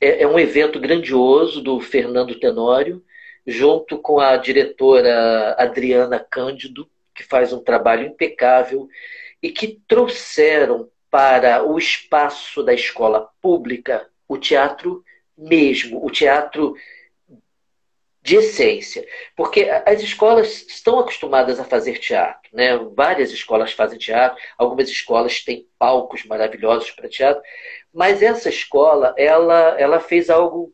é, 0.00 0.22
é, 0.22 0.26
um 0.26 0.38
evento 0.38 0.80
grandioso 0.80 1.60
do 1.60 1.78
Fernando 1.80 2.40
Tenório, 2.40 3.04
junto 3.46 3.98
com 3.98 4.18
a 4.18 4.38
diretora 4.38 5.54
Adriana 5.58 6.18
Cândido, 6.18 6.88
que 7.14 7.22
faz 7.22 7.52
um 7.52 7.62
trabalho 7.62 8.06
impecável 8.06 8.88
e 9.42 9.50
que 9.50 9.82
trouxeram 9.86 10.88
para 11.10 11.62
o 11.62 11.76
espaço 11.76 12.62
da 12.62 12.72
escola 12.72 13.28
pública 13.42 14.08
o 14.26 14.38
teatro 14.38 15.04
mesmo, 15.36 16.02
o 16.02 16.10
teatro 16.10 16.74
de 18.22 18.36
essência. 18.36 19.04
Porque 19.36 19.68
as 19.84 20.00
escolas 20.00 20.64
estão 20.68 21.00
acostumadas 21.00 21.58
a 21.58 21.64
fazer 21.64 21.98
teatro. 21.98 22.48
Né? 22.52 22.76
Várias 22.94 23.32
escolas 23.32 23.72
fazem 23.72 23.98
teatro, 23.98 24.40
algumas 24.56 24.88
escolas 24.88 25.42
têm 25.44 25.66
palcos 25.78 26.24
maravilhosos 26.24 26.90
para 26.92 27.08
teatro, 27.08 27.42
mas 27.92 28.22
essa 28.22 28.48
escola, 28.48 29.12
ela, 29.18 29.78
ela 29.78 30.00
fez 30.00 30.30
algo, 30.30 30.72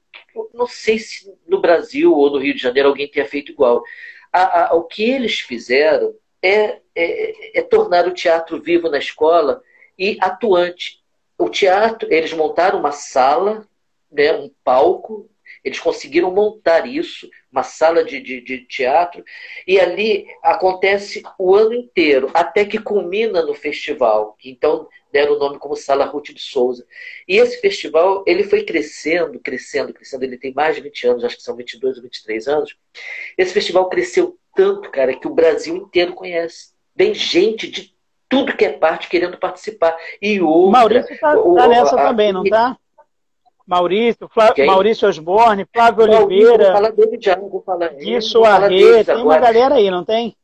não 0.52 0.66
sei 0.66 0.98
se 0.98 1.34
no 1.46 1.60
Brasil 1.60 2.14
ou 2.14 2.30
no 2.30 2.38
Rio 2.38 2.54
de 2.54 2.62
Janeiro 2.62 2.90
alguém 2.90 3.08
tenha 3.10 3.26
feito 3.26 3.50
igual. 3.50 3.82
A, 4.30 4.66
a, 4.66 4.74
o 4.74 4.84
que 4.84 5.10
eles 5.10 5.40
fizeram 5.40 6.14
é, 6.42 6.80
é, 6.94 7.58
é 7.58 7.62
tornar 7.62 8.06
o 8.06 8.14
teatro 8.14 8.60
vivo 8.60 8.90
na 8.90 8.98
escola 8.98 9.62
e 9.98 10.18
atuante. 10.20 11.02
O 11.36 11.48
teatro, 11.48 12.12
eles 12.12 12.32
montaram 12.32 12.78
uma 12.78 12.92
sala, 12.92 13.66
né, 14.10 14.32
um 14.32 14.50
palco, 14.62 15.28
eles 15.64 15.80
conseguiram 15.80 16.30
montar 16.30 16.86
isso, 16.86 17.28
uma 17.50 17.62
sala 17.62 18.04
de, 18.04 18.20
de, 18.20 18.40
de, 18.40 18.58
teatro, 18.66 19.24
e 19.66 19.80
ali 19.80 20.26
acontece 20.42 21.22
o 21.38 21.54
ano 21.54 21.74
inteiro, 21.74 22.30
até 22.34 22.64
que 22.64 22.78
culmina 22.78 23.42
no 23.42 23.54
festival, 23.54 24.36
que 24.38 24.50
então 24.50 24.86
deram 25.10 25.36
o 25.36 25.38
nome 25.38 25.58
como 25.58 25.74
Sala 25.74 26.04
Ruth 26.04 26.28
de 26.28 26.40
Souza. 26.40 26.86
E 27.26 27.36
esse 27.36 27.60
festival, 27.60 28.22
ele 28.26 28.44
foi 28.44 28.62
crescendo, 28.64 29.40
crescendo, 29.40 29.92
crescendo, 29.92 30.24
ele 30.24 30.36
tem 30.36 30.52
mais 30.52 30.76
de 30.76 30.82
20 30.82 31.06
anos, 31.06 31.24
acho 31.24 31.36
que 31.36 31.42
são 31.42 31.56
22 31.56 31.96
ou 31.96 32.02
23 32.02 32.48
anos. 32.48 32.76
Esse 33.36 33.52
festival 33.52 33.88
cresceu 33.88 34.38
tanto, 34.54 34.90
cara, 34.90 35.18
que 35.18 35.26
o 35.26 35.34
Brasil 35.34 35.76
inteiro 35.76 36.12
conhece. 36.14 36.72
Tem 36.96 37.14
gente 37.14 37.70
de 37.70 37.94
tudo 38.28 38.56
que 38.56 38.64
é 38.64 38.72
parte 38.72 39.08
querendo 39.08 39.38
participar. 39.38 39.96
E 40.20 40.40
outra... 40.40 40.80
Maurício 40.80 41.14
está 41.14 41.34
tá 41.34 41.68
nessa 41.68 41.96
a, 41.96 42.08
também, 42.08 42.32
não 42.32 42.44
está? 42.44 42.76
Maurício, 43.68 44.26
Flá... 44.32 44.54
Maurício 44.64 45.06
Osborne, 45.06 45.66
Flávio 45.70 46.04
Oliveira. 46.04 46.64
Vou 46.64 46.72
falar 46.72 46.90
dele 46.90 47.18
já, 47.20 47.36
vou 47.36 47.62
falar. 47.62 47.88
Gui 47.88 48.18
tem 49.04 49.16
uma 49.16 49.38
galera 49.38 49.74
aí, 49.74 49.90
não 49.90 50.02
tem? 50.02 50.34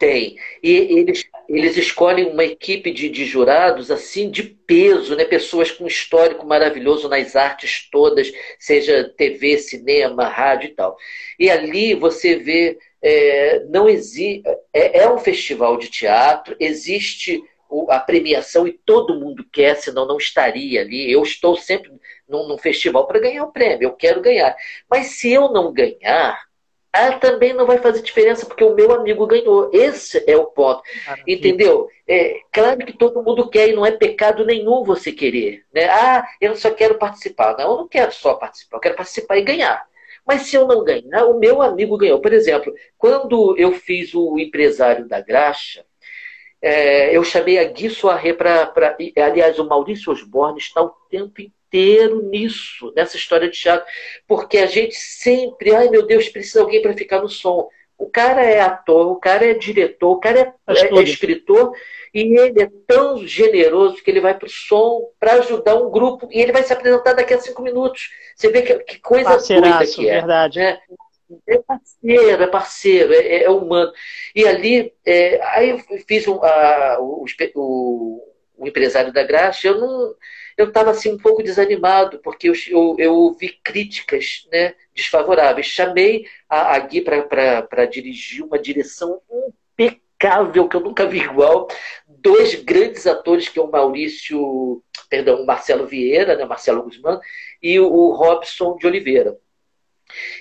Tem. 0.00 0.36
E 0.60 0.72
eles, 0.98 1.24
eles 1.48 1.76
escolhem 1.76 2.32
uma 2.32 2.44
equipe 2.44 2.90
de, 2.90 3.08
de 3.08 3.24
jurados 3.24 3.88
assim 3.88 4.28
de 4.28 4.42
peso, 4.42 5.14
né? 5.14 5.24
pessoas 5.24 5.70
com 5.70 5.86
histórico 5.86 6.44
maravilhoso 6.44 7.08
nas 7.08 7.36
artes 7.36 7.88
todas, 7.90 8.30
seja 8.58 9.08
TV, 9.16 9.56
cinema, 9.58 10.24
rádio 10.24 10.70
e 10.70 10.74
tal. 10.74 10.96
E 11.38 11.48
ali 11.48 11.94
você 11.94 12.34
vê, 12.36 12.78
é, 13.00 13.64
não 13.68 13.88
existe. 13.88 14.42
É, 14.74 15.02
é 15.02 15.10
um 15.10 15.18
festival 15.18 15.76
de 15.76 15.88
teatro, 15.88 16.56
existe 16.58 17.40
a 17.88 17.98
premiação 17.98 18.66
e 18.66 18.72
todo 18.72 19.18
mundo 19.18 19.44
quer, 19.52 19.76
senão 19.76 20.06
não 20.06 20.16
estaria 20.16 20.80
ali. 20.80 21.10
Eu 21.10 21.22
estou 21.22 21.56
sempre 21.56 21.90
num, 22.28 22.48
num 22.48 22.58
festival 22.58 23.06
para 23.06 23.20
ganhar 23.20 23.44
o 23.44 23.52
prêmio, 23.52 23.84
eu 23.84 23.92
quero 23.92 24.20
ganhar. 24.20 24.54
Mas 24.88 25.18
se 25.18 25.32
eu 25.32 25.50
não 25.50 25.72
ganhar, 25.72 26.40
ah, 26.92 27.12
também 27.12 27.52
não 27.52 27.66
vai 27.66 27.78
fazer 27.78 28.02
diferença 28.02 28.44
porque 28.44 28.64
o 28.64 28.74
meu 28.74 28.92
amigo 28.92 29.26
ganhou. 29.26 29.70
Esse 29.72 30.24
é 30.26 30.36
o 30.36 30.46
ponto. 30.46 30.82
Maravilha. 31.06 31.36
Entendeu? 31.36 31.88
É, 32.06 32.40
claro 32.52 32.78
que 32.78 32.92
todo 32.92 33.22
mundo 33.22 33.48
quer 33.48 33.68
e 33.68 33.72
não 33.74 33.86
é 33.86 33.92
pecado 33.92 34.44
nenhum 34.44 34.82
você 34.82 35.12
querer. 35.12 35.64
Né? 35.72 35.84
Ah, 35.88 36.26
eu 36.40 36.56
só 36.56 36.70
quero 36.70 36.98
participar. 36.98 37.56
Não, 37.56 37.70
eu 37.70 37.76
não 37.78 37.88
quero 37.88 38.12
só 38.12 38.34
participar, 38.34 38.76
eu 38.76 38.80
quero 38.80 38.96
participar 38.96 39.38
e 39.38 39.42
ganhar. 39.42 39.88
Mas 40.26 40.42
se 40.42 40.56
eu 40.56 40.66
não 40.66 40.84
ganhar, 40.84 41.26
o 41.26 41.38
meu 41.38 41.62
amigo 41.62 41.96
ganhou. 41.96 42.20
Por 42.20 42.32
exemplo, 42.32 42.72
quando 42.98 43.56
eu 43.56 43.72
fiz 43.72 44.12
o 44.14 44.38
empresário 44.38 45.06
da 45.06 45.20
graxa, 45.20 45.84
é, 46.62 47.16
eu 47.16 47.24
chamei 47.24 47.58
a 47.58 47.64
Gui 47.64 47.88
Soaré 47.88 48.32
para. 48.32 48.96
Aliás, 49.16 49.58
o 49.58 49.66
Maurício 49.66 50.12
Osborne 50.12 50.58
está 50.58 50.82
o 50.82 50.92
tempo 51.10 51.40
inteiro 51.40 52.22
nisso, 52.22 52.92
nessa 52.94 53.16
história 53.16 53.48
de 53.48 53.58
teatro. 53.58 53.86
Porque 54.26 54.58
a 54.58 54.66
gente 54.66 54.94
sempre, 54.94 55.74
ai 55.74 55.88
meu 55.88 56.06
Deus, 56.06 56.28
precisa 56.28 56.60
alguém 56.60 56.82
para 56.82 56.94
ficar 56.94 57.22
no 57.22 57.28
som. 57.28 57.68
O 57.96 58.08
cara 58.08 58.42
é 58.42 58.60
ator, 58.60 59.10
o 59.12 59.16
cara 59.16 59.46
é 59.46 59.54
diretor, 59.54 60.10
o 60.12 60.20
cara 60.20 60.54
é, 60.66 60.72
é, 60.72 60.98
é 60.98 61.02
escritor, 61.02 61.72
e 62.14 62.38
ele 62.38 62.62
é 62.62 62.70
tão 62.86 63.26
generoso 63.26 64.02
que 64.02 64.10
ele 64.10 64.22
vai 64.22 64.34
para 64.34 64.46
o 64.46 64.50
som 64.50 65.10
para 65.18 65.34
ajudar 65.34 65.76
um 65.76 65.90
grupo, 65.90 66.26
e 66.30 66.40
ele 66.40 66.52
vai 66.52 66.62
se 66.62 66.72
apresentar 66.72 67.12
daqui 67.12 67.34
a 67.34 67.38
cinco 67.38 67.62
minutos. 67.62 68.10
Você 68.34 68.50
vê 68.50 68.62
que, 68.62 68.74
que 68.80 69.00
coisa 69.00 69.36
doida 69.36 69.86
que 69.86 70.08
é. 70.08 70.14
Verdade. 70.14 70.58
Né? 70.58 70.78
É 71.46 71.58
parceiro, 71.58 72.42
é 72.42 72.46
parceiro, 72.46 73.12
é, 73.12 73.42
é 73.44 73.50
humano. 73.50 73.92
E 74.34 74.46
ali, 74.46 74.92
é, 75.04 75.40
aí 75.54 75.70
eu 75.70 75.78
fiz 76.06 76.26
um, 76.26 76.42
a, 76.42 76.98
o, 77.00 77.24
o, 77.54 78.34
o, 78.56 78.66
empresário 78.66 79.12
da 79.12 79.22
Graça, 79.22 79.66
eu 79.66 79.78
não. 79.78 80.14
Eu 80.56 80.68
estava 80.68 80.90
assim 80.90 81.12
um 81.12 81.18
pouco 81.18 81.42
desanimado, 81.42 82.18
porque 82.18 82.48
eu, 82.48 82.54
eu, 82.68 82.96
eu 82.98 83.14
ouvi 83.14 83.48
críticas 83.62 84.46
né, 84.52 84.74
desfavoráveis. 84.94 85.66
Chamei 85.66 86.26
a, 86.48 86.74
a 86.74 86.78
Gui 86.80 87.00
para 87.00 87.86
dirigir 87.86 88.44
uma 88.44 88.58
direção 88.58 89.20
impecável, 89.78 90.68
que 90.68 90.76
eu 90.76 90.80
nunca 90.80 91.06
vi 91.06 91.20
igual. 91.20 91.68
Dois 92.06 92.54
grandes 92.56 93.06
atores, 93.06 93.48
que 93.48 93.58
é 93.58 93.62
o 93.62 93.70
Maurício, 93.70 94.82
perdão, 95.08 95.42
o 95.42 95.46
Marcelo 95.46 95.86
Vieira, 95.86 96.36
né, 96.36 96.44
Marcelo 96.44 96.82
Guzmán, 96.82 97.20
e 97.62 97.80
o, 97.80 97.90
o 97.90 98.12
Robson 98.12 98.76
de 98.76 98.86
Oliveira. 98.86 99.38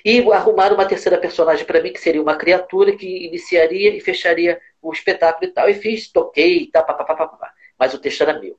E 0.03 0.19
arrumaram 0.31 0.75
uma 0.75 0.85
terceira 0.85 1.17
personagem 1.17 1.65
para 1.65 1.81
mim, 1.81 1.93
que 1.93 1.99
seria 1.99 2.21
uma 2.21 2.35
criatura 2.35 2.95
que 2.95 3.25
iniciaria 3.25 3.95
e 3.95 3.99
fecharia 3.99 4.59
o 4.81 4.91
espetáculo 4.91 5.49
e 5.49 5.53
tal. 5.53 5.69
E 5.69 5.73
fiz, 5.73 6.11
toquei 6.11 6.63
e 6.63 6.71
tal, 6.71 6.85
papapá, 6.85 7.53
mas 7.77 7.93
o 7.93 7.99
texto 7.99 8.21
era 8.21 8.39
meu. 8.39 8.57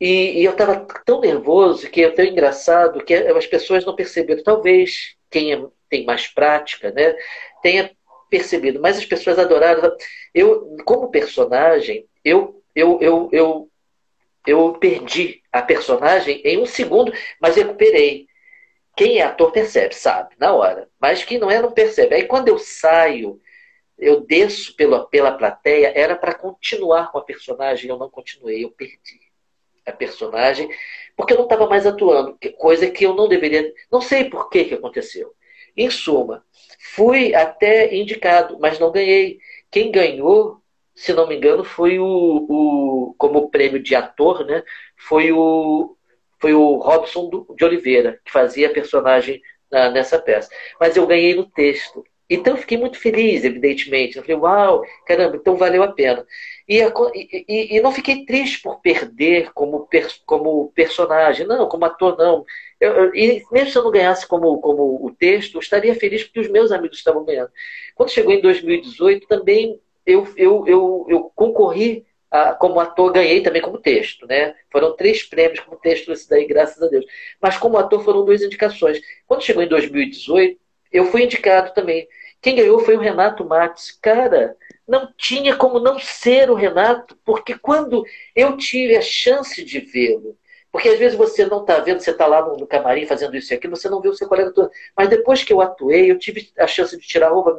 E, 0.00 0.40
e 0.40 0.44
eu 0.44 0.52
estava 0.52 0.86
tão 1.04 1.20
nervoso, 1.20 1.88
que 1.88 2.04
é 2.04 2.10
tão 2.10 2.24
engraçado, 2.24 3.02
que 3.04 3.14
as 3.14 3.46
pessoas 3.46 3.84
não 3.84 3.96
perceberam. 3.96 4.42
Talvez 4.42 5.16
quem 5.30 5.52
é, 5.52 5.64
tem 5.88 6.04
mais 6.04 6.26
prática 6.28 6.92
né, 6.92 7.14
tenha 7.62 7.90
percebido, 8.28 8.80
mas 8.80 8.98
as 8.98 9.06
pessoas 9.06 9.38
adoraram. 9.38 9.90
Eu, 10.34 10.76
como 10.84 11.10
personagem, 11.10 12.06
eu, 12.24 12.62
eu, 12.74 12.98
eu, 13.00 13.28
eu, 13.32 13.70
eu 14.46 14.72
perdi 14.74 15.42
a 15.50 15.62
personagem 15.62 16.42
em 16.44 16.58
um 16.58 16.66
segundo, 16.66 17.12
mas 17.40 17.56
recuperei. 17.56 18.25
Quem 18.96 19.18
é 19.18 19.22
ator 19.22 19.52
percebe, 19.52 19.94
sabe, 19.94 20.34
na 20.38 20.54
hora. 20.54 20.88
Mas 20.98 21.22
quem 21.22 21.38
não 21.38 21.50
é, 21.50 21.60
não 21.60 21.70
percebe. 21.70 22.14
Aí 22.14 22.24
quando 22.24 22.48
eu 22.48 22.58
saio, 22.58 23.38
eu 23.98 24.20
desço 24.20 24.74
pela, 24.74 25.06
pela 25.06 25.32
plateia, 25.32 25.92
era 25.94 26.16
para 26.16 26.34
continuar 26.34 27.12
com 27.12 27.18
a 27.18 27.24
personagem, 27.24 27.90
eu 27.90 27.98
não 27.98 28.10
continuei, 28.10 28.64
eu 28.64 28.70
perdi 28.70 29.20
a 29.84 29.92
personagem, 29.92 30.68
porque 31.16 31.32
eu 31.32 31.36
não 31.36 31.44
estava 31.44 31.66
mais 31.68 31.86
atuando, 31.86 32.36
coisa 32.58 32.90
que 32.90 33.04
eu 33.04 33.14
não 33.14 33.28
deveria. 33.28 33.72
Não 33.90 34.00
sei 34.00 34.24
por 34.24 34.48
que, 34.48 34.64
que 34.64 34.74
aconteceu. 34.74 35.32
Em 35.76 35.90
suma, 35.90 36.44
fui 36.94 37.34
até 37.34 37.94
indicado, 37.94 38.58
mas 38.58 38.78
não 38.78 38.90
ganhei. 38.90 39.38
Quem 39.70 39.90
ganhou, 39.90 40.60
se 40.94 41.12
não 41.12 41.26
me 41.28 41.36
engano, 41.36 41.64
foi 41.64 41.98
o, 41.98 42.06
o 42.06 43.14
como 43.18 43.50
prêmio 43.50 43.82
de 43.82 43.94
ator, 43.94 44.44
né? 44.46 44.62
Foi 44.96 45.30
o 45.32 45.95
foi 46.40 46.54
o 46.54 46.76
Robson 46.76 47.30
de 47.56 47.64
Oliveira, 47.64 48.20
que 48.24 48.32
fazia 48.32 48.68
a 48.68 48.72
personagem 48.72 49.40
nessa 49.70 50.18
peça. 50.18 50.50
Mas 50.80 50.96
eu 50.96 51.06
ganhei 51.06 51.34
no 51.34 51.46
texto. 51.46 52.04
Então 52.28 52.54
eu 52.54 52.60
fiquei 52.60 52.76
muito 52.76 52.98
feliz, 52.98 53.44
evidentemente. 53.44 54.16
Eu 54.16 54.22
falei, 54.22 54.36
uau, 54.36 54.84
caramba, 55.06 55.36
então 55.36 55.56
valeu 55.56 55.82
a 55.82 55.92
pena. 55.92 56.26
E, 56.68 56.80
e, 57.48 57.76
e 57.76 57.80
não 57.80 57.92
fiquei 57.92 58.24
triste 58.24 58.60
por 58.60 58.80
perder 58.80 59.52
como, 59.52 59.88
como 60.24 60.72
personagem, 60.74 61.46
não, 61.46 61.68
como 61.68 61.84
ator, 61.84 62.16
não. 62.18 62.44
Eu, 62.80 62.92
eu, 62.92 63.14
e 63.14 63.44
mesmo 63.52 63.70
se 63.70 63.78
eu 63.78 63.84
não 63.84 63.90
ganhasse 63.90 64.26
como, 64.26 64.60
como 64.60 65.04
o 65.04 65.14
texto, 65.14 65.54
eu 65.54 65.60
estaria 65.60 65.94
feliz 65.94 66.24
porque 66.24 66.40
os 66.40 66.48
meus 66.48 66.72
amigos 66.72 66.98
estavam 66.98 67.24
ganhando. 67.24 67.50
Quando 67.94 68.10
chegou 68.10 68.32
em 68.32 68.40
2018, 68.40 69.26
também 69.28 69.80
eu, 70.04 70.26
eu, 70.36 70.66
eu, 70.66 71.06
eu 71.08 71.32
concorri 71.34 72.04
como 72.58 72.80
ator 72.80 73.12
ganhei 73.12 73.40
também 73.40 73.62
como 73.62 73.78
texto, 73.78 74.26
né? 74.26 74.54
Foram 74.70 74.96
três 74.96 75.22
prêmios 75.22 75.60
como 75.60 75.78
texto 75.78 76.12
esse 76.12 76.28
daí, 76.28 76.46
graças 76.46 76.82
a 76.82 76.88
Deus. 76.88 77.04
Mas 77.40 77.56
como 77.56 77.78
ator 77.78 78.04
foram 78.04 78.24
duas 78.24 78.42
indicações. 78.42 79.00
Quando 79.26 79.42
chegou 79.42 79.62
em 79.62 79.68
2018, 79.68 80.58
eu 80.92 81.06
fui 81.06 81.24
indicado 81.24 81.72
também. 81.72 82.06
Quem 82.40 82.56
ganhou 82.56 82.78
foi 82.80 82.96
o 82.96 83.00
Renato 83.00 83.44
Matos. 83.44 83.90
Cara, 83.90 84.56
não 84.86 85.12
tinha 85.16 85.56
como 85.56 85.80
não 85.80 85.98
ser 85.98 86.50
o 86.50 86.54
Renato, 86.54 87.18
porque 87.24 87.58
quando 87.58 88.04
eu 88.34 88.56
tive 88.56 88.96
a 88.96 89.02
chance 89.02 89.64
de 89.64 89.80
vê-lo 89.80 90.36
porque 90.76 90.90
às 90.90 90.98
vezes 90.98 91.16
você 91.16 91.46
não 91.46 91.62
está 91.62 91.78
vendo, 91.78 92.00
você 92.00 92.10
está 92.10 92.26
lá 92.26 92.46
no, 92.46 92.54
no, 92.54 92.66
camarim 92.66 93.06
fazendo 93.06 93.34
isso 93.34 93.50
e 93.50 93.56
aquilo, 93.56 93.74
você 93.74 93.88
não 93.88 93.98
vê 93.98 94.10
o 94.10 94.14
seu 94.14 94.28
colega 94.28 94.52
todo. 94.52 94.70
Mas 94.94 95.08
depois 95.08 95.42
que 95.42 95.50
eu 95.50 95.62
atuei, 95.62 96.10
eu 96.10 96.18
tive 96.18 96.50
a 96.58 96.66
chance 96.66 96.94
de 96.94 97.06
tirar 97.06 97.28
a 97.28 97.30
roupa 97.30 97.58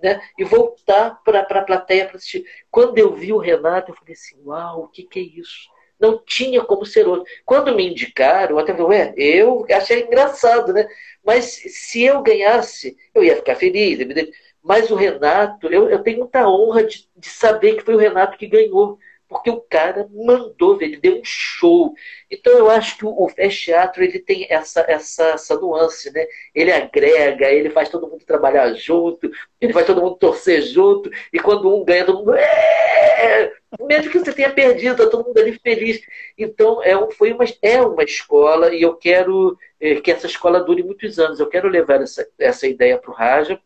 né, 0.00 0.22
e 0.38 0.44
voltar 0.44 1.20
para 1.24 1.40
a 1.40 1.64
plateia 1.64 2.06
para 2.06 2.18
assistir. 2.18 2.44
Quando 2.70 2.96
eu 2.98 3.16
vi 3.16 3.32
o 3.32 3.38
Renato, 3.38 3.90
eu 3.90 3.96
falei 3.96 4.12
assim: 4.12 4.36
uau, 4.44 4.84
o 4.84 4.88
que, 4.88 5.02
que 5.02 5.18
é 5.18 5.40
isso? 5.40 5.68
Não 5.98 6.22
tinha 6.24 6.62
como 6.62 6.86
ser 6.86 7.08
outro. 7.08 7.26
Quando 7.44 7.74
me 7.74 7.90
indicaram, 7.90 8.52
eu 8.52 8.58
até 8.60 8.72
falei, 8.72 8.86
ué, 9.00 9.14
eu 9.16 9.66
achei 9.68 10.04
engraçado, 10.04 10.72
né? 10.72 10.86
Mas 11.24 11.46
se 11.66 12.04
eu 12.04 12.22
ganhasse, 12.22 12.96
eu 13.12 13.24
ia 13.24 13.34
ficar 13.34 13.56
feliz, 13.56 13.98
evidente. 13.98 14.30
Mas 14.62 14.88
o 14.88 14.94
Renato, 14.94 15.66
eu, 15.66 15.90
eu 15.90 16.00
tenho 16.00 16.18
muita 16.18 16.48
honra 16.48 16.84
de, 16.84 17.08
de 17.16 17.28
saber 17.28 17.74
que 17.74 17.82
foi 17.82 17.96
o 17.96 17.98
Renato 17.98 18.38
que 18.38 18.46
ganhou 18.46 19.00
porque 19.32 19.50
o 19.50 19.60
cara 19.60 20.06
mandou, 20.12 20.80
ele 20.80 20.96
deu 20.96 21.18
um 21.18 21.24
show. 21.24 21.94
Então 22.30 22.52
eu 22.52 22.70
acho 22.70 22.98
que 22.98 23.04
o 23.04 23.28
Fast 23.28 23.64
Teatro 23.64 24.04
ele 24.04 24.18
tem 24.18 24.46
essa, 24.50 24.84
essa, 24.86 25.30
essa 25.30 25.56
nuance, 25.58 26.12
né? 26.12 26.26
Ele 26.54 26.70
agrega, 26.70 27.50
ele 27.50 27.70
faz 27.70 27.88
todo 27.88 28.06
mundo 28.06 28.24
trabalhar 28.24 28.72
junto, 28.74 29.30
ele 29.60 29.72
faz 29.72 29.86
todo 29.86 30.00
mundo 30.02 30.16
torcer 30.16 30.62
junto, 30.62 31.10
e 31.32 31.38
quando 31.40 31.74
um 31.74 31.84
ganha, 31.84 32.04
todo 32.04 32.18
mundo. 32.18 32.34
É! 32.34 33.52
Mesmo 33.80 34.10
que 34.10 34.18
você 34.18 34.32
tenha 34.32 34.50
perdido, 34.50 34.96
tá 34.96 35.10
todo 35.10 35.26
mundo 35.26 35.38
ali 35.38 35.58
feliz. 35.58 36.00
Então 36.36 36.82
é, 36.82 36.94
foi 37.12 37.32
uma, 37.32 37.44
é 37.62 37.80
uma 37.80 38.04
escola, 38.04 38.74
e 38.74 38.82
eu 38.82 38.94
quero 38.94 39.56
é, 39.80 39.96
que 40.00 40.10
essa 40.12 40.26
escola 40.26 40.62
dure 40.62 40.82
muitos 40.82 41.18
anos. 41.18 41.40
Eu 41.40 41.48
quero 41.48 41.68
levar 41.68 42.00
essa, 42.02 42.26
essa 42.38 42.66
ideia 42.66 42.98
para 42.98 43.10
o 43.10 43.14
Raja 43.14 43.60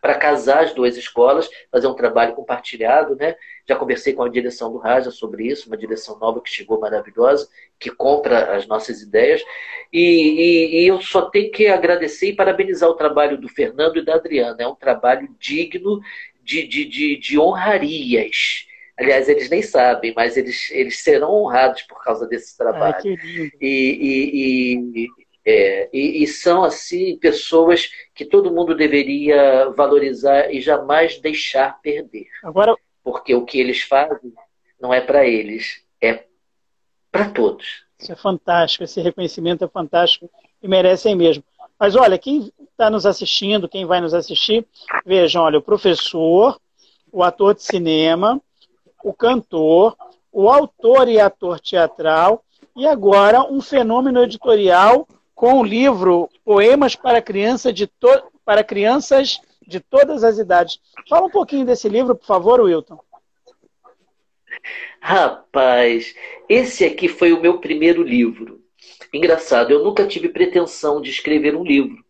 para 0.00 0.14
casar 0.14 0.64
as 0.64 0.74
duas 0.74 0.96
escolas, 0.96 1.48
fazer 1.70 1.86
um 1.86 1.94
trabalho 1.94 2.34
compartilhado, 2.34 3.16
né? 3.16 3.34
Já 3.68 3.76
conversei 3.76 4.12
com 4.12 4.22
a 4.22 4.28
direção 4.28 4.72
do 4.72 4.78
Raja 4.78 5.10
sobre 5.10 5.46
isso, 5.46 5.68
uma 5.68 5.76
direção 5.76 6.18
nova 6.18 6.40
que 6.40 6.50
chegou 6.50 6.80
maravilhosa, 6.80 7.48
que 7.78 7.90
compra 7.90 8.56
as 8.56 8.66
nossas 8.66 9.02
ideias. 9.02 9.42
E, 9.92 10.00
e, 10.00 10.82
e, 10.82 10.86
eu 10.86 11.00
só 11.00 11.22
tenho 11.30 11.50
que 11.50 11.66
agradecer 11.66 12.28
e 12.28 12.36
parabenizar 12.36 12.88
o 12.88 12.94
trabalho 12.94 13.38
do 13.38 13.48
Fernando 13.48 13.98
e 13.98 14.04
da 14.04 14.14
Adriana. 14.14 14.56
É 14.60 14.66
um 14.66 14.74
trabalho 14.74 15.28
digno 15.38 16.00
de, 16.42 16.66
de, 16.66 16.84
de, 16.86 17.16
de 17.18 17.38
honrarias. 17.38 18.66
Aliás, 18.98 19.28
eles 19.28 19.48
nem 19.48 19.62
sabem, 19.62 20.12
mas 20.16 20.36
eles, 20.36 20.70
eles 20.72 20.98
serão 21.00 21.30
honrados 21.30 21.82
por 21.82 22.02
causa 22.02 22.26
desse 22.26 22.56
trabalho. 22.56 22.96
Ai, 23.04 23.50
e, 23.60 24.74
e, 24.94 25.08
é, 25.48 25.88
e, 25.92 26.22
e, 26.22 26.26
são, 26.26 26.64
assim, 26.64 27.16
pessoas 27.16 27.90
que 28.14 28.24
todo 28.24 28.52
mundo 28.52 28.74
deveria 28.74 29.70
valorizar 29.70 30.52
e 30.52 30.60
jamais 30.60 31.20
deixar 31.20 31.80
perder. 31.80 32.26
Agora... 32.42 32.74
Porque 33.02 33.34
o 33.34 33.44
que 33.44 33.58
eles 33.58 33.80
fazem 33.80 34.34
não 34.78 34.92
é 34.92 35.00
para 35.00 35.26
eles, 35.26 35.82
é 36.02 36.24
para 37.10 37.30
todos. 37.30 37.86
Isso 37.98 38.12
é 38.12 38.16
fantástico, 38.16 38.84
esse 38.84 39.00
reconhecimento 39.00 39.64
é 39.64 39.68
fantástico 39.68 40.30
e 40.62 40.68
merecem 40.68 41.14
mesmo. 41.14 41.42
Mas 41.78 41.96
olha, 41.96 42.18
quem 42.18 42.52
está 42.70 42.90
nos 42.90 43.06
assistindo, 43.06 43.68
quem 43.68 43.86
vai 43.86 44.00
nos 44.00 44.12
assistir, 44.12 44.66
vejam, 45.06 45.42
olha, 45.42 45.58
o 45.58 45.62
professor 45.62 46.60
o 47.12 47.22
ator 47.22 47.54
de 47.54 47.62
cinema, 47.62 48.40
o 49.02 49.12
cantor, 49.12 49.96
o 50.32 50.48
autor 50.48 51.08
e 51.08 51.20
ator 51.20 51.60
teatral, 51.60 52.44
e 52.76 52.86
agora 52.86 53.42
um 53.42 53.60
fenômeno 53.60 54.22
editorial 54.22 55.06
com 55.38 55.60
o 55.60 55.64
livro 55.64 56.28
Poemas 56.44 56.96
para, 56.96 57.22
criança 57.22 57.72
de 57.72 57.88
para 58.44 58.64
crianças 58.64 59.40
de 59.64 59.78
todas 59.78 60.24
as 60.24 60.36
idades. 60.36 60.80
Fala 61.08 61.26
um 61.26 61.30
pouquinho 61.30 61.64
desse 61.64 61.88
livro, 61.88 62.16
por 62.16 62.26
favor, 62.26 62.60
Wilton. 62.60 62.98
Rapaz, 65.00 66.12
esse 66.48 66.84
aqui 66.84 67.06
foi 67.06 67.32
o 67.32 67.40
meu 67.40 67.60
primeiro 67.60 68.02
livro. 68.02 68.60
Engraçado, 69.14 69.70
eu 69.70 69.84
nunca 69.84 70.04
tive 70.08 70.28
pretensão 70.28 71.00
de 71.00 71.10
escrever 71.10 71.54
um 71.54 71.62
livro. 71.62 72.04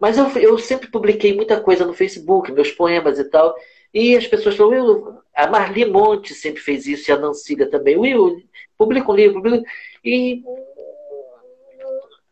Mas 0.00 0.16
eu, 0.16 0.26
eu 0.38 0.56
sempre 0.56 0.90
publiquei 0.90 1.34
muita 1.34 1.60
coisa 1.60 1.84
no 1.84 1.92
Facebook, 1.92 2.50
meus 2.50 2.70
poemas 2.70 3.18
e 3.18 3.24
tal. 3.24 3.54
E 3.92 4.16
as 4.16 4.26
pessoas 4.26 4.56
falam, 4.56 4.72
Will, 4.72 5.18
a 5.36 5.46
Marli 5.46 5.84
Monte 5.84 6.32
sempre 6.32 6.62
fez 6.62 6.86
isso 6.86 7.10
e 7.10 7.12
a 7.12 7.18
Nancília 7.18 7.68
também. 7.68 7.98
Will, 7.98 8.42
publica 8.78 9.12
um 9.12 9.14
livro. 9.14 9.62
E 10.02 10.42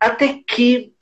até 0.01 0.41
que 0.47 0.95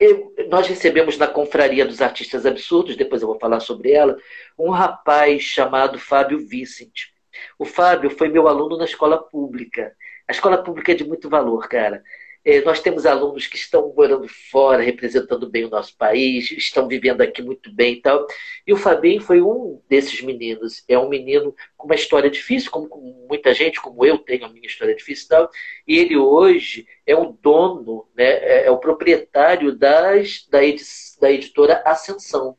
eu, 0.00 0.34
nós 0.48 0.66
recebemos 0.66 1.18
na 1.18 1.26
Confraria 1.26 1.84
dos 1.84 2.00
Artistas 2.00 2.46
Absurdos, 2.46 2.96
depois 2.96 3.20
eu 3.20 3.28
vou 3.28 3.38
falar 3.38 3.60
sobre 3.60 3.92
ela, 3.92 4.16
um 4.58 4.70
rapaz 4.70 5.42
chamado 5.42 5.98
Fábio 5.98 6.38
Vicente. 6.38 7.12
O 7.58 7.66
Fábio 7.66 8.08
foi 8.08 8.28
meu 8.28 8.48
aluno 8.48 8.78
na 8.78 8.86
escola 8.86 9.22
pública. 9.22 9.94
A 10.26 10.32
escola 10.32 10.56
pública 10.56 10.92
é 10.92 10.94
de 10.94 11.04
muito 11.04 11.28
valor, 11.28 11.68
cara. 11.68 12.02
É, 12.44 12.60
nós 12.62 12.80
temos 12.80 13.04
alunos 13.04 13.46
que 13.46 13.56
estão 13.56 13.92
morando 13.94 14.26
fora, 14.28 14.82
representando 14.82 15.48
bem 15.50 15.64
o 15.64 15.70
nosso 15.70 15.96
país, 15.96 16.50
estão 16.50 16.88
vivendo 16.88 17.20
aqui 17.20 17.42
muito 17.42 17.70
bem 17.72 17.94
e 17.94 18.00
tal. 18.00 18.26
E 18.66 18.72
o 18.72 18.76
Fabinho 18.76 19.20
foi 19.20 19.42
um 19.42 19.80
desses 19.88 20.22
meninos. 20.22 20.84
É 20.88 20.98
um 20.98 21.08
menino 21.08 21.54
com 21.76 21.86
uma 21.86 21.94
história 21.94 22.30
difícil, 22.30 22.70
como 22.70 22.88
muita 23.28 23.52
gente, 23.52 23.80
como 23.80 24.04
eu 24.04 24.18
tenho 24.18 24.46
a 24.46 24.48
minha 24.48 24.66
história 24.66 24.94
difícil 24.94 25.26
e 25.26 25.28
tal. 25.28 25.50
E 25.86 25.98
ele 25.98 26.16
hoje 26.16 26.86
é 27.06 27.14
o 27.14 27.36
dono, 27.40 28.06
né, 28.16 28.24
é, 28.24 28.66
é 28.66 28.70
o 28.70 28.78
proprietário 28.78 29.76
das, 29.76 30.46
da, 30.50 30.64
edi 30.64 30.82
da 31.20 31.30
editora 31.30 31.82
Ascensão. 31.84 32.56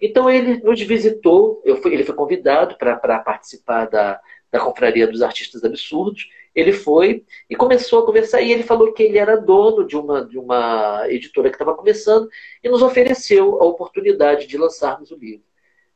Então 0.00 0.28
ele 0.28 0.58
nos 0.62 0.80
visitou, 0.82 1.62
fui, 1.82 1.94
ele 1.94 2.04
foi 2.04 2.14
convidado 2.14 2.76
para 2.76 3.18
participar 3.20 3.86
da, 3.86 4.20
da 4.54 4.60
Confraria 4.60 5.08
dos 5.08 5.20
Artistas 5.20 5.64
Absurdos. 5.64 6.30
Ele 6.54 6.72
foi 6.72 7.24
e 7.50 7.56
começou 7.56 7.98
a 7.98 8.06
conversar. 8.06 8.40
E 8.40 8.52
ele 8.52 8.62
falou 8.62 8.92
que 8.92 9.02
ele 9.02 9.18
era 9.18 9.36
dono 9.36 9.84
de 9.84 9.96
uma, 9.96 10.24
de 10.24 10.38
uma 10.38 11.06
editora 11.08 11.50
que 11.50 11.56
estava 11.56 11.74
começando 11.74 12.28
e 12.62 12.68
nos 12.68 12.80
ofereceu 12.80 13.60
a 13.60 13.64
oportunidade 13.64 14.46
de 14.46 14.56
lançarmos 14.56 15.10
o 15.10 15.16
livro. 15.16 15.44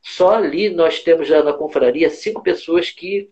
Só 0.02 0.32
ali 0.32 0.70
nós 0.70 0.98
temos 1.00 1.28
já 1.28 1.40
na 1.40 1.52
confraria 1.52 2.11
cinco 2.11 2.42
pessoas 2.42 2.90
que, 2.90 3.30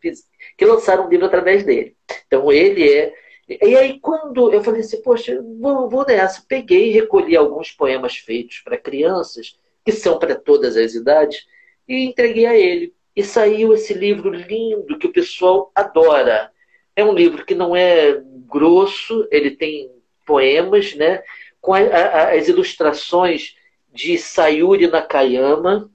que 0.56 0.64
lançaram 0.64 1.06
o 1.06 1.10
livro 1.10 1.26
através 1.26 1.64
dele. 1.64 1.96
Então 2.28 2.52
ele 2.52 2.88
é. 2.88 3.12
E 3.48 3.76
aí, 3.76 3.98
quando 3.98 4.52
eu 4.52 4.62
falei 4.62 4.80
assim, 4.80 5.02
poxa, 5.02 5.40
vou, 5.60 5.88
vou 5.88 6.06
nessa, 6.06 6.44
peguei 6.48 6.90
e 6.90 6.92
recolhi 6.92 7.36
alguns 7.36 7.72
poemas 7.72 8.16
feitos 8.16 8.60
para 8.60 8.78
crianças, 8.78 9.56
que 9.84 9.92
são 9.92 10.18
para 10.18 10.36
todas 10.36 10.76
as 10.76 10.94
idades, 10.94 11.46
e 11.88 12.04
entreguei 12.04 12.46
a 12.46 12.56
ele. 12.56 12.95
E 13.16 13.24
saiu 13.24 13.72
esse 13.72 13.94
livro 13.94 14.28
lindo 14.30 14.98
que 14.98 15.06
o 15.06 15.12
pessoal 15.12 15.72
adora. 15.74 16.52
É 16.94 17.02
um 17.02 17.14
livro 17.14 17.44
que 17.44 17.54
não 17.54 17.74
é 17.74 18.20
grosso, 18.46 19.26
ele 19.30 19.50
tem 19.50 19.90
poemas, 20.26 20.94
né? 20.94 21.22
Com 21.60 21.72
a, 21.72 21.78
a, 21.78 22.34
as 22.34 22.46
ilustrações 22.48 23.56
de 23.92 24.18
Sayuri 24.18 24.86
Nakayama, 24.86 25.90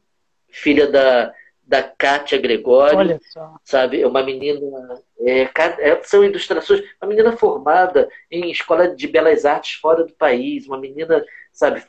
filha 0.50 0.88
da, 0.88 1.34
da 1.72 1.84
Kátia 1.84 2.38
Gregório. 2.40 2.98
Olha 2.98 3.20
só. 3.32 3.56
Sabe? 3.64 4.02
É 4.02 4.08
uma 4.08 4.24
menina. 4.24 4.60
É, 5.20 5.42
é, 5.44 6.04
são 6.04 6.24
ilustrações. 6.24 6.84
Uma 7.02 7.10
menina 7.10 7.38
formada 7.38 8.10
em 8.30 8.52
escola 8.52 8.94
de 8.94 9.08
belas 9.08 9.46
artes 9.46 9.74
fora 9.76 10.04
do 10.04 10.14
país, 10.14 10.68
uma 10.68 10.78
menina, 10.78 11.24
sabe, 11.54 11.84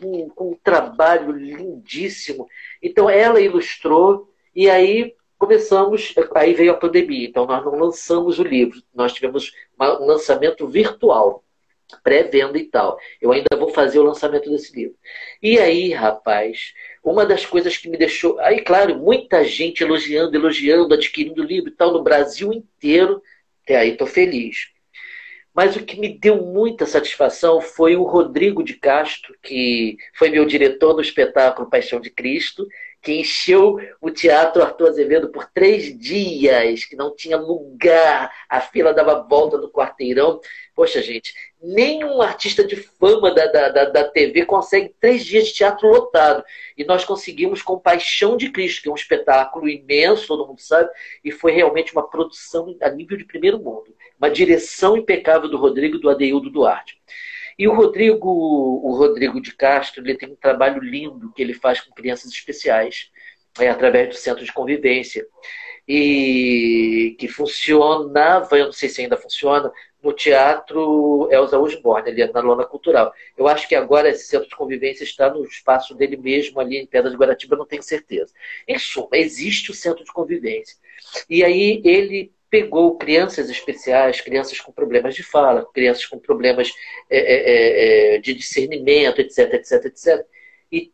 com, 0.00 0.28
com 0.30 0.50
um 0.52 0.58
trabalho 0.62 1.30
lindíssimo. 1.30 2.48
Então, 2.82 3.08
ela 3.08 3.40
ilustrou, 3.40 4.32
e 4.54 4.68
aí 4.70 5.14
começamos, 5.38 6.14
aí 6.34 6.54
veio 6.54 6.72
a 6.72 6.76
pandemia, 6.76 7.26
então 7.26 7.46
nós 7.46 7.64
não 7.64 7.74
lançamos 7.74 8.38
o 8.38 8.42
livro, 8.42 8.80
nós 8.94 9.12
tivemos 9.12 9.52
um 9.78 10.06
lançamento 10.06 10.66
virtual, 10.66 11.44
pré-venda 12.02 12.58
e 12.58 12.64
tal. 12.64 12.98
Eu 13.20 13.32
ainda 13.32 13.56
vou 13.56 13.68
fazer 13.68 13.98
o 13.98 14.04
lançamento 14.04 14.50
desse 14.50 14.74
livro. 14.74 14.96
E 15.42 15.58
aí, 15.58 15.92
rapaz, 15.92 16.72
uma 17.02 17.26
das 17.26 17.44
coisas 17.44 17.76
que 17.76 17.88
me 17.88 17.96
deixou. 17.96 18.38
Aí, 18.40 18.62
claro, 18.62 18.96
muita 18.98 19.44
gente 19.44 19.82
elogiando, 19.82 20.34
elogiando, 20.34 20.94
adquirindo 20.94 21.42
o 21.42 21.46
livro 21.46 21.70
e 21.70 21.74
tal, 21.74 21.92
no 21.92 22.02
Brasil 22.02 22.52
inteiro. 22.52 23.22
Até 23.62 23.76
aí, 23.76 23.96
tô 23.96 24.06
feliz. 24.06 24.72
Mas 25.54 25.76
o 25.76 25.84
que 25.84 26.00
me 26.00 26.08
deu 26.08 26.42
muita 26.42 26.84
satisfação 26.84 27.60
foi 27.60 27.94
o 27.94 28.02
Rodrigo 28.02 28.62
de 28.64 28.74
Castro, 28.74 29.36
que 29.40 29.96
foi 30.14 30.28
meu 30.28 30.44
diretor 30.44 30.94
no 30.94 31.00
espetáculo 31.00 31.70
Paixão 31.70 32.00
de 32.00 32.10
Cristo, 32.10 32.66
que 33.04 33.20
encheu 33.20 33.78
o 34.00 34.10
Teatro 34.10 34.62
Arthur 34.62 34.88
Azevedo 34.88 35.28
por 35.28 35.44
três 35.52 35.96
dias, 35.96 36.86
que 36.86 36.96
não 36.96 37.14
tinha 37.14 37.36
lugar, 37.36 38.32
a 38.48 38.62
fila 38.62 38.94
dava 38.94 39.22
volta 39.22 39.58
no 39.58 39.70
quarteirão. 39.70 40.40
Poxa, 40.74 41.02
gente, 41.02 41.34
nenhum 41.62 42.22
artista 42.22 42.64
de 42.64 42.76
fama 42.76 43.30
da, 43.30 43.46
da, 43.46 43.84
da, 43.84 44.04
TV 44.04 44.46
consegue 44.46 44.94
três 44.98 45.22
dias 45.22 45.48
de 45.48 45.52
teatro 45.52 45.86
lotado. 45.86 46.42
E 46.78 46.84
nós 46.84 47.04
conseguimos 47.04 47.60
com 47.60 47.78
Paixão 47.78 48.38
de 48.38 48.50
Cristo, 48.50 48.82
que 48.82 48.88
é 48.88 48.92
um 48.92 48.96
espetáculo 48.96 49.68
imenso, 49.68 50.26
todo 50.26 50.46
mundo 50.46 50.62
sabe, 50.62 50.90
e 51.22 51.30
foi 51.30 51.52
realmente 51.52 51.92
uma 51.92 52.08
produção 52.08 52.74
a 52.80 52.88
nível 52.88 53.18
de 53.18 53.26
primeiro 53.26 53.58
mundo. 53.58 53.94
Uma 54.18 54.30
direção 54.30 54.96
impecável 54.96 55.50
do 55.50 55.58
Rodrigo 55.58 55.98
do 55.98 56.08
Adeildo 56.08 56.48
Duarte. 56.48 56.98
E 57.58 57.68
o 57.68 57.74
Rodrigo, 57.74 58.28
o 58.28 58.96
Rodrigo 58.96 59.40
de 59.40 59.54
Castro, 59.54 60.02
ele 60.02 60.16
tem 60.16 60.30
um 60.30 60.36
trabalho 60.36 60.82
lindo 60.82 61.32
que 61.32 61.42
ele 61.42 61.54
faz 61.54 61.80
com 61.80 61.92
crianças 61.92 62.30
especiais, 62.30 63.10
é, 63.58 63.68
através 63.68 64.08
do 64.08 64.14
centro 64.14 64.44
de 64.44 64.52
convivência. 64.52 65.26
E 65.86 67.14
que 67.18 67.28
funcionava, 67.28 68.58
eu 68.58 68.66
não 68.66 68.72
sei 68.72 68.88
se 68.88 69.02
ainda 69.02 69.16
funciona, 69.16 69.70
no 70.02 70.12
Teatro 70.12 71.28
Elza 71.30 71.58
Osborne, 71.58 72.10
ali 72.10 72.30
na 72.30 72.40
Lona 72.40 72.64
Cultural. 72.64 73.12
Eu 73.36 73.48
acho 73.48 73.66
que 73.66 73.74
agora 73.74 74.10
esse 74.10 74.26
centro 74.26 74.48
de 74.48 74.54
convivência 74.54 75.02
está 75.02 75.30
no 75.30 75.42
espaço 75.44 75.94
dele 75.94 76.16
mesmo, 76.16 76.60
ali 76.60 76.76
em 76.76 76.86
Pedras 76.86 77.12
de 77.12 77.18
Guaratiba, 77.18 77.56
não 77.56 77.66
tenho 77.66 77.82
certeza. 77.82 78.32
Em 78.68 78.78
suma, 78.78 79.08
existe 79.14 79.70
o 79.70 79.74
centro 79.74 80.04
de 80.04 80.12
convivência. 80.12 80.76
E 81.28 81.42
aí 81.42 81.80
ele 81.84 82.32
pegou 82.54 82.96
crianças 82.96 83.50
especiais, 83.50 84.20
crianças 84.20 84.60
com 84.60 84.70
problemas 84.70 85.16
de 85.16 85.24
fala, 85.24 85.68
crianças 85.74 86.06
com 86.06 86.20
problemas 86.20 86.70
é, 87.10 87.18
é, 87.18 87.34
é, 87.34 88.14
é 88.14 88.18
de 88.18 88.32
discernimento, 88.32 89.20
etc, 89.20 89.54
etc, 89.54 89.86
etc, 89.86 90.24
e, 90.70 90.92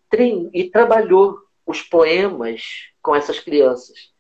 e 0.54 0.70
trabalhou 0.70 1.36
os 1.66 1.82
poemas 1.82 2.88
com 3.02 3.14
essas 3.14 3.38
crianças. 3.38 4.11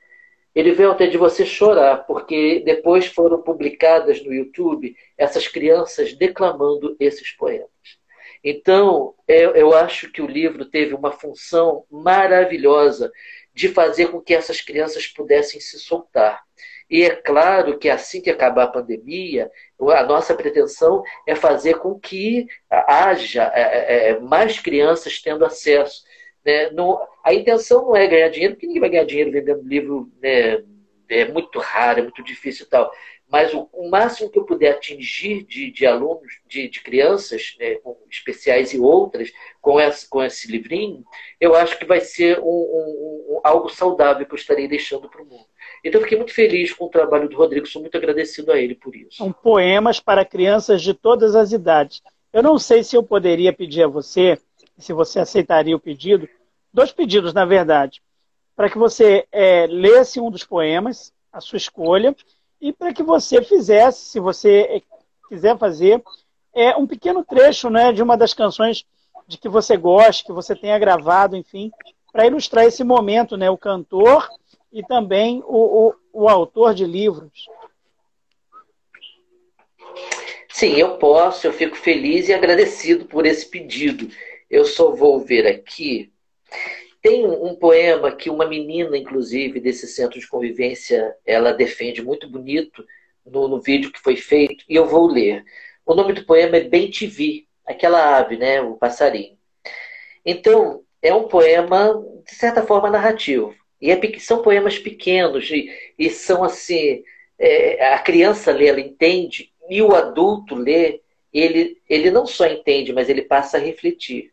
Ele 0.54 0.72
veio 0.72 0.90
até 0.90 1.06
de 1.06 1.16
você 1.16 1.46
chorar, 1.46 2.04
porque 2.06 2.60
depois 2.60 3.06
foram 3.06 3.40
publicadas 3.40 4.22
no 4.22 4.34
YouTube 4.34 4.94
essas 5.16 5.48
crianças 5.48 6.12
declamando 6.12 6.94
esses 7.00 7.32
poemas. 7.32 7.70
Então, 8.44 9.14
eu, 9.26 9.52
eu 9.52 9.72
acho 9.72 10.12
que 10.12 10.20
o 10.20 10.26
livro 10.26 10.66
teve 10.66 10.94
uma 10.94 11.10
função 11.10 11.86
maravilhosa 11.90 13.10
de 13.54 13.68
fazer 13.68 14.08
com 14.08 14.20
que 14.20 14.34
essas 14.34 14.60
crianças 14.60 15.06
pudessem 15.06 15.58
se 15.58 15.78
soltar. 15.78 16.42
E 16.90 17.04
é 17.04 17.14
claro 17.14 17.78
que 17.78 17.88
assim 17.88 18.20
que 18.20 18.30
acabar 18.30 18.64
a 18.64 18.72
pandemia, 18.72 19.50
a 19.80 20.02
nossa 20.02 20.34
pretensão 20.34 21.04
é 21.24 21.36
fazer 21.36 21.78
com 21.78 21.98
que 21.98 22.46
haja 22.68 23.50
é, 23.54 23.62
é, 23.62 24.08
é, 24.10 24.18
mais 24.18 24.58
crianças 24.58 25.20
tendo 25.22 25.44
acesso. 25.44 26.02
Né? 26.44 26.70
a 27.22 27.34
intenção 27.34 27.82
não 27.82 27.94
é 27.94 28.06
ganhar 28.06 28.28
dinheiro, 28.30 28.54
porque 28.54 28.66
ninguém 28.66 28.80
vai 28.80 28.90
ganhar 28.90 29.04
dinheiro 29.04 29.30
vendendo 29.30 29.62
livro, 29.62 30.10
né? 30.20 30.62
é 31.08 31.30
muito 31.30 31.58
raro, 31.58 32.00
é 32.00 32.02
muito 32.02 32.22
difícil 32.24 32.66
e 32.66 32.68
tal. 32.68 32.90
Mas 33.28 33.54
o, 33.54 33.68
o 33.72 33.88
máximo 33.88 34.28
que 34.28 34.38
eu 34.38 34.44
puder 34.44 34.72
atingir 34.72 35.44
de, 35.44 35.70
de 35.70 35.86
alunos, 35.86 36.40
de, 36.48 36.68
de 36.68 36.82
crianças 36.82 37.54
né, 37.60 37.76
especiais 38.10 38.72
e 38.72 38.80
outras, 38.80 39.30
com 39.60 39.80
esse, 39.80 40.08
com 40.08 40.22
esse 40.22 40.50
livrinho, 40.50 41.04
eu 41.40 41.54
acho 41.54 41.78
que 41.78 41.84
vai 41.84 42.00
ser 42.00 42.40
um, 42.40 42.44
um, 42.44 43.36
um, 43.36 43.40
algo 43.44 43.68
saudável 43.68 44.26
que 44.26 44.32
eu 44.32 44.38
estarei 44.38 44.66
deixando 44.66 45.08
para 45.08 45.22
o 45.22 45.26
mundo. 45.26 45.49
Então, 45.84 46.00
fiquei 46.00 46.18
muito 46.18 46.34
feliz 46.34 46.72
com 46.72 46.86
o 46.86 46.90
trabalho 46.90 47.28
do 47.28 47.36
Rodrigo, 47.36 47.66
sou 47.66 47.80
muito 47.80 47.96
agradecido 47.96 48.52
a 48.52 48.58
ele 48.58 48.74
por 48.74 48.94
isso. 48.94 49.16
São 49.16 49.32
poemas 49.32 49.98
para 50.00 50.24
crianças 50.24 50.82
de 50.82 50.92
todas 50.92 51.34
as 51.34 51.52
idades. 51.52 52.02
Eu 52.32 52.42
não 52.42 52.58
sei 52.58 52.84
se 52.84 52.96
eu 52.96 53.02
poderia 53.02 53.52
pedir 53.52 53.82
a 53.82 53.88
você, 53.88 54.38
se 54.78 54.92
você 54.92 55.20
aceitaria 55.20 55.74
o 55.74 55.80
pedido, 55.80 56.28
dois 56.72 56.92
pedidos, 56.92 57.34
na 57.34 57.44
verdade, 57.44 58.02
para 58.54 58.70
que 58.70 58.78
você 58.78 59.26
é, 59.32 59.66
lesse 59.66 60.20
um 60.20 60.30
dos 60.30 60.44
poemas, 60.44 61.12
a 61.32 61.40
sua 61.40 61.56
escolha, 61.56 62.14
e 62.60 62.72
para 62.72 62.92
que 62.92 63.02
você 63.02 63.42
fizesse, 63.42 64.04
se 64.04 64.20
você 64.20 64.60
é, 64.70 64.82
quiser 65.28 65.56
fazer, 65.58 66.02
é 66.54 66.76
um 66.76 66.86
pequeno 66.86 67.24
trecho 67.24 67.70
né, 67.70 67.92
de 67.92 68.02
uma 68.02 68.16
das 68.16 68.34
canções 68.34 68.84
de 69.26 69.38
que 69.38 69.48
você 69.48 69.76
gosta, 69.76 70.24
que 70.24 70.32
você 70.32 70.54
tenha 70.54 70.78
gravado, 70.78 71.36
enfim, 71.36 71.70
para 72.12 72.26
ilustrar 72.26 72.64
esse 72.64 72.82
momento, 72.82 73.36
né? 73.36 73.48
O 73.48 73.56
cantor 73.56 74.28
e 74.72 74.82
também 74.82 75.42
o, 75.46 75.88
o, 75.88 75.94
o 76.12 76.28
autor 76.28 76.74
de 76.74 76.84
livros. 76.84 77.46
Sim, 80.48 80.74
eu 80.74 80.98
posso, 80.98 81.46
eu 81.46 81.52
fico 81.52 81.76
feliz 81.76 82.28
e 82.28 82.32
agradecido 82.32 83.04
por 83.06 83.24
esse 83.24 83.46
pedido. 83.46 84.08
Eu 84.48 84.64
só 84.64 84.90
vou 84.90 85.20
ver 85.20 85.46
aqui. 85.46 86.12
Tem 87.00 87.26
um 87.26 87.54
poema 87.54 88.12
que 88.12 88.28
uma 88.28 88.46
menina, 88.46 88.96
inclusive, 88.96 89.58
desse 89.58 89.88
centro 89.88 90.20
de 90.20 90.28
convivência, 90.28 91.16
ela 91.24 91.52
defende 91.52 92.02
muito 92.02 92.28
bonito 92.28 92.84
no, 93.24 93.48
no 93.48 93.60
vídeo 93.60 93.90
que 93.90 94.00
foi 94.00 94.16
feito, 94.16 94.64
e 94.68 94.74
eu 94.74 94.86
vou 94.86 95.06
ler. 95.06 95.44
O 95.86 95.94
nome 95.94 96.12
do 96.12 96.26
poema 96.26 96.58
é 96.58 96.60
Bem 96.60 96.90
Te 96.90 97.06
Vi, 97.06 97.48
aquela 97.66 98.18
ave, 98.18 98.36
né, 98.36 98.60
o 98.60 98.76
passarinho. 98.76 99.38
Então, 100.26 100.82
é 101.00 101.14
um 101.14 101.26
poema, 101.26 101.94
de 102.26 102.34
certa 102.34 102.62
forma, 102.62 102.90
narrativo. 102.90 103.54
E 103.80 103.90
é, 103.90 104.18
são 104.18 104.42
poemas 104.42 104.78
pequenos, 104.78 105.50
e, 105.50 105.70
e 105.98 106.10
são 106.10 106.44
assim, 106.44 107.02
é, 107.38 107.94
a 107.94 107.98
criança 107.98 108.52
lê, 108.52 108.66
ela 108.66 108.80
entende, 108.80 109.52
e 109.68 109.80
o 109.80 109.94
adulto 109.94 110.54
lê, 110.54 111.00
ele, 111.32 111.80
ele 111.88 112.10
não 112.10 112.26
só 112.26 112.46
entende, 112.46 112.92
mas 112.92 113.08
ele 113.08 113.22
passa 113.22 113.56
a 113.56 113.60
refletir. 113.60 114.32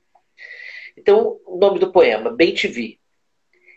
Então, 0.98 1.39
o 1.45 1.58
nome 1.58 1.80
do 1.80 1.91
poema, 1.91 2.32
Bem 2.32 2.54
Te 2.54 2.68
Vi. 2.68 3.00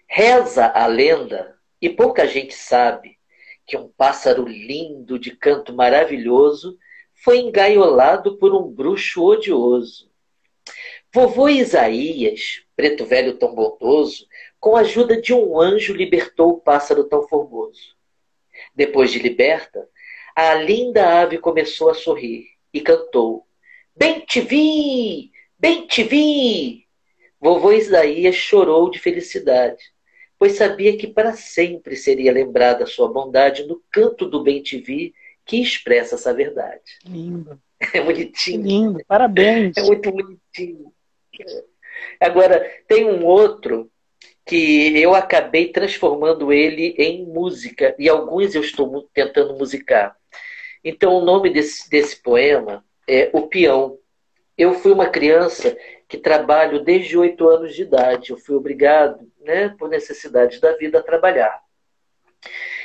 Reza 0.07 0.67
a 0.67 0.87
lenda, 0.87 1.57
e 1.81 1.89
pouca 1.89 2.27
gente 2.27 2.55
sabe, 2.55 3.19
que 3.67 3.77
um 3.77 3.89
pássaro 3.89 4.45
lindo 4.49 5.19
de 5.19 5.31
canto 5.37 5.73
maravilhoso 5.73 6.77
foi 7.15 7.39
engaiolado 7.39 8.37
por 8.39 8.55
um 8.55 8.63
bruxo 8.63 9.23
odioso. 9.23 10.11
Vovô 11.13 11.49
Isaías, 11.49 12.63
preto 12.75 13.05
velho 13.05 13.37
tão 13.37 13.55
bondoso, 13.55 14.27
com 14.61 14.77
a 14.77 14.81
ajuda 14.81 15.21
de 15.21 15.33
um 15.33 15.59
anjo 15.59 15.95
libertou 15.95 16.51
o 16.51 16.61
pássaro 16.61 17.05
tão 17.05 17.27
formoso. 17.27 17.97
Depois 18.75 19.11
de 19.11 19.19
liberta, 19.19 19.89
a 20.37 20.55
linda 20.55 21.21
ave 21.23 21.39
começou 21.39 21.89
a 21.89 21.95
sorrir 21.95 22.47
e 22.73 22.81
cantou: 22.81 23.47
Bem 23.97 24.21
te 24.21 24.41
vi! 24.41 25.33
Bem 25.59 25.87
te 25.87 26.03
vi! 26.03 26.87
Vovô 27.41 27.73
Isaías 27.73 28.35
chorou 28.35 28.91
de 28.91 28.99
felicidade, 28.99 29.83
pois 30.39 30.53
sabia 30.53 30.97
que 30.97 31.07
para 31.07 31.33
sempre 31.33 31.97
seria 31.97 32.33
lembrada 32.33 32.85
sua 32.85 33.11
bondade 33.11 33.67
no 33.67 33.83
canto 33.91 34.29
do 34.29 34.43
Bem 34.43 34.63
te 34.63 34.79
vi 34.79 35.15
que 35.47 35.61
expressa 35.61 36.17
essa 36.17 36.35
verdade. 36.35 36.99
Lindo. 37.05 37.59
É 37.95 37.99
bonitinho. 38.03 38.63
Lindo, 38.63 39.01
parabéns. 39.09 39.75
É 39.75 39.83
muito 39.83 40.13
bonitinho. 40.13 40.93
Agora, 42.21 42.61
tem 42.87 43.07
um 43.07 43.25
outro 43.25 43.91
que 44.51 45.01
eu 45.01 45.15
acabei 45.15 45.69
transformando 45.69 46.53
ele 46.53 46.97
em 46.99 47.25
música, 47.25 47.95
e 47.97 48.09
alguns 48.09 48.53
eu 48.53 48.63
estou 48.63 49.09
tentando 49.15 49.57
musicar. 49.57 50.17
Então, 50.83 51.15
o 51.15 51.25
nome 51.25 51.51
desse, 51.51 51.89
desse 51.89 52.21
poema 52.21 52.85
é 53.09 53.31
O 53.33 53.47
Peão. 53.47 53.97
Eu 54.59 54.75
fui 54.75 54.91
uma 54.91 55.07
criança 55.07 55.79
que 56.09 56.19
trabalho 56.19 56.83
desde 56.83 57.17
oito 57.17 57.49
anos 57.49 57.77
de 57.77 57.83
idade. 57.83 58.31
Eu 58.31 58.39
fui 58.39 58.57
obrigado, 58.57 59.21
né, 59.41 59.69
por 59.79 59.89
necessidades 59.89 60.59
da 60.59 60.77
vida, 60.77 60.99
a 60.99 61.03
trabalhar. 61.03 61.61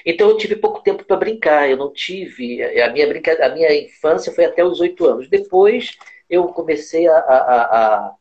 Então 0.05 0.29
eu 0.29 0.37
tive 0.37 0.55
pouco 0.57 0.83
tempo 0.83 1.03
para 1.03 1.17
brincar. 1.17 1.67
Eu 1.67 1.77
não 1.77 1.91
tive 1.91 2.61
a 2.79 2.91
minha 2.91 3.07
brinca... 3.07 3.43
a 3.43 3.49
minha 3.49 3.73
infância 3.73 4.31
foi 4.31 4.45
até 4.45 4.63
os 4.63 4.79
oito 4.81 5.03
anos. 5.03 5.27
Depois 5.27 5.97
eu 6.29 6.45
comecei 6.49 7.07
a, 7.07 7.17
a, 7.17 7.61
a, 7.61 8.15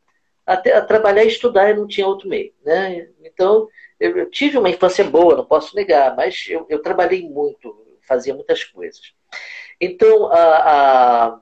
a, 0.45 0.53
a 0.53 0.81
trabalhar 0.81 1.23
e 1.23 1.27
estudar. 1.27 1.69
e 1.69 1.73
não 1.75 1.87
tinha 1.87 2.07
outro 2.07 2.29
meio, 2.29 2.53
né? 2.63 3.07
Então 3.23 3.67
eu, 3.99 4.17
eu 4.17 4.29
tive 4.29 4.57
uma 4.57 4.69
infância 4.69 5.03
boa, 5.03 5.35
não 5.35 5.45
posso 5.45 5.75
negar, 5.75 6.15
mas 6.15 6.45
eu, 6.49 6.65
eu 6.69 6.81
trabalhei 6.81 7.21
muito, 7.27 7.75
fazia 8.07 8.33
muitas 8.33 8.63
coisas. 8.63 9.01
Então 9.79 10.27
a, 10.31 11.27
a 11.35 11.41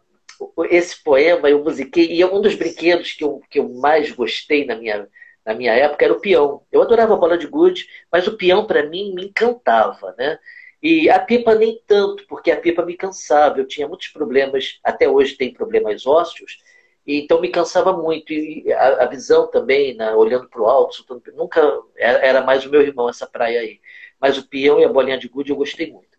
esse 0.70 1.02
poema 1.04 1.50
eu 1.50 1.64
musiquei, 1.64 2.12
e 2.12 2.26
um 2.26 2.42
dos 2.42 2.56
brinquedos 2.56 3.14
que 3.14 3.24
eu, 3.24 3.42
que 3.50 3.60
eu 3.60 3.70
mais 3.70 4.12
gostei 4.12 4.66
na 4.66 4.76
minha, 4.76 5.08
na 5.46 5.54
minha 5.54 5.74
época 5.74 6.06
era 6.06 6.14
o 6.14 6.20
peão. 6.20 6.64
Eu 6.72 6.82
adorava 6.82 7.14
a 7.14 7.18
bola 7.18 7.38
de 7.38 7.48
gude, 7.48 7.88
mas 8.12 8.28
o 8.28 8.38
peão 8.38 8.66
para 8.66 8.88
mim 8.90 9.14
me 9.14 9.26
encantava, 9.26 10.14
né? 10.18 10.38
E 10.82 11.10
a 11.10 11.18
pipa 11.18 11.56
nem 11.56 11.82
tanto, 11.88 12.26
porque 12.28 12.52
a 12.52 12.60
pipa 12.60 12.86
me 12.86 12.98
cansava. 12.98 13.58
Eu 13.60 13.68
tinha 13.68 13.88
muitos 13.88 14.10
problemas, 14.10 14.80
até 14.84 15.08
hoje 15.08 15.38
tem 15.38 15.54
problemas 15.54 16.06
ósseos, 16.06 16.58
e 17.06 17.22
então 17.22 17.42
me 17.42 17.50
cansava 17.50 17.94
muito. 17.94 18.32
E 18.32 18.72
a, 18.74 19.04
a 19.04 19.06
visão 19.06 19.48
também, 19.48 19.96
né, 19.96 20.14
olhando 20.16 20.48
para 20.50 20.62
o 20.62 20.68
alto, 20.68 20.96
soltando, 20.96 21.22
nunca 21.36 21.62
era 21.98 22.42
mais 22.42 22.66
o 22.66 22.70
meu 22.70 22.82
irmão 22.82 23.10
essa 23.10 23.28
praia 23.28 23.60
aí. 23.60 23.80
Mas 24.20 24.38
o 24.38 24.48
peão 24.48 24.80
e 24.80 24.86
a 24.86 24.90
bolinha 24.90 25.18
de 25.18 25.28
gude 25.28 25.52
eu 25.52 25.56
gostei 25.56 25.92
muito. 25.92 26.18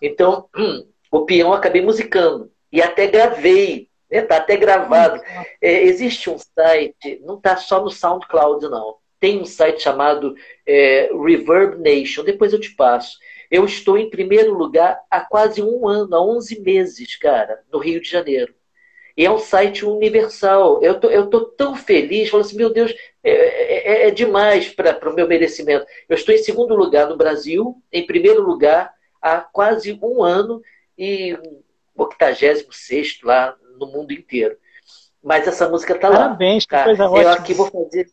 Então, 0.00 0.48
o 1.10 1.24
peão 1.24 1.52
acabei 1.52 1.82
musicando 1.82 2.50
e 2.72 2.80
até 2.80 3.06
gravei, 3.08 3.88
está 4.08 4.36
né? 4.36 4.40
até 4.40 4.56
gravado. 4.56 5.20
É, 5.60 5.82
existe 5.82 6.30
um 6.30 6.38
site, 6.38 7.20
não 7.24 7.36
está 7.36 7.56
só 7.56 7.82
no 7.82 7.90
SoundCloud, 7.90 8.68
não. 8.68 8.96
Tem 9.18 9.40
um 9.40 9.44
site 9.44 9.82
chamado 9.82 10.34
é, 10.66 11.10
Reverb 11.12 11.78
Nation, 11.78 12.24
depois 12.24 12.52
eu 12.52 12.60
te 12.60 12.74
passo. 12.74 13.18
Eu 13.50 13.64
estou 13.64 13.98
em 13.98 14.08
primeiro 14.08 14.54
lugar 14.54 14.98
há 15.10 15.20
quase 15.20 15.60
um 15.60 15.88
ano, 15.88 16.14
há 16.14 16.22
11 16.22 16.60
meses, 16.60 17.16
cara, 17.16 17.60
no 17.70 17.78
Rio 17.78 18.00
de 18.00 18.08
Janeiro. 18.08 18.54
E 19.20 19.26
é 19.26 19.30
um 19.30 19.38
site 19.38 19.84
universal. 19.84 20.82
Eu 20.82 20.98
tô, 20.98 21.10
eu 21.10 21.26
tô 21.26 21.44
tão 21.44 21.76
feliz, 21.76 22.30
falando 22.30 22.46
assim, 22.46 22.56
meu 22.56 22.72
Deus, 22.72 22.90
é, 23.22 23.32
é, 23.32 24.08
é 24.08 24.10
demais 24.10 24.70
para 24.70 25.10
o 25.10 25.14
meu 25.14 25.28
merecimento. 25.28 25.84
Eu 26.08 26.14
estou 26.14 26.34
em 26.34 26.38
segundo 26.38 26.74
lugar 26.74 27.06
no 27.06 27.18
Brasil, 27.18 27.76
em 27.92 28.06
primeiro 28.06 28.40
lugar 28.40 28.90
há 29.20 29.42
quase 29.42 29.92
um 30.02 30.22
ano, 30.22 30.62
e 30.96 31.36
86 31.94 33.20
lá 33.22 33.54
no 33.78 33.88
mundo 33.88 34.10
inteiro. 34.10 34.56
Mas 35.22 35.46
essa 35.46 35.68
música 35.68 35.98
tá 35.98 36.08
lá. 36.08 36.20
Parabéns, 36.20 36.64
que 36.64 36.82
coisa 36.82 37.02
Eu 37.02 37.10
ótima. 37.10 37.32
aqui 37.32 37.52
vou 37.52 37.70
fazer. 37.70 38.10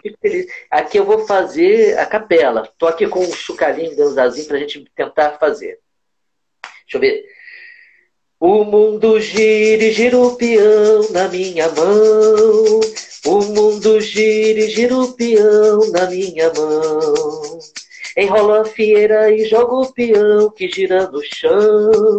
Fico 0.00 0.18
feliz. 0.18 0.46
Aqui 0.70 0.96
eu 0.96 1.04
vou 1.04 1.26
fazer 1.26 1.98
a 1.98 2.06
capela. 2.06 2.66
Tô 2.78 2.86
aqui 2.86 3.06
com 3.06 3.20
um 3.20 3.30
chucalinho, 3.30 3.94
danzazinho, 3.94 4.48
pra 4.48 4.56
gente 4.56 4.82
tentar 4.96 5.32
fazer. 5.32 5.78
Deixa 6.84 6.96
eu 6.96 7.00
ver. 7.02 7.43
O 8.40 8.64
mundo 8.64 9.20
gira 9.20 9.84
e 9.84 9.92
gira 9.92 10.18
o 10.18 10.36
peão 10.36 11.10
na 11.12 11.28
minha 11.28 11.68
mão. 11.70 12.80
O 13.26 13.40
mundo 13.40 14.00
gira 14.00 14.60
e 14.60 14.68
gira 14.68 14.96
o 14.96 15.12
peão 15.12 15.90
na 15.90 16.10
minha 16.10 16.52
mão. 16.52 17.58
Enrola 18.16 18.62
a 18.62 18.64
fieira 18.64 19.30
e 19.32 19.44
joga 19.46 19.74
o 19.74 19.92
peão 19.92 20.50
que 20.50 20.68
gira 20.68 21.08
no 21.10 21.22
chão. 21.22 22.18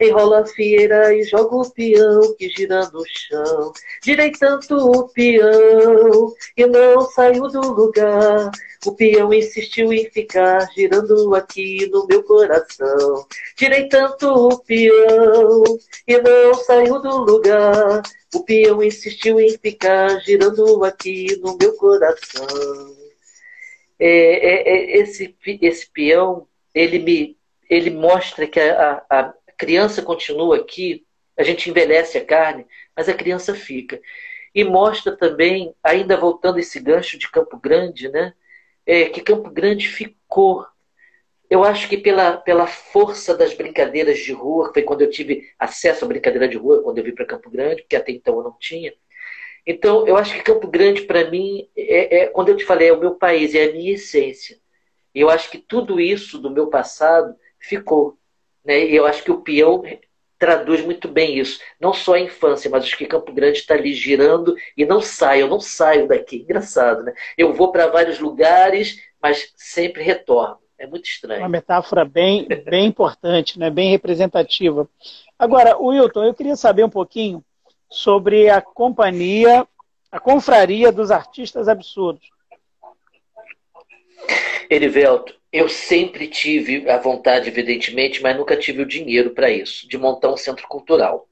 Enrola 0.00 0.40
a 0.40 0.46
fieira 0.46 1.14
e 1.14 1.22
joga 1.24 1.56
o 1.56 1.70
peão 1.70 2.34
que 2.36 2.48
gira 2.50 2.88
no 2.92 3.02
chão. 3.06 3.72
Girei 4.04 4.32
tanto 4.32 4.76
o 4.76 5.08
peão 5.08 6.34
e 6.56 6.66
não 6.66 7.00
saiu 7.10 7.48
do 7.48 7.60
lugar. 7.60 8.50
O 8.86 8.92
peão 8.92 9.32
insistiu 9.32 9.92
em 9.92 10.08
ficar 10.10 10.68
girando 10.72 11.34
aqui 11.34 11.88
no 11.90 12.06
meu 12.06 12.22
coração. 12.22 13.26
Girei 13.58 13.88
tanto 13.88 14.26
o 14.28 14.58
peão 14.60 15.64
e 16.06 16.18
não 16.18 16.54
saiu 16.54 17.00
do 17.00 17.18
lugar. 17.18 18.02
O 18.34 18.44
peão 18.44 18.82
insistiu 18.82 19.40
em 19.40 19.56
ficar 19.58 20.20
girando 20.20 20.84
aqui 20.84 21.36
no 21.40 21.56
meu 21.56 21.74
coração 21.76 22.46
é, 23.98 24.08
é, 24.08 24.68
é, 24.68 24.98
esse, 24.98 25.36
esse 25.44 25.90
peão, 25.90 26.46
ele 26.74 26.98
me 26.98 27.38
ele 27.68 27.90
mostra 27.90 28.46
que 28.46 28.58
a, 28.58 29.04
a, 29.10 29.34
criança 29.56 30.00
continua 30.00 30.56
aqui, 30.56 31.04
a 31.36 31.42
gente 31.42 31.68
envelhece 31.68 32.16
a 32.16 32.24
carne, 32.24 32.66
mas 32.96 33.08
a 33.10 33.14
criança 33.14 33.54
fica. 33.54 34.00
E 34.54 34.64
mostra 34.64 35.14
também, 35.14 35.74
ainda 35.82 36.16
voltando 36.16 36.58
esse 36.58 36.80
gancho 36.80 37.18
de 37.18 37.30
Campo 37.30 37.58
Grande, 37.58 38.08
né, 38.08 38.32
é, 38.88 39.08
que 39.08 39.20
Campo 39.20 39.50
Grande 39.50 39.86
ficou. 39.88 40.66
Eu 41.48 41.62
acho 41.64 41.88
que 41.88 41.96
pela, 41.96 42.36
pela 42.38 42.66
força 42.66 43.36
das 43.36 43.54
brincadeiras 43.54 44.18
de 44.18 44.32
rua, 44.32 44.72
foi 44.72 44.82
quando 44.82 45.02
eu 45.02 45.10
tive 45.10 45.48
acesso 45.58 46.04
à 46.04 46.08
brincadeira 46.08 46.48
de 46.48 46.56
rua, 46.56 46.82
quando 46.82 46.98
eu 46.98 47.04
vim 47.04 47.14
para 47.14 47.24
Campo 47.26 47.50
Grande, 47.50 47.82
porque 47.82 47.96
até 47.96 48.12
então 48.12 48.36
eu 48.38 48.42
não 48.42 48.56
tinha, 48.58 48.92
então, 49.70 50.08
eu 50.08 50.16
acho 50.16 50.32
que 50.32 50.42
Campo 50.42 50.66
Grande, 50.66 51.02
para 51.02 51.30
mim, 51.30 51.68
é, 51.76 52.20
é, 52.20 52.26
quando 52.28 52.48
eu 52.48 52.56
te 52.56 52.64
falei, 52.64 52.88
é 52.88 52.92
o 52.92 52.98
meu 52.98 53.16
país, 53.16 53.54
é 53.54 53.64
a 53.64 53.72
minha 53.72 53.92
essência. 53.92 54.58
E 55.14 55.20
eu 55.20 55.28
acho 55.28 55.50
que 55.50 55.58
tudo 55.58 56.00
isso 56.00 56.38
do 56.38 56.50
meu 56.50 56.68
passado 56.68 57.36
ficou. 57.58 58.18
Né? 58.64 58.86
E 58.86 58.96
eu 58.96 59.04
acho 59.04 59.22
que 59.22 59.30
o 59.30 59.42
peão 59.42 59.82
traduz 60.38 60.84
muito 60.84 61.08
bem 61.08 61.38
isso. 61.38 61.60
Não 61.80 61.92
só 61.92 62.14
a 62.14 62.20
infância, 62.20 62.70
mas 62.70 62.84
acho 62.84 62.96
que 62.96 63.06
Campo 63.06 63.32
Grande 63.32 63.58
está 63.58 63.74
ali 63.74 63.92
girando 63.92 64.54
e 64.76 64.84
não 64.84 65.00
saio, 65.00 65.42
eu 65.42 65.48
não 65.48 65.60
saio 65.60 66.06
daqui. 66.06 66.36
Engraçado, 66.36 67.02
né? 67.02 67.12
Eu 67.36 67.52
vou 67.52 67.72
para 67.72 67.88
vários 67.88 68.18
lugares, 68.18 69.02
mas 69.20 69.52
sempre 69.56 70.02
retorno. 70.02 70.58
É 70.78 70.86
muito 70.86 71.06
estranho. 71.06 71.40
Uma 71.40 71.48
metáfora 71.48 72.04
bem, 72.04 72.46
bem 72.64 72.86
importante, 72.86 73.58
né? 73.58 73.68
bem 73.68 73.90
representativa. 73.90 74.88
Agora, 75.36 75.76
Wilton, 75.76 76.24
eu 76.24 76.34
queria 76.34 76.54
saber 76.54 76.84
um 76.84 76.90
pouquinho 76.90 77.44
sobre 77.90 78.48
a 78.48 78.60
companhia, 78.60 79.66
a 80.10 80.20
confraria 80.20 80.92
dos 80.92 81.10
artistas 81.10 81.68
absurdos. 81.68 82.28
Erivelto, 84.70 85.37
eu 85.52 85.68
sempre 85.68 86.28
tive 86.28 86.88
a 86.88 86.98
vontade, 86.98 87.48
evidentemente, 87.48 88.22
mas 88.22 88.36
nunca 88.36 88.56
tive 88.56 88.82
o 88.82 88.86
dinheiro 88.86 89.30
para 89.30 89.50
isso, 89.50 89.88
de 89.88 89.96
montar 89.96 90.30
um 90.30 90.36
centro 90.36 90.66
cultural. 90.68 91.28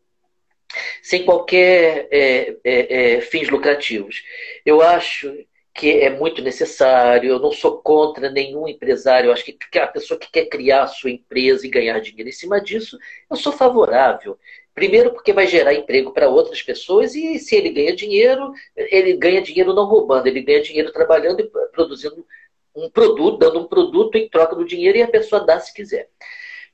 Sem 1.02 1.24
qualquer 1.24 2.08
é, 2.10 2.56
é, 2.64 3.14
é, 3.14 3.20
fins 3.20 3.48
lucrativos. 3.48 4.22
Eu 4.64 4.82
acho 4.82 5.32
que 5.76 5.90
é 6.00 6.08
muito 6.08 6.40
necessário, 6.40 7.28
eu 7.30 7.38
não 7.38 7.52
sou 7.52 7.78
contra 7.82 8.30
nenhum 8.30 8.66
empresário, 8.66 9.28
eu 9.28 9.32
acho 9.32 9.44
que 9.44 9.58
a 9.78 9.86
pessoa 9.86 10.18
que 10.18 10.30
quer 10.30 10.46
criar 10.46 10.84
a 10.84 10.86
sua 10.86 11.10
empresa 11.10 11.66
e 11.66 11.70
ganhar 11.70 12.00
dinheiro 12.00 12.30
em 12.30 12.32
cima 12.32 12.58
disso, 12.60 12.98
eu 13.30 13.36
sou 13.36 13.52
favorável. 13.52 14.38
Primeiro, 14.74 15.12
porque 15.12 15.34
vai 15.34 15.46
gerar 15.46 15.74
emprego 15.74 16.12
para 16.12 16.28
outras 16.28 16.62
pessoas, 16.62 17.14
e 17.14 17.38
se 17.38 17.54
ele 17.54 17.70
ganha 17.70 17.94
dinheiro, 17.94 18.52
ele 18.74 19.14
ganha 19.14 19.42
dinheiro 19.42 19.74
não 19.74 19.84
roubando, 19.84 20.26
ele 20.26 20.40
ganha 20.40 20.62
dinheiro 20.62 20.92
trabalhando 20.92 21.40
e 21.40 21.50
produzindo 21.72 22.26
um 22.76 22.90
produto, 22.90 23.38
dando 23.38 23.60
um 23.60 23.66
produto 23.66 24.16
em 24.16 24.28
troca 24.28 24.54
do 24.54 24.64
dinheiro 24.64 24.98
e 24.98 25.02
a 25.02 25.08
pessoa 25.08 25.44
dá 25.44 25.58
se 25.58 25.72
quiser. 25.72 26.08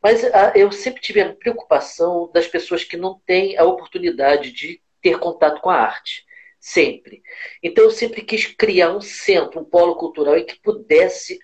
Mas 0.02 0.24
ah, 0.24 0.52
eu 0.56 0.72
sempre 0.72 1.00
tive 1.00 1.20
a 1.20 1.32
preocupação 1.32 2.28
das 2.34 2.48
pessoas 2.48 2.82
que 2.82 2.96
não 2.96 3.20
têm 3.24 3.56
a 3.56 3.64
oportunidade 3.64 4.50
de 4.50 4.82
ter 5.00 5.18
contato 5.18 5.60
com 5.60 5.70
a 5.70 5.76
arte. 5.76 6.24
Sempre. 6.58 7.22
Então 7.62 7.84
eu 7.84 7.90
sempre 7.90 8.22
quis 8.22 8.46
criar 8.46 8.94
um 8.94 9.00
centro, 9.00 9.60
um 9.60 9.64
polo 9.64 9.96
cultural 9.96 10.36
em 10.36 10.44
que 10.44 10.60
pudesse 10.60 11.38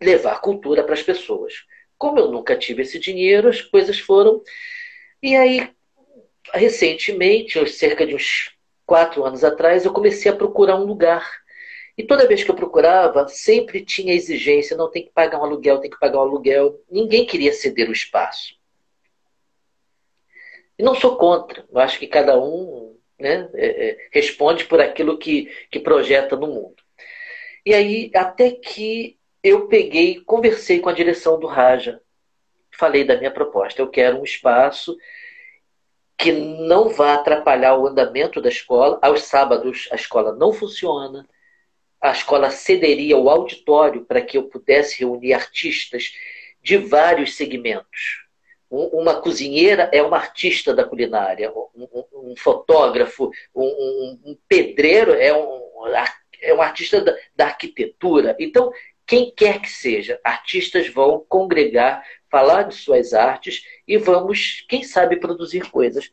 levar 0.00 0.40
cultura 0.40 0.82
para 0.82 0.94
as 0.94 1.02
pessoas. 1.02 1.54
Como 1.96 2.18
eu 2.18 2.30
nunca 2.30 2.56
tive 2.56 2.82
esse 2.82 2.98
dinheiro, 2.98 3.48
as 3.48 3.60
coisas 3.60 3.98
foram. 3.98 4.42
E 5.22 5.36
aí, 5.36 5.70
recentemente, 6.52 7.64
cerca 7.68 8.06
de 8.06 8.14
uns 8.14 8.52
quatro 8.86 9.24
anos 9.24 9.42
atrás, 9.42 9.84
eu 9.84 9.92
comecei 9.92 10.30
a 10.30 10.36
procurar 10.36 10.76
um 10.76 10.84
lugar 10.84 11.28
e 11.98 12.04
toda 12.04 12.28
vez 12.28 12.44
que 12.44 12.50
eu 12.50 12.54
procurava, 12.54 13.26
sempre 13.26 13.84
tinha 13.84 14.14
exigência: 14.14 14.76
não 14.76 14.88
tem 14.88 15.04
que 15.04 15.10
pagar 15.10 15.40
um 15.40 15.44
aluguel, 15.44 15.80
tem 15.80 15.90
que 15.90 15.98
pagar 15.98 16.18
um 16.18 16.22
aluguel. 16.22 16.80
Ninguém 16.88 17.26
queria 17.26 17.52
ceder 17.52 17.88
o 17.88 17.92
espaço. 17.92 18.54
E 20.78 20.82
não 20.84 20.94
sou 20.94 21.16
contra. 21.16 21.66
Eu 21.68 21.78
acho 21.80 21.98
que 21.98 22.06
cada 22.06 22.38
um 22.40 22.96
né, 23.18 23.50
é, 23.54 23.88
é, 23.88 24.08
responde 24.12 24.64
por 24.66 24.80
aquilo 24.80 25.18
que, 25.18 25.46
que 25.72 25.80
projeta 25.80 26.36
no 26.36 26.46
mundo. 26.46 26.76
E 27.66 27.74
aí, 27.74 28.12
até 28.14 28.52
que 28.52 29.18
eu 29.42 29.66
peguei, 29.66 30.20
conversei 30.20 30.78
com 30.78 30.88
a 30.88 30.94
direção 30.94 31.40
do 31.40 31.48
Raja, 31.48 32.00
falei 32.70 33.02
da 33.02 33.16
minha 33.16 33.32
proposta. 33.32 33.82
Eu 33.82 33.90
quero 33.90 34.20
um 34.20 34.24
espaço 34.24 34.96
que 36.16 36.30
não 36.30 36.90
vá 36.90 37.14
atrapalhar 37.14 37.76
o 37.76 37.88
andamento 37.88 38.40
da 38.40 38.48
escola. 38.48 39.00
Aos 39.02 39.24
sábados, 39.24 39.88
a 39.90 39.96
escola 39.96 40.32
não 40.32 40.52
funciona 40.52 41.26
a 42.00 42.12
escola 42.12 42.50
cederia 42.50 43.16
o 43.16 43.28
auditório 43.28 44.04
para 44.04 44.22
que 44.22 44.38
eu 44.38 44.44
pudesse 44.44 45.00
reunir 45.00 45.32
artistas 45.32 46.12
de 46.62 46.76
vários 46.76 47.34
segmentos. 47.34 48.26
Uma 48.70 49.20
cozinheira 49.20 49.88
é 49.92 50.02
uma 50.02 50.18
artista 50.18 50.74
da 50.74 50.84
culinária, 50.84 51.50
um, 51.50 52.04
um 52.12 52.34
fotógrafo, 52.36 53.30
um, 53.54 54.18
um, 54.24 54.38
pedreiro 54.46 55.12
é 55.14 55.32
um, 55.34 55.60
é 56.42 56.52
um 56.52 56.60
artista 56.60 57.00
da, 57.00 57.16
da 57.34 57.46
arquitetura. 57.46 58.36
Então, 58.38 58.70
quem 59.06 59.32
quer 59.34 59.62
que 59.62 59.70
seja, 59.70 60.20
artistas 60.22 60.86
vão 60.88 61.24
congregar, 61.26 62.04
falar 62.30 62.64
de 62.64 62.74
suas 62.74 63.14
artes 63.14 63.62
e 63.86 63.96
vamos, 63.96 64.66
quem 64.68 64.82
sabe, 64.82 65.16
produzir 65.16 65.70
coisas. 65.70 66.10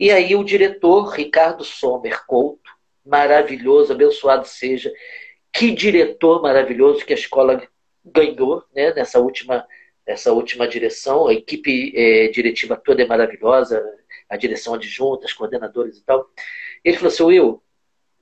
E 0.00 0.10
aí 0.10 0.34
o 0.34 0.42
diretor, 0.42 1.10
Ricardo 1.10 1.62
Sommer 1.62 2.24
Couto, 2.26 2.70
maravilhoso, 3.04 3.92
abençoado 3.92 4.46
seja, 4.46 4.90
que 5.52 5.72
diretor 5.72 6.42
maravilhoso 6.42 7.04
que 7.04 7.12
a 7.12 7.16
escola 7.16 7.66
ganhou 8.04 8.64
né, 8.74 8.92
nessa, 8.94 9.18
última, 9.20 9.66
nessa 10.06 10.32
última 10.32 10.68
direção. 10.68 11.26
A 11.26 11.34
equipe 11.34 11.92
é, 11.96 12.28
diretiva 12.28 12.76
toda 12.76 13.02
é 13.02 13.06
maravilhosa, 13.06 13.82
a 14.28 14.36
direção 14.36 14.74
adjunta, 14.74 15.26
os 15.26 15.32
coordenadores 15.32 15.98
e 15.98 16.04
tal. 16.04 16.28
Ele 16.84 16.96
falou 16.96 17.08
assim: 17.08 17.22
Will, 17.24 17.62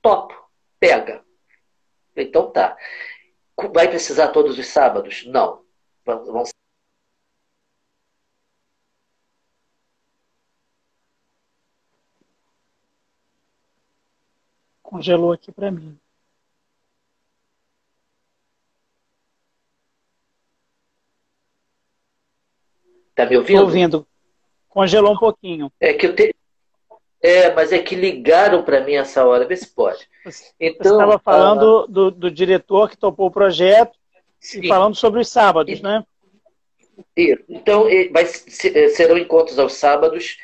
top, 0.02 0.34
pega. 0.80 1.22
Então 2.16 2.50
tá. 2.50 2.76
Vai 3.72 3.88
precisar 3.88 4.28
todos 4.28 4.58
os 4.58 4.66
sábados? 4.66 5.24
Não. 5.26 5.62
Vamos 6.04 6.50
congelou 14.96 15.32
aqui 15.32 15.52
para 15.52 15.70
mim. 15.70 15.98
Tá 23.16 23.24
me 23.24 23.36
ouvindo? 23.38 23.58
Tô 23.58 23.64
ouvindo. 23.64 24.06
Congelou 24.68 25.14
um 25.14 25.18
pouquinho. 25.18 25.72
É 25.80 25.94
que 25.94 26.06
eu 26.06 26.14
te... 26.14 26.36
É, 27.22 27.52
mas 27.54 27.72
é 27.72 27.78
que 27.78 27.96
ligaram 27.96 28.62
para 28.62 28.82
mim 28.82 28.92
essa 28.92 29.24
hora, 29.24 29.46
vê 29.46 29.56
se 29.56 29.66
pode. 29.66 30.06
Então, 30.60 30.82
Você 30.82 30.92
estava 30.92 31.18
falando 31.18 31.84
ah, 31.84 31.86
do, 31.88 32.10
do, 32.10 32.30
diretor 32.30 32.90
que 32.90 32.96
topou 32.96 33.26
o 33.26 33.30
projeto 33.30 33.96
sim. 34.38 34.60
e 34.62 34.68
falando 34.68 34.94
sobre 34.94 35.20
os 35.20 35.28
sábados, 35.28 35.80
e, 35.80 35.82
né? 35.82 36.04
Isso. 37.16 37.42
Então, 37.48 37.84
vai, 38.12 38.24
é, 38.24 38.88
serão 38.90 39.16
encontros 39.16 39.58
aos 39.58 39.72
sábados, 39.72 40.36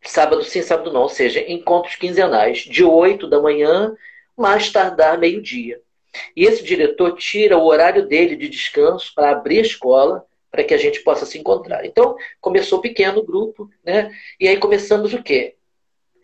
sábado 0.00 0.44
sim, 0.44 0.62
sábado 0.62 0.92
não, 0.92 1.02
ou 1.02 1.08
seja, 1.08 1.40
encontros 1.50 1.96
quinzenais, 1.96 2.58
de 2.58 2.84
8 2.84 3.26
da 3.26 3.42
manhã, 3.42 3.94
mais 4.36 4.70
tardar 4.70 5.18
meio-dia. 5.18 5.80
E 6.34 6.44
esse 6.44 6.62
diretor 6.62 7.16
tira 7.16 7.58
o 7.58 7.66
horário 7.66 8.06
dele 8.06 8.36
de 8.36 8.48
descanso 8.48 9.12
para 9.14 9.32
abrir 9.32 9.58
a 9.58 9.62
escola 9.62 10.24
para 10.58 10.64
que 10.64 10.74
a 10.74 10.78
gente 10.78 11.04
possa 11.04 11.24
se 11.24 11.38
encontrar. 11.38 11.86
Então, 11.86 12.16
começou 12.40 12.80
pequeno 12.80 13.24
grupo, 13.24 13.70
né? 13.84 14.10
E 14.40 14.48
aí 14.48 14.56
começamos 14.56 15.14
o 15.14 15.22
quê? 15.22 15.54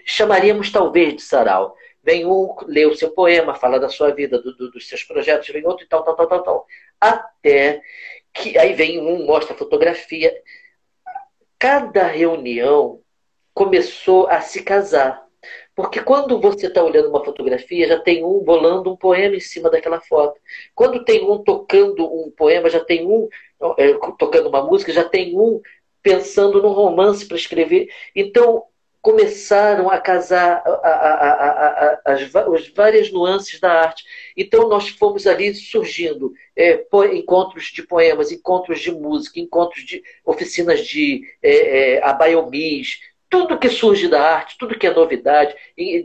Chamaríamos 0.05 0.73
talvez 0.73 1.15
de 1.15 1.23
sarau. 1.23 1.77
Vem 2.03 2.27
um, 2.27 2.53
lê 2.67 2.85
o 2.85 2.97
seu 2.97 3.13
poema, 3.13 3.55
fala 3.55 3.79
da 3.79 3.89
sua 3.89 4.11
vida, 4.13 4.43
do, 4.43 4.53
do, 4.57 4.73
dos 4.73 4.89
seus 4.89 5.05
projetos, 5.05 5.49
vem 5.51 5.65
outro 5.65 5.85
e 5.85 5.89
tal, 5.89 6.03
tal, 6.03 6.17
tal, 6.17 6.27
tal, 6.27 6.43
tal. 6.43 6.67
Até 7.01 7.81
que 8.33 8.59
aí 8.59 8.73
vem 8.73 9.01
um, 9.01 9.25
mostra 9.25 9.55
fotografia. 9.55 10.35
Cada 11.57 12.09
reunião 12.09 13.01
começou 13.55 14.27
a 14.27 14.41
se 14.41 14.65
casar. 14.65 15.25
Porque 15.75 16.01
quando 16.01 16.41
você 16.41 16.67
está 16.67 16.83
olhando 16.83 17.09
uma 17.09 17.25
fotografia, 17.25 17.89
já 17.89 18.01
tem 18.01 18.25
um 18.25 18.41
bolando 18.41 18.93
um 18.93 18.97
poema 18.97 19.37
em 19.37 19.41
cima 19.41 19.71
daquela 19.71 20.01
foto. 20.01 20.41
Quando 20.75 21.05
tem 21.05 21.25
um 21.25 21.43
tocando 21.43 22.05
um 22.05 22.31
poema, 22.31 22.71
já 22.71 22.81
tem 22.81 23.07
um 23.07 23.29
tocando 24.19 24.49
uma 24.49 24.63
música, 24.63 24.93
já 24.93 25.05
tem 25.05 25.39
um 25.39 25.61
pensando 26.03 26.61
num 26.61 26.73
romance 26.73 27.27
para 27.27 27.37
escrever. 27.37 27.89
Então, 28.15 28.65
começaram 29.05 29.91
a 29.91 30.01
casar 30.01 30.63
a, 30.65 30.89
a, 30.89 31.31
a, 31.31 32.01
as, 32.07 32.35
as, 32.35 32.69
várias 32.69 33.13
nuances 33.13 33.61
da 33.61 33.71
arte. 33.71 34.03
Então, 34.35 34.67
nós 34.67 34.89
fomos 34.89 35.27
ali 35.27 35.55
surgindo 35.55 36.33
é, 36.57 36.87
encontros 37.13 37.65
de 37.67 37.83
poemas, 37.83 38.33
encontros 38.33 38.81
de 38.81 38.91
música, 38.91 39.39
encontros 39.39 39.85
de 39.85 40.03
oficinas 40.25 40.87
de 40.87 41.23
é, 41.43 41.97
é, 41.97 42.05
abaiomis, 42.05 42.99
tudo 43.29 43.59
que 43.59 43.69
surge 43.69 44.09
da 44.09 44.23
arte, 44.23 44.57
tudo 44.59 44.79
que 44.79 44.87
é 44.87 44.95
novidade, 44.95 45.55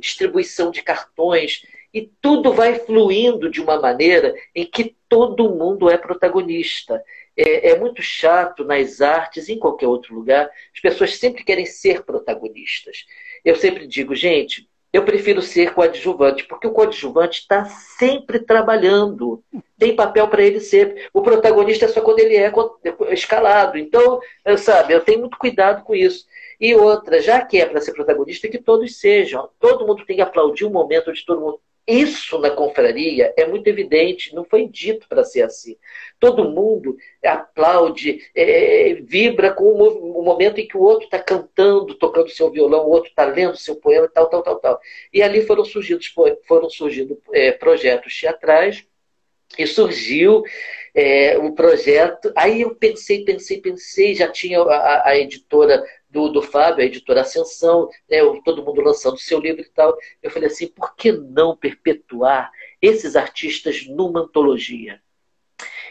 distribuição 0.01 0.72
de 0.72 0.82
cartões, 0.82 1.62
e 1.93 2.10
tudo 2.22 2.53
vai 2.53 2.76
fluindo 2.76 3.49
de 3.49 3.62
uma 3.62 3.80
maneira 3.80 4.36
em 4.53 4.66
que 4.66 4.95
todo 5.07 5.49
mundo 5.49 5.89
é 5.89 5.97
protagonista. 5.97 7.01
É, 7.41 7.69
é, 7.69 7.79
muito 7.79 8.01
chato 8.01 8.65
nas 8.65 8.99
artes, 8.99 9.47
em 9.47 9.57
qualquer 9.57 9.87
outro 9.87 10.13
lugar, 10.13 10.51
as 10.73 10.81
pessoas 10.81 11.15
sempre 11.15 11.41
querem 11.41 11.65
ser 11.65 12.03
protagonistas. 12.03 13.05
Eu 13.45 13.55
sempre 13.55 13.87
digo, 13.87 14.13
gente, 14.13 14.67
eu 14.91 15.05
prefiro 15.05 15.41
ser 15.41 15.73
coadjuvante, 15.73 16.43
porque 16.43 16.67
o 16.67 16.73
coadjuvante 16.73 17.39
está 17.39 17.63
sempre 17.63 18.39
trabalhando. 18.39 19.41
Tem 19.77 19.95
papel 19.95 20.27
para 20.27 20.43
ele 20.43 20.59
ser. 20.59 21.07
O 21.13 21.21
protagonista 21.21 21.85
é 21.85 21.87
só 21.87 22.01
quando 22.01 22.19
ele 22.19 22.35
é 22.35 22.51
escalado. 23.11 23.77
Então, 23.77 24.19
sabe, 24.57 24.93
eu 24.93 24.99
tenho 24.99 25.19
muito 25.19 25.37
cuidado 25.37 25.85
com 25.85 25.95
isso. 25.95 26.25
E 26.59 26.75
outra, 26.75 27.21
já 27.21 27.45
que 27.45 27.61
é 27.61 27.65
para 27.65 27.79
ser 27.79 27.93
protagonista, 27.93 28.49
que 28.49 28.57
todos 28.57 28.99
sejam. 28.99 29.49
Todo 29.61 29.87
mundo 29.87 30.05
tem 30.05 30.17
que 30.17 30.21
aplaudir 30.21 30.65
o 30.65 30.69
momento 30.69 31.09
onde 31.09 31.25
todo 31.25 31.39
mundo. 31.39 31.61
Isso 31.89 32.37
na 32.37 32.51
confraria 32.51 33.33
é 33.35 33.47
muito 33.47 33.67
evidente, 33.67 34.35
não 34.35 34.45
foi 34.45 34.67
dito 34.67 35.07
para 35.09 35.23
ser 35.23 35.41
assim. 35.41 35.75
Todo 36.19 36.47
mundo 36.47 36.95
aplaude, 37.25 38.29
é, 38.35 38.93
vibra 39.01 39.51
com 39.51 39.71
o 39.71 40.21
momento 40.21 40.59
em 40.59 40.67
que 40.67 40.77
o 40.77 40.81
outro 40.81 41.05
está 41.05 41.17
cantando, 41.17 41.95
tocando 41.95 42.29
seu 42.29 42.51
violão, 42.51 42.85
o 42.85 42.91
outro 42.91 43.09
está 43.09 43.25
lendo 43.25 43.57
seu 43.57 43.75
poema, 43.75 44.07
tal, 44.07 44.29
tal, 44.29 44.43
tal, 44.43 44.59
tal. 44.59 44.79
E 45.11 45.23
ali 45.23 45.41
foram 45.41 45.65
surgindo, 45.65 45.99
foram 46.47 46.69
surgindo 46.69 47.19
é, 47.33 47.51
projetos 47.53 48.15
teatrais 48.15 48.85
e 49.57 49.65
surgiu 49.65 50.43
é, 50.93 51.39
o 51.39 51.53
projeto. 51.53 52.31
Aí 52.35 52.61
eu 52.61 52.75
pensei, 52.75 53.23
pensei, 53.23 53.59
pensei, 53.59 54.13
já 54.13 54.27
tinha 54.27 54.61
a, 54.61 55.09
a 55.09 55.17
editora 55.17 55.83
do, 56.10 56.30
do 56.30 56.41
Fábio, 56.41 56.84
a 56.84 56.86
editora 56.88 57.22
Ascensão, 57.22 57.89
né, 58.10 58.18
todo 58.43 58.64
mundo 58.64 58.82
lançando 58.82 59.18
seu 59.18 59.39
livro 59.39 59.62
e 59.62 59.70
tal. 59.70 59.95
Eu 60.22 60.32
falei 60.32 60.47
assim, 60.47 60.68
por 60.68 60.95
que 60.95 61.12
não 61.12 61.55
perpetuar 61.55 62.51
esses 62.82 63.16
artistas 63.16 63.86
numa 63.88 64.22
antologia? 64.22 65.01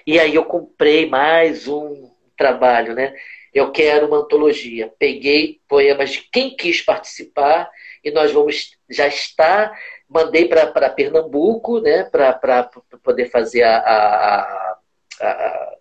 E 0.07 0.19
aí 0.19 0.35
eu 0.35 0.45
comprei 0.45 1.07
mais 1.07 1.69
um 1.69 2.11
trabalho, 2.37 2.95
né? 2.95 3.15
Eu 3.53 3.71
quero 3.71 4.07
uma 4.07 4.19
antologia. 4.19 4.93
Peguei 4.99 5.61
poemas 5.69 6.11
de 6.11 6.29
quem 6.31 6.55
quis 6.57 6.81
participar 6.81 7.71
e 8.05 8.11
nós 8.11 8.33
vamos 8.33 8.77
já 8.89 9.07
está 9.07 9.73
mandei 10.09 10.49
para 10.49 10.91
Pernambuco, 10.91 11.81
né, 11.81 12.05
para 12.05 12.71
poder 13.03 13.31
fazer 13.31 13.63
a, 13.63 13.77
a, 13.77 14.79
a, 15.21 15.75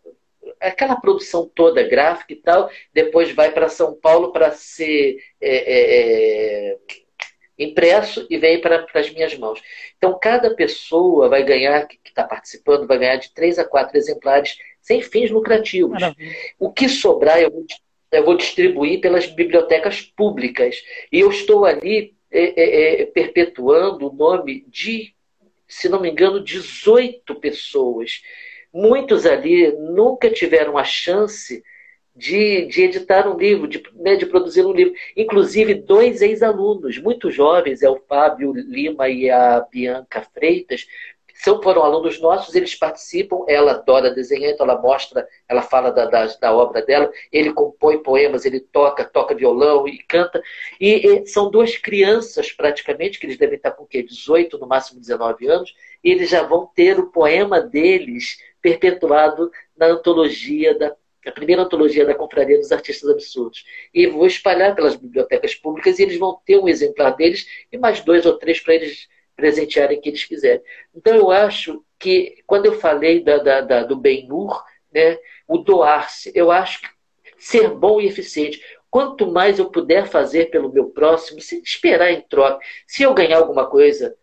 aquela 0.60 0.96
produção 0.96 1.50
toda 1.54 1.88
gráfica 1.88 2.34
e 2.34 2.38
tal. 2.38 2.70
Depois 2.94 3.32
vai 3.32 3.52
para 3.52 3.70
São 3.70 3.94
Paulo 3.94 4.32
para 4.32 4.52
ser 4.52 5.18
é, 5.42 5.58
é, 5.58 6.72
é, 6.72 6.78
impresso 7.58 8.26
e 8.30 8.38
vem 8.38 8.62
para 8.62 8.86
as 8.94 9.10
minhas 9.12 9.38
mãos. 9.38 9.62
Então, 9.98 10.18
cada 10.20 10.54
pessoa 10.54 11.30
vai 11.30 11.44
ganhar, 11.44 11.88
que 11.88 11.98
está 12.06 12.24
participando, 12.24 12.88
vai 12.88 12.98
ganhar 12.98 13.18
de 13.18 13.34
três 13.34 13.58
a 13.58 13.66
quatro 13.66 13.98
exemplares 13.98 14.58
sem 14.82 15.02
fins 15.02 15.30
lucrativos. 15.30 16.00
Maravilha. 16.00 16.36
O 16.60 16.72
que 16.72 16.88
sobrar, 16.88 17.42
eu 17.42 17.52
vou, 17.52 17.66
eu 18.12 18.24
vou 18.24 18.38
distribuir 18.38 19.02
pelas 19.02 19.26
bibliotecas 19.26 20.02
públicas. 20.02 20.82
E 21.12 21.20
eu 21.20 21.30
estou 21.30 21.66
ali 21.66 22.16
é, 22.32 22.62
é, 22.62 23.02
é, 23.02 23.06
perpetuando 23.06 24.10
o 24.10 24.14
nome 24.14 24.66
de, 24.68 25.14
se 25.68 25.90
não 25.90 26.00
me 26.00 26.10
engano, 26.10 26.44
18 26.44 27.36
pessoas. 27.36 28.22
Muitos 28.78 29.26
ali 29.26 29.72
nunca 29.72 30.30
tiveram 30.30 30.78
a 30.78 30.84
chance 30.84 31.64
de, 32.16 32.68
de 32.68 32.84
editar 32.84 33.28
um 33.28 33.36
livro, 33.36 33.68
de, 33.68 33.84
né, 33.96 34.16
de 34.16 34.28
produzir 34.28 34.64
um 34.64 34.72
livro. 34.72 34.94
Inclusive, 35.16 35.74
dois 35.74 36.22
ex-alunos, 36.22 37.00
muito 37.00 37.32
jovens, 37.32 37.82
é 37.82 37.90
o 37.90 38.00
Fábio 38.08 38.54
Lima 38.54 39.10
e 39.10 39.32
a 39.32 39.62
Bianca 39.62 40.22
Freitas, 40.22 40.86
são, 41.44 41.62
foram 41.62 41.84
alunos 41.84 42.20
nossos, 42.20 42.56
eles 42.56 42.76
participam, 42.76 43.46
ela 43.48 43.72
adora 43.74 44.14
desenhar, 44.14 44.52
então 44.52 44.68
ela 44.68 44.80
mostra, 44.80 45.28
ela 45.48 45.62
fala 45.62 45.92
da, 45.92 46.06
da, 46.06 46.26
da, 46.26 46.54
obra 46.54 46.82
dela, 46.82 47.12
ele 47.32 47.54
compõe 47.54 48.02
poemas, 48.02 48.46
ele 48.46 48.60
toca, 48.60 49.04
toca 49.06 49.36
violão 49.36 49.88
e 49.88 50.00
canta. 50.00 50.42
E, 50.80 51.08
e, 51.08 51.28
são 51.28 51.50
duas 51.50 51.78
crianças, 51.78 52.52
praticamente, 52.52 53.20
que 53.20 53.26
eles 53.26 53.38
devem 53.38 53.58
estar 53.58 53.72
com 53.72 53.84
o 53.84 53.88
quê? 53.88 54.04
18, 54.04 54.58
no 54.58 54.68
máximo 54.68 55.00
19 55.00 55.48
anos, 55.48 55.76
e 56.04 56.12
eles 56.12 56.30
já 56.30 56.44
vão 56.44 56.70
ter 56.76 57.00
o 57.00 57.12
poema 57.12 57.62
deles 57.62 58.38
perpetuado 58.68 59.50
na 59.78 59.88
antologia 59.88 60.78
da 60.78 60.96
a 61.26 61.32
primeira 61.32 61.64
antologia 61.64 62.06
da 62.06 62.16
Confraria 62.16 62.58
dos 62.58 62.72
Artistas 62.72 63.10
Absurdos. 63.10 63.66
E 63.94 64.08
vou 64.08 64.26
espalhar 64.26 64.74
pelas 64.74 64.96
bibliotecas 64.96 65.54
públicas 65.54 66.00
e 66.00 66.04
eles 66.04 66.18
vão 66.18 66.40
ter 66.46 66.58
um 66.58 66.70
exemplar 66.70 67.18
deles 67.18 67.46
e 67.70 67.78
mais 67.78 68.00
dois 68.00 68.26
ou 68.26 68.38
três 68.38 68.62
para 68.62 68.76
eles 68.76 69.10
presentearem 69.36 70.00
que 70.00 70.08
eles 70.08 70.24
quiserem. 70.24 70.62
Então 70.96 71.14
eu 71.14 71.30
acho 71.30 71.84
que 72.00 72.42
quando 72.48 72.68
eu 72.68 72.80
falei 72.80 73.22
da, 73.22 73.40
da, 73.40 73.60
da 73.60 73.84
do 73.84 73.98
Ben-Hur, 73.98 74.64
né, 74.90 75.18
o 75.46 75.58
doar-se, 75.58 76.32
eu 76.34 76.50
acho 76.50 76.82
que 76.82 76.88
ser 77.38 77.72
bom 77.72 78.00
e 78.00 78.08
eficiente. 78.08 78.64
Quanto 78.90 79.28
mais 79.28 79.60
eu 79.60 79.70
puder 79.70 80.08
fazer 80.08 80.46
pelo 80.46 80.72
meu 80.72 80.92
próximo, 80.92 81.42
sem 81.42 81.60
esperar 81.60 82.10
em 82.10 82.22
troca, 82.22 82.66
se 82.88 83.04
eu 83.04 83.14
ganhar 83.14 83.38
alguma 83.38 83.70
coisa, 83.70 84.16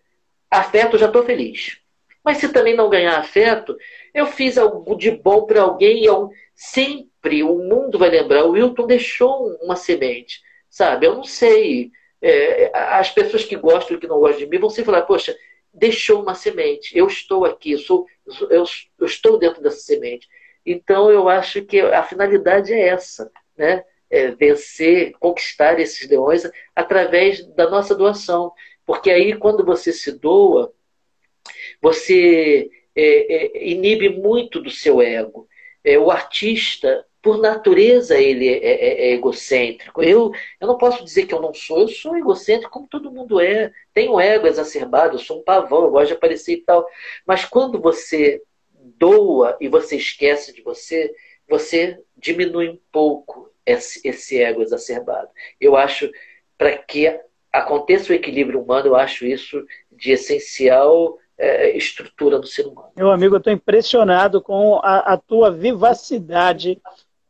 afeto, 0.51 0.97
já 0.97 1.07
estou 1.07 1.22
feliz. 1.22 1.84
Mas 2.25 2.39
se 2.39 2.49
também 2.49 2.75
não 2.75 2.89
ganhar 2.89 3.18
afeto, 3.18 3.77
eu 4.14 4.27
fiz 4.27 4.57
algo 4.57 4.97
de 4.97 5.11
bom 5.11 5.45
para 5.45 5.62
alguém 5.62 6.03
e 6.03 6.07
eu, 6.07 6.31
sempre 6.55 7.43
o 7.43 7.59
mundo 7.59 7.99
vai 7.99 8.09
lembrar. 8.09 8.45
O 8.45 8.53
Wilton 8.53 8.87
deixou 8.87 9.55
uma 9.62 9.77
semente, 9.77 10.41
sabe? 10.70 11.07
Eu 11.07 11.14
não 11.14 11.25
sei 11.25 11.91
é, 12.22 12.70
as 12.75 13.11
pessoas 13.11 13.45
que 13.45 13.57
gostam 13.57 13.97
e 13.97 14.01
que 14.01 14.07
não 14.07 14.18
gostam 14.18 14.39
de 14.39 14.47
mim 14.47 14.59
vão 14.59 14.70
sempre 14.70 14.87
falar, 14.87 15.03
poxa, 15.03 15.37
deixou 15.72 16.22
uma 16.22 16.35
semente, 16.35 16.97
eu 16.97 17.07
estou 17.07 17.45
aqui, 17.45 17.72
eu, 17.72 17.79
sou, 17.79 18.07
eu, 18.49 18.64
eu 18.99 19.07
estou 19.07 19.39
dentro 19.39 19.62
dessa 19.62 19.81
semente. 19.81 20.27
Então 20.64 21.11
eu 21.11 21.29
acho 21.29 21.62
que 21.62 21.81
a 21.81 22.03
finalidade 22.03 22.72
é 22.72 22.89
essa, 22.89 23.31
né? 23.57 23.85
É 24.09 24.31
vencer, 24.31 25.12
conquistar 25.18 25.79
esses 25.81 26.09
leões 26.09 26.49
através 26.75 27.45
da 27.55 27.68
nossa 27.68 27.95
doação. 27.95 28.53
Porque 28.87 29.11
aí, 29.11 29.37
quando 29.37 29.64
você 29.64 29.93
se 29.93 30.12
doa, 30.12 30.72
você 31.85 32.70
é, 32.97 33.59
é, 33.59 33.68
inibe 33.68 34.09
muito 34.09 34.59
do 34.59 34.70
seu 34.70 35.03
ego. 35.03 35.47
É, 35.85 35.99
o 35.99 36.11
artista, 36.11 37.05
por 37.20 37.37
natureza 37.37 38.16
ele 38.16 38.49
é, 38.49 38.57
é, 38.57 39.09
é, 39.09 39.12
egocêntrico. 39.12 40.03
Eu, 40.03 40.32
eu 40.59 40.66
não 40.66 40.78
posso 40.78 41.05
dizer 41.05 41.26
que 41.26 41.35
eu 41.35 41.43
não 41.43 41.53
sou, 41.53 41.80
eu 41.80 41.89
sou 41.89 42.16
egocêntrico 42.16 42.72
como 42.72 42.89
todo 42.89 43.12
mundo 43.12 43.39
é. 43.39 43.70
Tenho 43.93 44.18
ego 44.18 44.47
exacerbado, 44.47 45.16
eu 45.16 45.18
sou 45.18 45.41
um 45.41 45.45
pavão, 45.45 45.85
eu 45.85 45.91
gosto 45.91 46.07
de 46.07 46.12
aparecer 46.14 46.55
e 46.55 46.62
tal. 46.62 46.87
Mas 47.26 47.45
quando 47.45 47.78
você 47.78 48.41
doa 48.72 49.55
e 49.61 49.68
você 49.68 49.97
esquece 49.97 50.55
de 50.55 50.62
você, 50.62 51.14
você 51.47 51.99
diminui 52.16 52.70
um 52.70 52.80
pouco 52.91 53.51
esse, 53.66 54.01
esse 54.09 54.43
ego 54.43 54.62
exacerbado. 54.62 55.28
Eu 55.61 55.76
acho, 55.76 56.11
para 56.57 56.78
que 56.78 57.20
aconteça 57.53 58.11
o 58.11 58.16
equilíbrio 58.16 58.62
humano, 58.62 58.87
eu 58.87 58.97
acho 58.97 59.26
isso 59.26 59.62
de 59.93 60.12
essencial 60.12 61.18
é, 61.39 61.76
estrutura 61.76 62.39
do 62.39 62.47
ser 62.47 62.66
humano. 62.66 62.89
Meu 62.97 63.11
amigo, 63.11 63.35
eu 63.35 63.39
estou 63.39 63.53
impressionado 63.53 64.41
com 64.41 64.76
a, 64.82 65.14
a 65.14 65.16
tua 65.16 65.51
vivacidade 65.51 66.80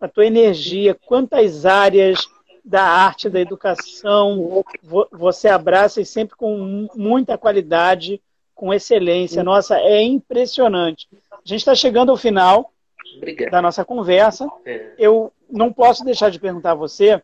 a 0.04 0.08
tua 0.08 0.26
energia, 0.26 0.94
quantas 1.06 1.64
áreas 1.64 2.28
da 2.64 2.82
arte, 2.82 3.28
da 3.28 3.40
educação 3.40 4.64
você 5.10 5.48
abraça 5.48 6.00
e 6.00 6.06
sempre 6.06 6.36
com 6.36 6.88
muita 6.94 7.36
qualidade, 7.36 8.20
com 8.54 8.72
excelência. 8.72 9.42
Nossa, 9.42 9.78
é 9.78 10.02
impressionante. 10.02 11.08
A 11.32 11.36
gente 11.44 11.60
está 11.60 11.74
chegando 11.74 12.10
ao 12.10 12.16
final 12.16 12.72
Obrigado. 13.16 13.50
da 13.50 13.62
nossa 13.62 13.84
conversa. 13.84 14.48
É. 14.64 14.92
Eu 14.98 15.32
não 15.50 15.72
posso 15.72 16.04
deixar 16.04 16.30
de 16.30 16.38
perguntar 16.38 16.72
a 16.72 16.76
você, 16.76 17.20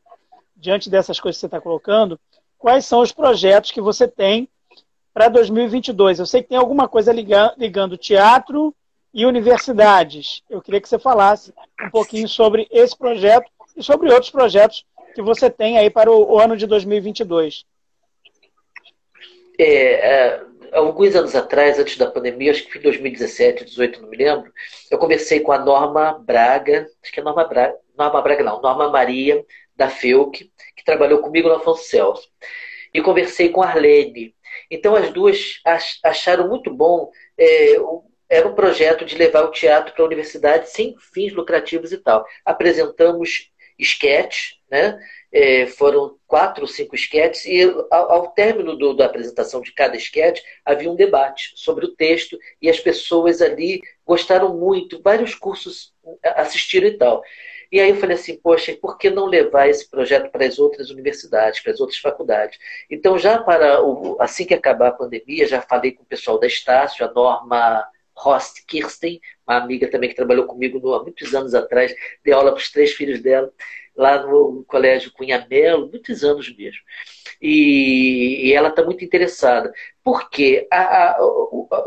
diante 0.56 0.90
dessas 0.90 1.20
coisas 1.20 1.36
que 1.36 1.40
você 1.40 1.46
está 1.46 1.60
colocando, 1.60 2.18
quais 2.58 2.84
são 2.84 3.00
os 3.00 3.12
projetos 3.12 3.70
que 3.70 3.80
você 3.80 4.06
tem 4.06 4.48
para 5.12 5.28
2022? 5.28 6.18
Eu 6.18 6.26
sei 6.26 6.42
que 6.42 6.50
tem 6.50 6.58
alguma 6.58 6.88
coisa 6.88 7.12
ligando, 7.12 7.96
teatro, 7.96 8.74
e 9.12 9.26
universidades. 9.26 10.42
Eu 10.48 10.62
queria 10.62 10.80
que 10.80 10.88
você 10.88 10.98
falasse 10.98 11.52
um 11.84 11.90
pouquinho 11.90 12.28
sobre 12.28 12.66
esse 12.70 12.96
projeto 12.96 13.50
e 13.76 13.82
sobre 13.82 14.12
outros 14.12 14.30
projetos 14.30 14.84
que 15.14 15.22
você 15.22 15.50
tem 15.50 15.78
aí 15.78 15.90
para 15.90 16.10
o, 16.10 16.38
ano 16.38 16.56
de 16.56 16.66
2022. 16.66 17.64
É, 19.58 19.64
é, 19.64 20.42
alguns 20.72 21.14
anos 21.14 21.34
atrás, 21.34 21.78
antes 21.78 21.96
da 21.98 22.10
pandemia, 22.10 22.52
acho 22.52 22.64
que 22.64 22.72
foi 22.72 22.80
em 22.80 22.84
2017, 22.84 23.64
2018, 23.64 24.02
não 24.02 24.08
me 24.08 24.16
lembro, 24.16 24.52
eu 24.90 24.98
conversei 24.98 25.40
com 25.40 25.52
a 25.52 25.58
Norma 25.58 26.18
Braga, 26.24 26.86
acho 27.02 27.12
que 27.12 27.20
é 27.20 27.22
Norma 27.22 27.44
Braga, 27.44 27.76
Norma 27.96 28.22
Braga 28.22 28.44
não, 28.44 28.62
Norma 28.62 28.88
Maria, 28.88 29.44
da 29.76 29.90
FEUC, 29.90 30.50
que 30.76 30.84
trabalhou 30.84 31.18
comigo 31.18 31.48
no 31.48 31.56
Afonso 31.56 31.84
Celso. 31.84 32.28
E 32.92 33.00
conversei 33.00 33.50
com 33.50 33.62
a 33.62 33.68
Arlene. 33.68 34.34
Então, 34.70 34.94
as 34.94 35.10
duas 35.10 35.60
acharam 36.04 36.48
muito 36.48 36.72
bom 36.72 37.10
é, 37.36 37.76
era 38.30 38.46
um 38.46 38.54
projeto 38.54 39.04
de 39.04 39.16
levar 39.16 39.42
o 39.42 39.50
teatro 39.50 39.92
para 39.92 40.04
a 40.04 40.06
universidade 40.06 40.70
sem 40.70 40.94
fins 41.12 41.32
lucrativos 41.32 41.90
e 41.90 41.98
tal. 41.98 42.24
Apresentamos 42.44 43.50
esquetes, 43.76 44.58
né? 44.70 44.98
É, 45.32 45.66
foram 45.66 46.16
quatro 46.26 46.62
ou 46.62 46.68
cinco 46.68 46.94
esquetes, 46.94 47.44
e 47.44 47.62
ao, 47.62 48.12
ao 48.12 48.30
término 48.32 48.76
do, 48.76 48.94
da 48.94 49.06
apresentação 49.06 49.60
de 49.60 49.72
cada 49.72 49.96
esquete 49.96 50.42
havia 50.64 50.90
um 50.90 50.96
debate 50.96 51.52
sobre 51.54 51.84
o 51.84 51.94
texto, 51.94 52.36
e 52.60 52.68
as 52.68 52.80
pessoas 52.80 53.40
ali 53.40 53.80
gostaram 54.04 54.56
muito, 54.56 55.00
vários 55.02 55.34
cursos 55.34 55.92
assistiram 56.22 56.88
e 56.88 56.98
tal. 56.98 57.22
E 57.70 57.78
aí 57.80 57.90
eu 57.90 57.96
falei 57.96 58.16
assim, 58.16 58.36
poxa, 58.36 58.76
por 58.80 58.98
que 58.98 59.10
não 59.10 59.26
levar 59.26 59.68
esse 59.68 59.88
projeto 59.88 60.30
para 60.30 60.44
as 60.46 60.58
outras 60.58 60.90
universidades, 60.90 61.60
para 61.60 61.72
as 61.72 61.80
outras 61.80 61.98
faculdades? 61.98 62.58
Então, 62.90 63.16
já 63.18 63.38
para 63.42 63.82
o, 63.82 64.16
assim 64.20 64.44
que 64.44 64.54
acabar 64.54 64.88
a 64.88 64.92
pandemia, 64.92 65.46
já 65.46 65.62
falei 65.62 65.92
com 65.92 66.02
o 66.02 66.06
pessoal 66.06 66.38
da 66.38 66.46
Estácio, 66.46 67.04
a 67.06 67.12
Norma 67.12 67.86
Rost 68.14 68.64
Kirsten, 68.66 69.20
uma 69.46 69.56
amiga 69.56 69.88
também 69.88 70.10
que 70.10 70.16
trabalhou 70.16 70.46
comigo 70.46 70.92
há 70.94 71.02
muitos 71.02 71.34
anos 71.34 71.54
atrás, 71.54 71.94
deu 72.24 72.36
aula 72.36 72.52
para 72.52 72.60
os 72.60 72.70
três 72.70 72.92
filhos 72.92 73.20
dela, 73.20 73.52
lá 73.96 74.22
no 74.26 74.64
Colégio 74.66 75.12
Cunha 75.12 75.46
Melo, 75.48 75.88
muitos 75.88 76.24
anos 76.24 76.54
mesmo. 76.56 76.80
E, 77.40 78.48
e 78.48 78.52
ela 78.52 78.68
está 78.68 78.84
muito 78.84 79.04
interessada. 79.04 79.72
Porque 80.02 80.66
a, 80.70 81.12
a, 81.12 81.18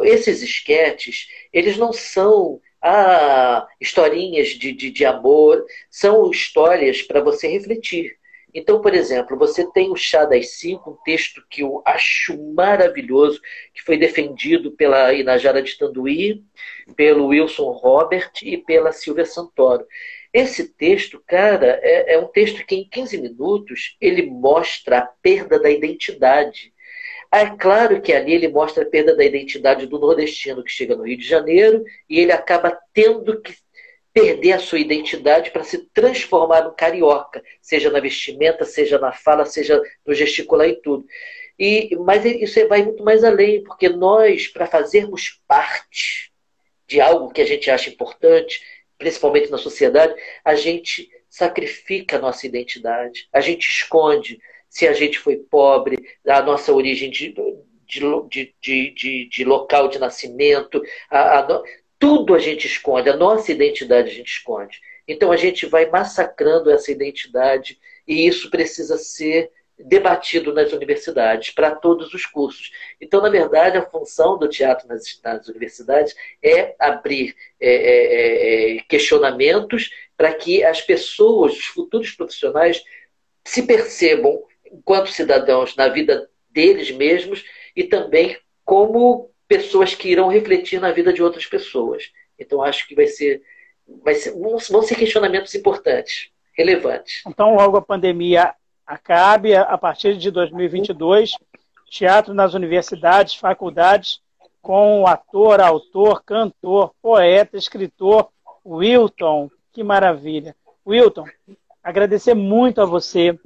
esses 0.04 0.42
esquetes, 0.42 1.28
eles 1.52 1.78
não 1.78 1.94
são 1.94 2.62
ah, 2.84 3.66
historinhas 3.80 4.50
de, 4.50 4.74
de, 4.74 4.92
de 4.92 5.06
amor, 5.06 5.66
são 5.90 6.30
histórias 6.30 7.02
para 7.02 7.22
você 7.22 7.48
refletir. 7.48 8.18
Então, 8.54 8.82
por 8.82 8.94
exemplo, 8.94 9.36
você 9.38 9.66
tem 9.72 9.90
o 9.90 9.96
Chá 9.96 10.26
das 10.26 10.52
Cinco, 10.60 10.92
um 10.92 11.04
texto 11.04 11.44
que 11.50 11.64
eu 11.64 11.82
acho 11.86 12.38
maravilhoso, 12.54 13.42
que 13.74 13.82
foi 13.82 13.98
defendido 13.98 14.72
pela 14.74 15.14
Inajara 15.14 15.62
de 15.62 15.76
Tanduí, 15.76 16.44
pelo 16.96 17.28
Wilson 17.28 17.72
Robert 17.72 18.32
e 18.44 18.58
pela 18.58 18.92
Silvia 18.92 19.26
Santoro. 19.26 19.88
Esse 20.32 20.68
texto, 20.68 21.24
cara, 21.26 21.80
é, 21.82 22.16
é 22.16 22.20
um 22.20 22.28
texto 22.28 22.66
que 22.66 22.76
em 22.76 22.88
15 22.88 23.20
minutos 23.22 23.96
ele 24.00 24.24
mostra 24.24 25.00
a 25.00 25.02
perda 25.02 25.60
da 25.60 25.70
identidade 25.70 26.73
é 27.40 27.50
claro 27.58 28.02
que 28.02 28.14
ali 28.14 28.34
ele 28.34 28.48
mostra 28.48 28.84
a 28.84 28.86
perda 28.86 29.16
da 29.16 29.26
identidade 29.26 29.88
do 29.88 29.98
nordestino 29.98 30.64
que 30.64 30.72
chega 30.72 30.96
no 30.96 31.04
Rio 31.04 31.18
de 31.18 31.28
Janeiro 31.28 31.84
e 32.10 32.20
ele 32.20 32.32
acaba 32.32 32.78
tendo 32.94 33.42
que 33.42 33.56
perder 34.14 34.54
a 34.54 34.60
sua 34.60 34.80
identidade 34.80 35.50
para 35.50 35.64
se 35.64 35.80
transformar 35.92 36.64
no 36.64 36.74
carioca, 36.74 37.44
seja 37.60 37.90
na 37.90 38.00
vestimenta, 38.00 38.64
seja 38.64 39.00
na 39.00 39.12
fala, 39.12 39.46
seja 39.46 39.82
no 40.06 40.14
gesticular 40.14 40.70
e 40.70 40.76
tudo. 40.76 41.06
E, 41.58 41.96
mas 41.98 42.24
isso 42.24 42.68
vai 42.68 42.84
muito 42.84 43.04
mais 43.04 43.24
além, 43.24 43.64
porque 43.64 43.90
nós, 43.90 44.48
para 44.48 44.68
fazermos 44.68 45.42
parte 45.48 46.32
de 46.88 47.02
algo 47.02 47.32
que 47.32 47.42
a 47.42 47.46
gente 47.46 47.72
acha 47.72 47.90
importante, 47.90 48.62
principalmente 48.98 49.50
na 49.50 49.58
sociedade, 49.58 50.14
a 50.46 50.54
gente 50.54 51.10
sacrifica 51.28 52.18
a 52.18 52.20
nossa 52.22 52.46
identidade, 52.46 53.28
a 53.34 53.42
gente 53.42 53.68
esconde 53.68 54.40
se 54.74 54.88
a 54.88 54.94
gente 54.94 55.20
foi 55.20 55.38
pobre, 55.38 56.04
a 56.28 56.42
nossa 56.42 56.74
origem 56.74 57.12
de, 57.12 57.32
de, 57.88 58.56
de, 58.60 58.90
de, 58.92 59.30
de 59.30 59.46
local 59.46 59.88
de 59.88 60.00
nascimento, 60.00 60.82
a, 61.12 61.42
a, 61.42 61.64
tudo 62.00 62.34
a 62.34 62.40
gente 62.40 62.66
esconde, 62.66 63.08
a 63.08 63.16
nossa 63.16 63.52
identidade 63.52 64.10
a 64.10 64.14
gente 64.14 64.32
esconde. 64.32 64.82
Então 65.08 65.32
a 65.32 65.38
gente 65.38 65.68
vai 65.68 65.88
massacrando 65.92 66.72
essa 66.72 66.92
identidade 66.92 67.80
e 68.08 68.26
isso 68.26 68.50
precisa 68.50 68.98
ser 68.98 69.52
debatido 69.78 70.52
nas 70.52 70.74
universidades 70.74 71.52
para 71.52 71.76
todos 71.76 72.12
os 72.12 72.26
cursos. 72.26 72.72
Então, 73.00 73.22
na 73.22 73.30
verdade, 73.30 73.78
a 73.78 73.88
função 73.88 74.40
do 74.40 74.50
teatro 74.50 74.88
nas, 74.88 75.04
nas 75.24 75.48
universidades 75.48 76.16
é 76.42 76.76
abrir 76.80 77.36
é, 77.60 77.70
é, 77.70 78.72
é, 78.72 78.78
é 78.78 78.80
questionamentos 78.90 79.92
para 80.18 80.34
que 80.34 80.64
as 80.64 80.82
pessoas, 80.82 81.54
os 81.54 81.66
futuros 81.66 82.10
profissionais, 82.12 82.84
se 83.46 83.64
percebam 83.68 84.42
enquanto 84.74 85.12
cidadãos 85.12 85.76
na 85.76 85.88
vida 85.88 86.28
deles 86.50 86.92
mesmos 86.92 87.46
e 87.76 87.84
também 87.84 88.38
como 88.66 89.30
pessoas 89.48 89.94
que 89.94 90.10
irão 90.10 90.28
refletir 90.28 90.80
na 90.80 90.92
vida 90.92 91.14
de 91.14 91.22
outras 91.22 91.46
pessoas. 91.46 92.12
Então 92.40 92.62
acho 92.62 92.88
que 92.88 92.96
vai 92.96 93.08
ser, 93.08 93.42
vai 94.04 94.16
ser 94.16 94.34
vão 94.34 94.82
ser 94.82 94.96
questionamentos 94.96 95.54
importantes, 95.54 96.32
relevantes. 96.58 97.22
Então 97.28 97.56
logo 97.56 97.78
a 97.78 97.82
pandemia 97.82 98.54
acabe, 98.86 99.56
a 99.56 99.78
partir 99.78 100.18
de 100.18 100.32
2022, 100.32 101.32
teatro 101.90 102.34
nas 102.34 102.54
universidades, 102.54 103.36
faculdades, 103.36 104.22
com 104.62 105.02
o 105.02 105.08
ator, 105.08 105.60
autor, 105.60 106.24
cantor, 106.24 106.94
poeta, 107.02 107.58
escritor 107.58 108.30
Wilton. 108.66 109.50
Que 109.74 109.84
maravilha. 109.84 110.56
Wilton, 110.88 111.26
agradecer 111.84 112.34
muito 112.34 112.82
a 112.82 112.86
você, 112.86 113.38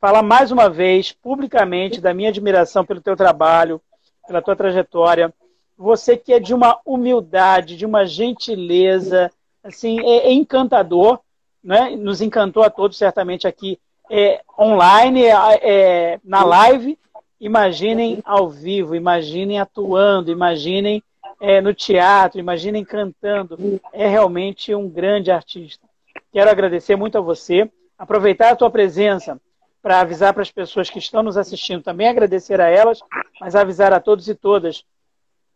falar 0.00 0.22
mais 0.22 0.50
uma 0.50 0.68
vez 0.68 1.12
publicamente 1.12 2.00
da 2.00 2.14
minha 2.14 2.28
admiração 2.28 2.84
pelo 2.84 3.00
teu 3.00 3.16
trabalho, 3.16 3.80
pela 4.26 4.42
tua 4.42 4.56
trajetória. 4.56 5.32
Você 5.76 6.16
que 6.16 6.32
é 6.32 6.40
de 6.40 6.54
uma 6.54 6.78
humildade, 6.84 7.76
de 7.76 7.86
uma 7.86 8.06
gentileza, 8.06 9.30
assim, 9.62 10.00
é, 10.00 10.28
é 10.28 10.32
encantador, 10.32 11.20
né? 11.62 11.90
Nos 11.96 12.20
encantou 12.20 12.62
a 12.62 12.70
todos 12.70 12.96
certamente 12.96 13.46
aqui 13.46 13.78
é, 14.10 14.40
online, 14.58 15.24
é, 15.24 15.34
é, 15.62 16.20
na 16.24 16.44
live. 16.44 16.98
Imaginem 17.40 18.20
ao 18.24 18.48
vivo, 18.48 18.96
imaginem 18.96 19.60
atuando, 19.60 20.32
imaginem 20.32 21.02
é, 21.40 21.60
no 21.60 21.72
teatro, 21.72 22.40
imaginem 22.40 22.84
cantando. 22.84 23.80
É 23.92 24.08
realmente 24.08 24.74
um 24.74 24.88
grande 24.88 25.30
artista. 25.30 25.86
Quero 26.32 26.50
agradecer 26.50 26.96
muito 26.96 27.16
a 27.16 27.20
você, 27.20 27.70
aproveitar 27.96 28.50
a 28.50 28.56
tua 28.56 28.70
presença 28.70 29.40
para 29.88 30.00
avisar 30.00 30.34
para 30.34 30.42
as 30.42 30.50
pessoas 30.50 30.90
que 30.90 30.98
estão 30.98 31.22
nos 31.22 31.38
assistindo, 31.38 31.82
também 31.82 32.06
agradecer 32.06 32.60
a 32.60 32.68
elas, 32.68 33.00
mas 33.40 33.56
avisar 33.56 33.90
a 33.90 33.98
todos 33.98 34.28
e 34.28 34.34
todas 34.34 34.84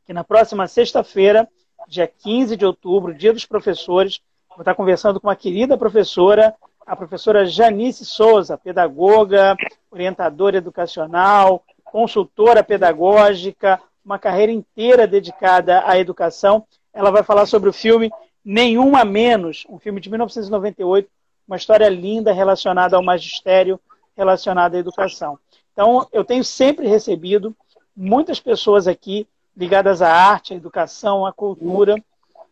que 0.06 0.12
na 0.14 0.24
próxima 0.24 0.66
sexta-feira, 0.66 1.46
dia 1.86 2.06
15 2.06 2.56
de 2.56 2.64
outubro, 2.64 3.12
dia 3.12 3.30
dos 3.30 3.44
professores, 3.44 4.22
vou 4.48 4.60
estar 4.60 4.74
conversando 4.74 5.20
com 5.20 5.26
uma 5.26 5.36
querida 5.36 5.76
professora, 5.76 6.54
a 6.86 6.96
professora 6.96 7.44
Janice 7.44 8.06
Souza, 8.06 8.56
pedagoga, 8.56 9.54
orientadora 9.90 10.56
educacional, 10.56 11.62
consultora 11.84 12.64
pedagógica, 12.64 13.78
uma 14.02 14.18
carreira 14.18 14.50
inteira 14.50 15.06
dedicada 15.06 15.82
à 15.84 15.98
educação. 15.98 16.64
Ela 16.94 17.10
vai 17.10 17.22
falar 17.22 17.44
sobre 17.44 17.68
o 17.68 17.72
filme 17.72 18.10
Nenhuma 18.42 19.04
Menos, 19.04 19.66
um 19.68 19.78
filme 19.78 20.00
de 20.00 20.08
1998, 20.08 21.06
uma 21.46 21.58
história 21.58 21.90
linda 21.90 22.32
relacionada 22.32 22.96
ao 22.96 23.02
magistério 23.02 23.78
relacionada 24.16 24.76
à 24.76 24.80
educação. 24.80 25.38
Então, 25.72 26.06
eu 26.12 26.24
tenho 26.24 26.44
sempre 26.44 26.86
recebido 26.86 27.54
muitas 27.96 28.40
pessoas 28.40 28.86
aqui 28.86 29.26
ligadas 29.56 30.02
à 30.02 30.12
arte, 30.12 30.54
à 30.54 30.56
educação, 30.56 31.26
à 31.26 31.32
cultura, 31.32 31.96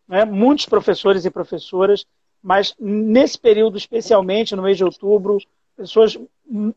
né? 0.08 0.24
muitos 0.24 0.66
professores 0.66 1.24
e 1.24 1.30
professoras, 1.30 2.06
mas 2.42 2.74
nesse 2.78 3.38
período, 3.38 3.76
especialmente 3.76 4.56
no 4.56 4.62
mês 4.62 4.76
de 4.76 4.84
outubro, 4.84 5.38
pessoas 5.76 6.18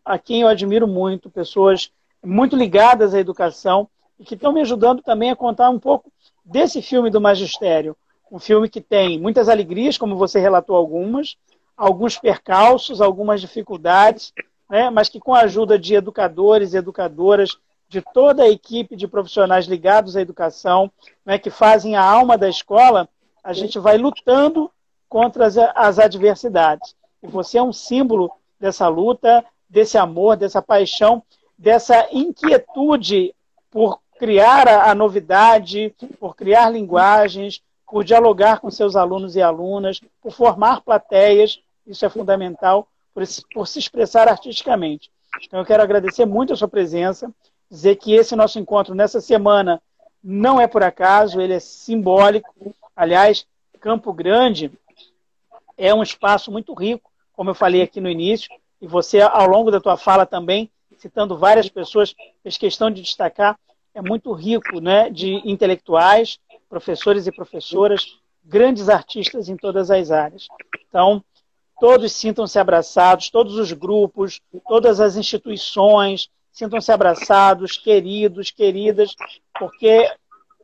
a 0.04 0.18
quem 0.18 0.42
eu 0.42 0.48
admiro 0.48 0.88
muito, 0.88 1.30
pessoas 1.30 1.92
muito 2.24 2.56
ligadas 2.56 3.14
à 3.14 3.20
educação 3.20 3.88
e 4.20 4.24
que 4.24 4.36
estão 4.36 4.54
me 4.54 4.62
ajudando 4.62 5.02
também 5.02 5.32
a 5.32 5.36
contar 5.36 5.70
um 5.70 5.80
pouco 5.80 6.12
desse 6.44 6.82
filme 6.82 7.10
do 7.10 7.20
Magistério. 7.20 7.96
Um 8.32 8.40
filme 8.40 8.70
que 8.70 8.82
tem 8.82 9.20
muitas 9.20 9.50
alegrias, 9.50 9.98
como 9.98 10.16
você 10.16 10.40
relatou 10.40 10.76
algumas, 10.76 11.38
alguns 11.76 12.18
percalços, 12.18 13.02
algumas 13.02 13.42
dificuldades, 13.42 14.34
né, 14.74 14.90
mas 14.90 15.08
que 15.08 15.20
com 15.20 15.36
a 15.36 15.42
ajuda 15.42 15.78
de 15.78 15.94
educadores 15.94 16.74
e 16.74 16.78
educadoras, 16.78 17.60
de 17.88 18.02
toda 18.02 18.42
a 18.42 18.50
equipe 18.50 18.96
de 18.96 19.08
profissionais 19.08 19.68
ligados 19.68 20.18
à 20.18 20.22
educação, 20.22 20.92
né, 21.24 21.38
que 21.38 21.52
fazem 21.52 21.96
a 21.96 22.04
alma 22.04 22.36
da 22.40 22.50
escola, 22.50 23.08
a 23.44 23.54
gente 23.54 23.78
vai 23.78 24.00
lutando 24.00 24.72
contra 25.08 25.46
as, 25.46 25.60
as 25.60 26.00
adversidades. 26.00 26.96
E 27.22 27.28
você 27.28 27.60
é 27.60 27.62
um 27.62 27.72
símbolo 27.72 28.32
dessa 28.60 28.88
luta, 28.88 29.46
desse 29.70 29.96
amor, 29.96 30.38
dessa 30.38 30.60
paixão, 30.60 31.22
dessa 31.56 32.08
inquietude 32.12 33.36
por 33.70 34.00
criar 34.18 34.68
a, 34.68 34.90
a 34.90 34.96
novidade, 34.96 35.94
por 36.20 36.36
criar 36.36 36.72
linguagens, 36.72 37.62
por 37.86 38.04
dialogar 38.04 38.60
com 38.60 38.72
seus 38.72 38.96
alunos 38.96 39.36
e 39.36 39.42
alunas, 39.42 40.02
por 40.20 40.32
formar 40.32 40.82
plateias, 40.82 41.62
isso 41.86 42.04
é 42.04 42.10
fundamental, 42.10 42.88
por, 43.14 43.24
por 43.54 43.68
se 43.68 43.80
expressar 43.80 44.28
artisticamente. 44.28 45.12
Então, 45.44 45.60
eu 45.60 45.66
quero 45.66 45.84
agradecer 45.84 46.26
muito 46.26 46.54
a 46.54 46.56
sua 46.56 46.68
presença, 46.68 47.34
dizer 47.70 47.96
que 47.96 48.14
esse 48.14 48.36
nosso 48.36 48.60
encontro 48.60 48.94
nessa 48.94 49.20
semana 49.20 49.82
não 50.24 50.60
é 50.60 50.68
por 50.68 50.84
acaso, 50.84 51.42
ele 51.42 51.54
é 51.54 51.60
simbólico. 51.60 52.54
Aliás, 52.96 53.46
Campo 53.80 54.14
Grande 54.14 54.72
é 55.78 55.94
um 55.94 56.04
espaço 56.04 56.52
muito 56.52 56.74
rico, 56.74 57.12
como 57.34 57.50
eu 57.50 57.56
falei 57.56 57.82
aqui 57.82 58.00
no 58.00 58.10
início, 58.10 58.50
e 58.82 58.88
você, 58.88 59.22
ao 59.22 59.48
longo 59.48 59.72
da 59.72 59.82
tua 59.82 59.98
fala 59.98 60.26
também, 60.26 60.70
citando 60.98 61.38
várias 61.38 61.68
pessoas, 61.68 62.16
fez 62.42 62.58
questão 62.58 62.90
de 62.90 63.02
destacar, 63.02 63.60
é 63.94 64.02
muito 64.02 64.32
rico 64.32 64.80
né, 64.80 65.10
de 65.10 65.42
intelectuais, 65.44 66.40
professores 66.70 67.28
e 67.28 67.32
professoras, 67.32 68.18
grandes 68.44 68.90
artistas 68.90 69.50
em 69.50 69.58
todas 69.58 69.92
as 69.92 70.12
áreas. 70.12 70.48
Então, 70.88 71.24
todos 71.84 72.14
sintam-se 72.14 72.58
abraçados, 72.58 73.30
todos 73.30 73.58
os 73.58 73.74
grupos, 73.74 74.40
todas 74.66 75.02
as 75.02 75.18
instituições, 75.18 76.30
sintam-se 76.50 76.90
abraçados, 76.94 77.78
queridos, 77.78 78.52
queridas, 78.52 79.14
porque 79.60 80.10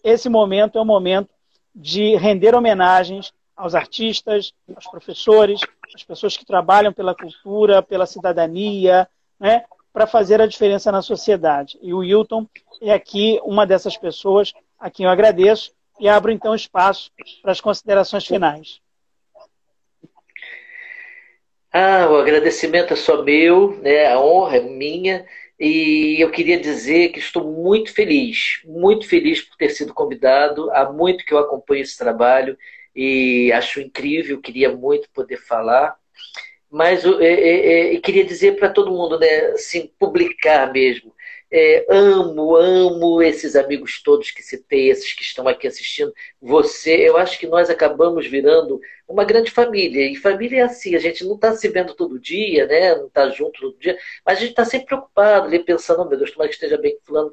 esse 0.01 0.29
momento 0.29 0.77
é 0.77 0.81
um 0.81 0.85
momento 0.85 1.27
de 1.75 2.15
render 2.15 2.55
homenagens 2.55 3.33
aos 3.53 3.75
artistas, 3.75 4.53
aos 4.73 4.87
professores, 4.89 5.59
às 5.93 6.05
pessoas 6.05 6.37
que 6.37 6.45
trabalham 6.45 6.93
pela 6.93 7.13
cultura, 7.13 7.83
pela 7.83 8.05
cidadania, 8.05 9.05
né, 9.37 9.65
para 9.91 10.07
fazer 10.07 10.39
a 10.41 10.47
diferença 10.47 10.89
na 10.89 11.01
sociedade. 11.01 11.77
E 11.81 11.93
o 11.93 11.97
Wilton 11.97 12.47
é 12.81 12.93
aqui 12.93 13.41
uma 13.43 13.67
dessas 13.67 13.97
pessoas 13.97 14.53
a 14.79 14.89
quem 14.89 15.05
eu 15.05 15.11
agradeço 15.11 15.73
e 15.99 16.07
abro 16.07 16.31
então 16.31 16.55
espaço 16.55 17.11
para 17.41 17.51
as 17.51 17.59
considerações 17.59 18.25
finais. 18.25 18.79
Ah, 21.71 22.07
o 22.09 22.15
agradecimento 22.17 22.93
é 22.93 22.95
só 22.95 23.21
meu, 23.23 23.79
né? 23.81 24.07
a 24.07 24.19
honra 24.19 24.57
é 24.57 24.61
minha. 24.61 25.25
E 25.59 26.15
eu 26.19 26.31
queria 26.31 26.59
dizer 26.59 27.09
que 27.09 27.19
estou 27.19 27.43
muito 27.43 27.93
feliz, 27.93 28.61
muito 28.65 29.07
feliz 29.07 29.41
por 29.41 29.57
ter 29.57 29.69
sido 29.69 29.93
convidado. 29.93 30.71
Há 30.71 30.91
muito 30.91 31.25
que 31.25 31.33
eu 31.33 31.37
acompanho 31.37 31.81
esse 31.81 31.97
trabalho 31.97 32.57
e 32.95 33.51
acho 33.51 33.81
incrível, 33.81 34.41
queria 34.41 34.75
muito 34.75 35.09
poder 35.11 35.37
falar. 35.37 35.95
Mas 36.71 37.03
eu, 37.03 37.21
eu, 37.21 37.37
eu, 37.37 37.93
eu 37.93 38.01
queria 38.01 38.23
dizer 38.25 38.57
para 38.57 38.69
todo 38.69 38.91
mundo, 38.91 39.19
né, 39.19 39.27
assim, 39.53 39.91
publicar 39.99 40.71
mesmo. 40.71 41.13
É, 41.51 41.85
amo, 41.89 42.55
amo 42.55 43.23
esses 43.23 43.55
amigos 43.55 44.01
todos 44.03 44.29
que 44.29 44.43
citei, 44.43 44.89
esses 44.89 45.13
que 45.13 45.23
estão 45.23 45.47
aqui 45.47 45.67
assistindo. 45.67 46.13
Você, 46.39 46.95
eu 46.95 47.17
acho 47.17 47.39
que 47.39 47.47
nós 47.47 47.69
acabamos 47.69 48.27
virando 48.27 48.79
uma 49.07 49.25
grande 49.25 49.49
família. 49.49 50.05
E 50.05 50.15
família 50.15 50.59
é 50.59 50.61
assim, 50.63 50.95
a 50.95 50.99
gente 50.99 51.25
não 51.25 51.35
está 51.35 51.55
se 51.55 51.67
vendo 51.67 51.95
todo 51.95 52.19
dia, 52.19 52.67
né? 52.67 52.95
Não 52.95 53.07
está 53.07 53.29
junto 53.31 53.59
todo 53.59 53.79
dia, 53.79 53.97
mas 54.23 54.37
a 54.37 54.41
gente 54.41 54.51
está 54.51 54.63
sempre 54.63 54.87
preocupado, 54.87 55.47
ali 55.47 55.59
pensando, 55.59 56.03
oh, 56.03 56.05
meu 56.05 56.17
Deus, 56.17 56.31
tomara 56.31 56.49
que 56.49 56.55
esteja 56.55 56.77
bem 56.77 56.97
fulano, 57.03 57.31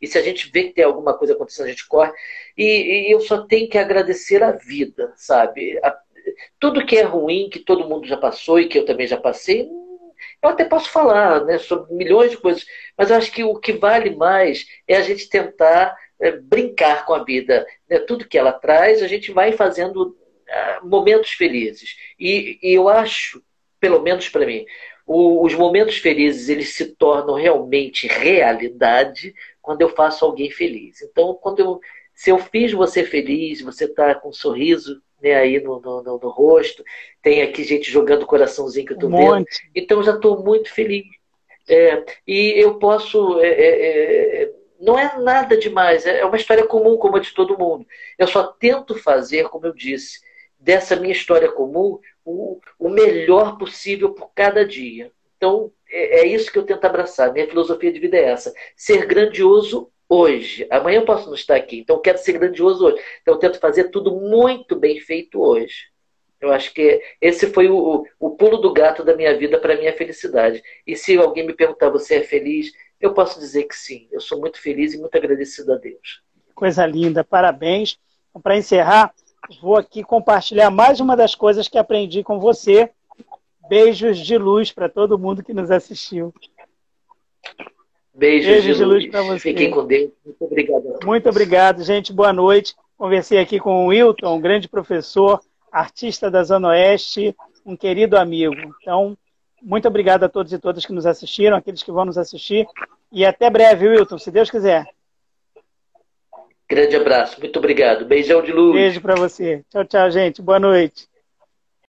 e 0.00 0.06
se 0.08 0.18
a 0.18 0.22
gente 0.22 0.50
vê 0.50 0.64
que 0.64 0.74
tem 0.74 0.84
alguma 0.84 1.16
coisa 1.16 1.34
acontecendo, 1.34 1.66
a 1.66 1.70
gente 1.70 1.86
corre. 1.86 2.12
E, 2.56 3.08
e 3.08 3.12
eu 3.12 3.20
só 3.20 3.46
tenho 3.46 3.68
que 3.68 3.78
agradecer 3.78 4.42
a 4.42 4.50
vida, 4.50 5.12
sabe? 5.16 5.78
A, 5.84 5.96
tudo 6.58 6.84
que 6.84 6.96
é 6.96 7.02
ruim, 7.02 7.48
que 7.48 7.60
todo 7.60 7.88
mundo 7.88 8.06
já 8.06 8.16
passou 8.16 8.58
e 8.58 8.68
que 8.68 8.78
eu 8.78 8.84
também 8.84 9.06
já 9.06 9.16
passei, 9.16 9.68
eu 10.42 10.48
até 10.50 10.64
posso 10.64 10.90
falar 10.90 11.44
né, 11.44 11.56
sobre 11.58 11.94
milhões 11.94 12.32
de 12.32 12.36
coisas, 12.36 12.66
mas 12.98 13.10
eu 13.10 13.16
acho 13.16 13.30
que 13.30 13.44
o 13.44 13.54
que 13.56 13.72
vale 13.72 14.10
mais 14.16 14.66
é 14.88 14.96
a 14.96 15.02
gente 15.02 15.28
tentar 15.28 15.96
é, 16.20 16.32
brincar 16.32 17.06
com 17.06 17.14
a 17.14 17.22
vida. 17.22 17.64
Né? 17.88 18.00
Tudo 18.00 18.26
que 18.26 18.36
ela 18.36 18.52
traz, 18.52 19.02
a 19.02 19.06
gente 19.06 19.30
vai 19.30 19.52
fazendo 19.52 20.08
uh, 20.08 20.86
momentos 20.86 21.30
felizes. 21.30 21.96
E, 22.18 22.58
e, 22.60 22.74
eu 22.74 22.88
acho, 22.88 23.40
pelo 23.78 24.02
menos 24.02 24.28
para 24.28 24.44
mim, 24.44 24.66
o, 25.06 25.44
os 25.44 25.54
momentos 25.54 25.98
felizes 25.98 26.48
eles 26.48 26.74
se 26.74 26.96
tornam 26.96 27.34
realmente 27.34 28.08
realidade 28.08 29.34
quando 29.60 29.82
eu 29.82 29.90
faço 29.90 30.24
alguém 30.24 30.50
feliz. 30.50 31.02
Então, 31.02 31.38
quando 31.40 31.60
eu, 31.60 31.80
se 32.12 32.30
eu 32.30 32.38
fiz 32.38 32.72
você 32.72 33.04
feliz, 33.04 33.60
você 33.60 33.84
está 33.84 34.12
com 34.14 34.30
um 34.30 34.32
sorriso 34.32 35.00
né, 35.22 35.34
aí 35.34 35.60
no, 35.62 35.80
no, 35.80 36.02
no, 36.02 36.18
no, 36.18 36.28
rosto. 36.28 36.84
Tem 37.22 37.42
aqui 37.42 37.62
gente 37.62 37.90
jogando 37.90 38.26
coraçãozinho 38.26 38.86
que 38.86 38.92
eu 38.94 38.98
tô 38.98 39.06
um 39.06 39.10
vendo. 39.10 39.36
Monte. 39.36 39.70
Então 39.74 40.02
já 40.02 40.14
estou 40.14 40.42
muito 40.42 40.72
feliz. 40.72 41.06
É, 41.68 42.04
e 42.26 42.54
eu 42.56 42.78
posso. 42.78 43.40
É, 43.40 43.48
é, 43.48 44.42
é, 44.42 44.52
não 44.80 44.98
é 44.98 45.16
nada 45.20 45.56
demais, 45.56 46.04
é 46.04 46.24
uma 46.24 46.36
história 46.36 46.66
comum, 46.66 46.96
como 46.96 47.16
a 47.16 47.20
de 47.20 47.32
todo 47.32 47.56
mundo. 47.56 47.86
Eu 48.18 48.26
só 48.26 48.42
tento 48.42 48.96
fazer, 48.96 49.48
como 49.48 49.64
eu 49.64 49.72
disse, 49.72 50.18
dessa 50.58 50.96
minha 50.96 51.12
história 51.12 51.48
comum 51.52 52.00
o, 52.24 52.60
o 52.78 52.88
melhor 52.88 53.56
possível 53.58 54.12
por 54.12 54.32
cada 54.34 54.66
dia. 54.66 55.12
Então, 55.36 55.70
é, 55.88 56.20
é 56.20 56.26
isso 56.26 56.50
que 56.50 56.58
eu 56.58 56.64
tento 56.64 56.84
abraçar. 56.84 57.32
Minha 57.32 57.46
filosofia 57.46 57.92
de 57.92 58.00
vida 58.00 58.16
é 58.16 58.24
essa: 58.24 58.52
ser 58.76 59.06
grandioso 59.06 59.88
hoje. 60.12 60.66
Amanhã 60.70 60.98
eu 60.98 61.06
posso 61.06 61.26
não 61.26 61.34
estar 61.34 61.56
aqui, 61.56 61.80
então 61.80 61.96
eu 61.96 62.00
quero 62.00 62.18
ser 62.18 62.34
grandioso 62.34 62.84
hoje. 62.84 63.02
Então 63.22 63.34
eu 63.34 63.40
tento 63.40 63.58
fazer 63.58 63.84
tudo 63.84 64.14
muito 64.14 64.76
bem 64.76 65.00
feito 65.00 65.40
hoje. 65.40 65.90
Eu 66.38 66.52
acho 66.52 66.74
que 66.74 67.00
esse 67.20 67.46
foi 67.52 67.68
o, 67.68 68.04
o 68.18 68.30
pulo 68.30 68.58
do 68.58 68.72
gato 68.72 69.04
da 69.04 69.16
minha 69.16 69.36
vida 69.38 69.58
para 69.58 69.74
a 69.74 69.76
minha 69.76 69.96
felicidade. 69.96 70.62
E 70.86 70.96
se 70.96 71.16
alguém 71.16 71.46
me 71.46 71.54
perguntar, 71.54 71.88
você 71.88 72.16
é 72.16 72.22
feliz? 72.22 72.72
Eu 73.00 73.14
posso 73.14 73.38
dizer 73.38 73.64
que 73.64 73.74
sim. 73.74 74.08
Eu 74.10 74.20
sou 74.20 74.38
muito 74.38 74.60
feliz 74.60 74.92
e 74.92 74.98
muito 74.98 75.16
agradecido 75.16 75.72
a 75.72 75.76
Deus. 75.76 76.20
Coisa 76.54 76.84
linda, 76.84 77.24
parabéns. 77.24 77.98
Então, 78.28 78.42
para 78.42 78.56
encerrar, 78.56 79.14
vou 79.62 79.76
aqui 79.76 80.02
compartilhar 80.02 80.68
mais 80.70 81.00
uma 81.00 81.16
das 81.16 81.34
coisas 81.34 81.68
que 81.68 81.78
aprendi 81.78 82.22
com 82.22 82.38
você. 82.38 82.90
Beijos 83.68 84.18
de 84.18 84.36
luz 84.36 84.72
para 84.72 84.88
todo 84.88 85.18
mundo 85.18 85.44
que 85.44 85.54
nos 85.54 85.70
assistiu. 85.70 86.34
Beijos, 88.14 88.46
Beijos 88.46 88.76
de 88.76 88.84
luz, 88.84 89.02
luz 89.02 89.10
para 89.10 89.22
você. 89.22 89.38
Fiquem 89.38 89.70
com 89.70 89.86
Deus. 89.86 90.10
Muito 90.24 90.44
obrigado. 90.44 90.98
Muito 91.04 91.28
obrigado, 91.28 91.82
gente. 91.82 92.12
Boa 92.12 92.32
noite. 92.32 92.74
Conversei 92.96 93.38
aqui 93.38 93.58
com 93.58 93.84
o 93.84 93.88
Wilton, 93.88 94.36
um 94.36 94.40
grande 94.40 94.68
professor, 94.68 95.40
artista 95.72 96.30
da 96.30 96.44
Zona 96.44 96.68
Oeste, 96.68 97.34
um 97.64 97.74
querido 97.74 98.16
amigo. 98.16 98.54
Então, 98.80 99.16
muito 99.62 99.88
obrigado 99.88 100.24
a 100.24 100.28
todos 100.28 100.52
e 100.52 100.58
todas 100.58 100.84
que 100.84 100.92
nos 100.92 101.06
assistiram, 101.06 101.56
aqueles 101.56 101.82
que 101.82 101.90
vão 101.90 102.04
nos 102.04 102.18
assistir. 102.18 102.66
E 103.10 103.24
até 103.24 103.48
breve, 103.48 103.88
Wilton, 103.88 104.18
se 104.18 104.30
Deus 104.30 104.50
quiser. 104.50 104.86
Grande 106.68 106.96
abraço. 106.96 107.40
Muito 107.40 107.58
obrigado. 107.58 108.04
Beijão 108.04 108.42
de 108.42 108.52
luz. 108.52 108.74
Beijo 108.74 109.00
para 109.00 109.14
você. 109.14 109.64
Tchau, 109.70 109.84
tchau, 109.84 110.10
gente. 110.10 110.40
Boa 110.40 110.58
noite. 110.58 111.08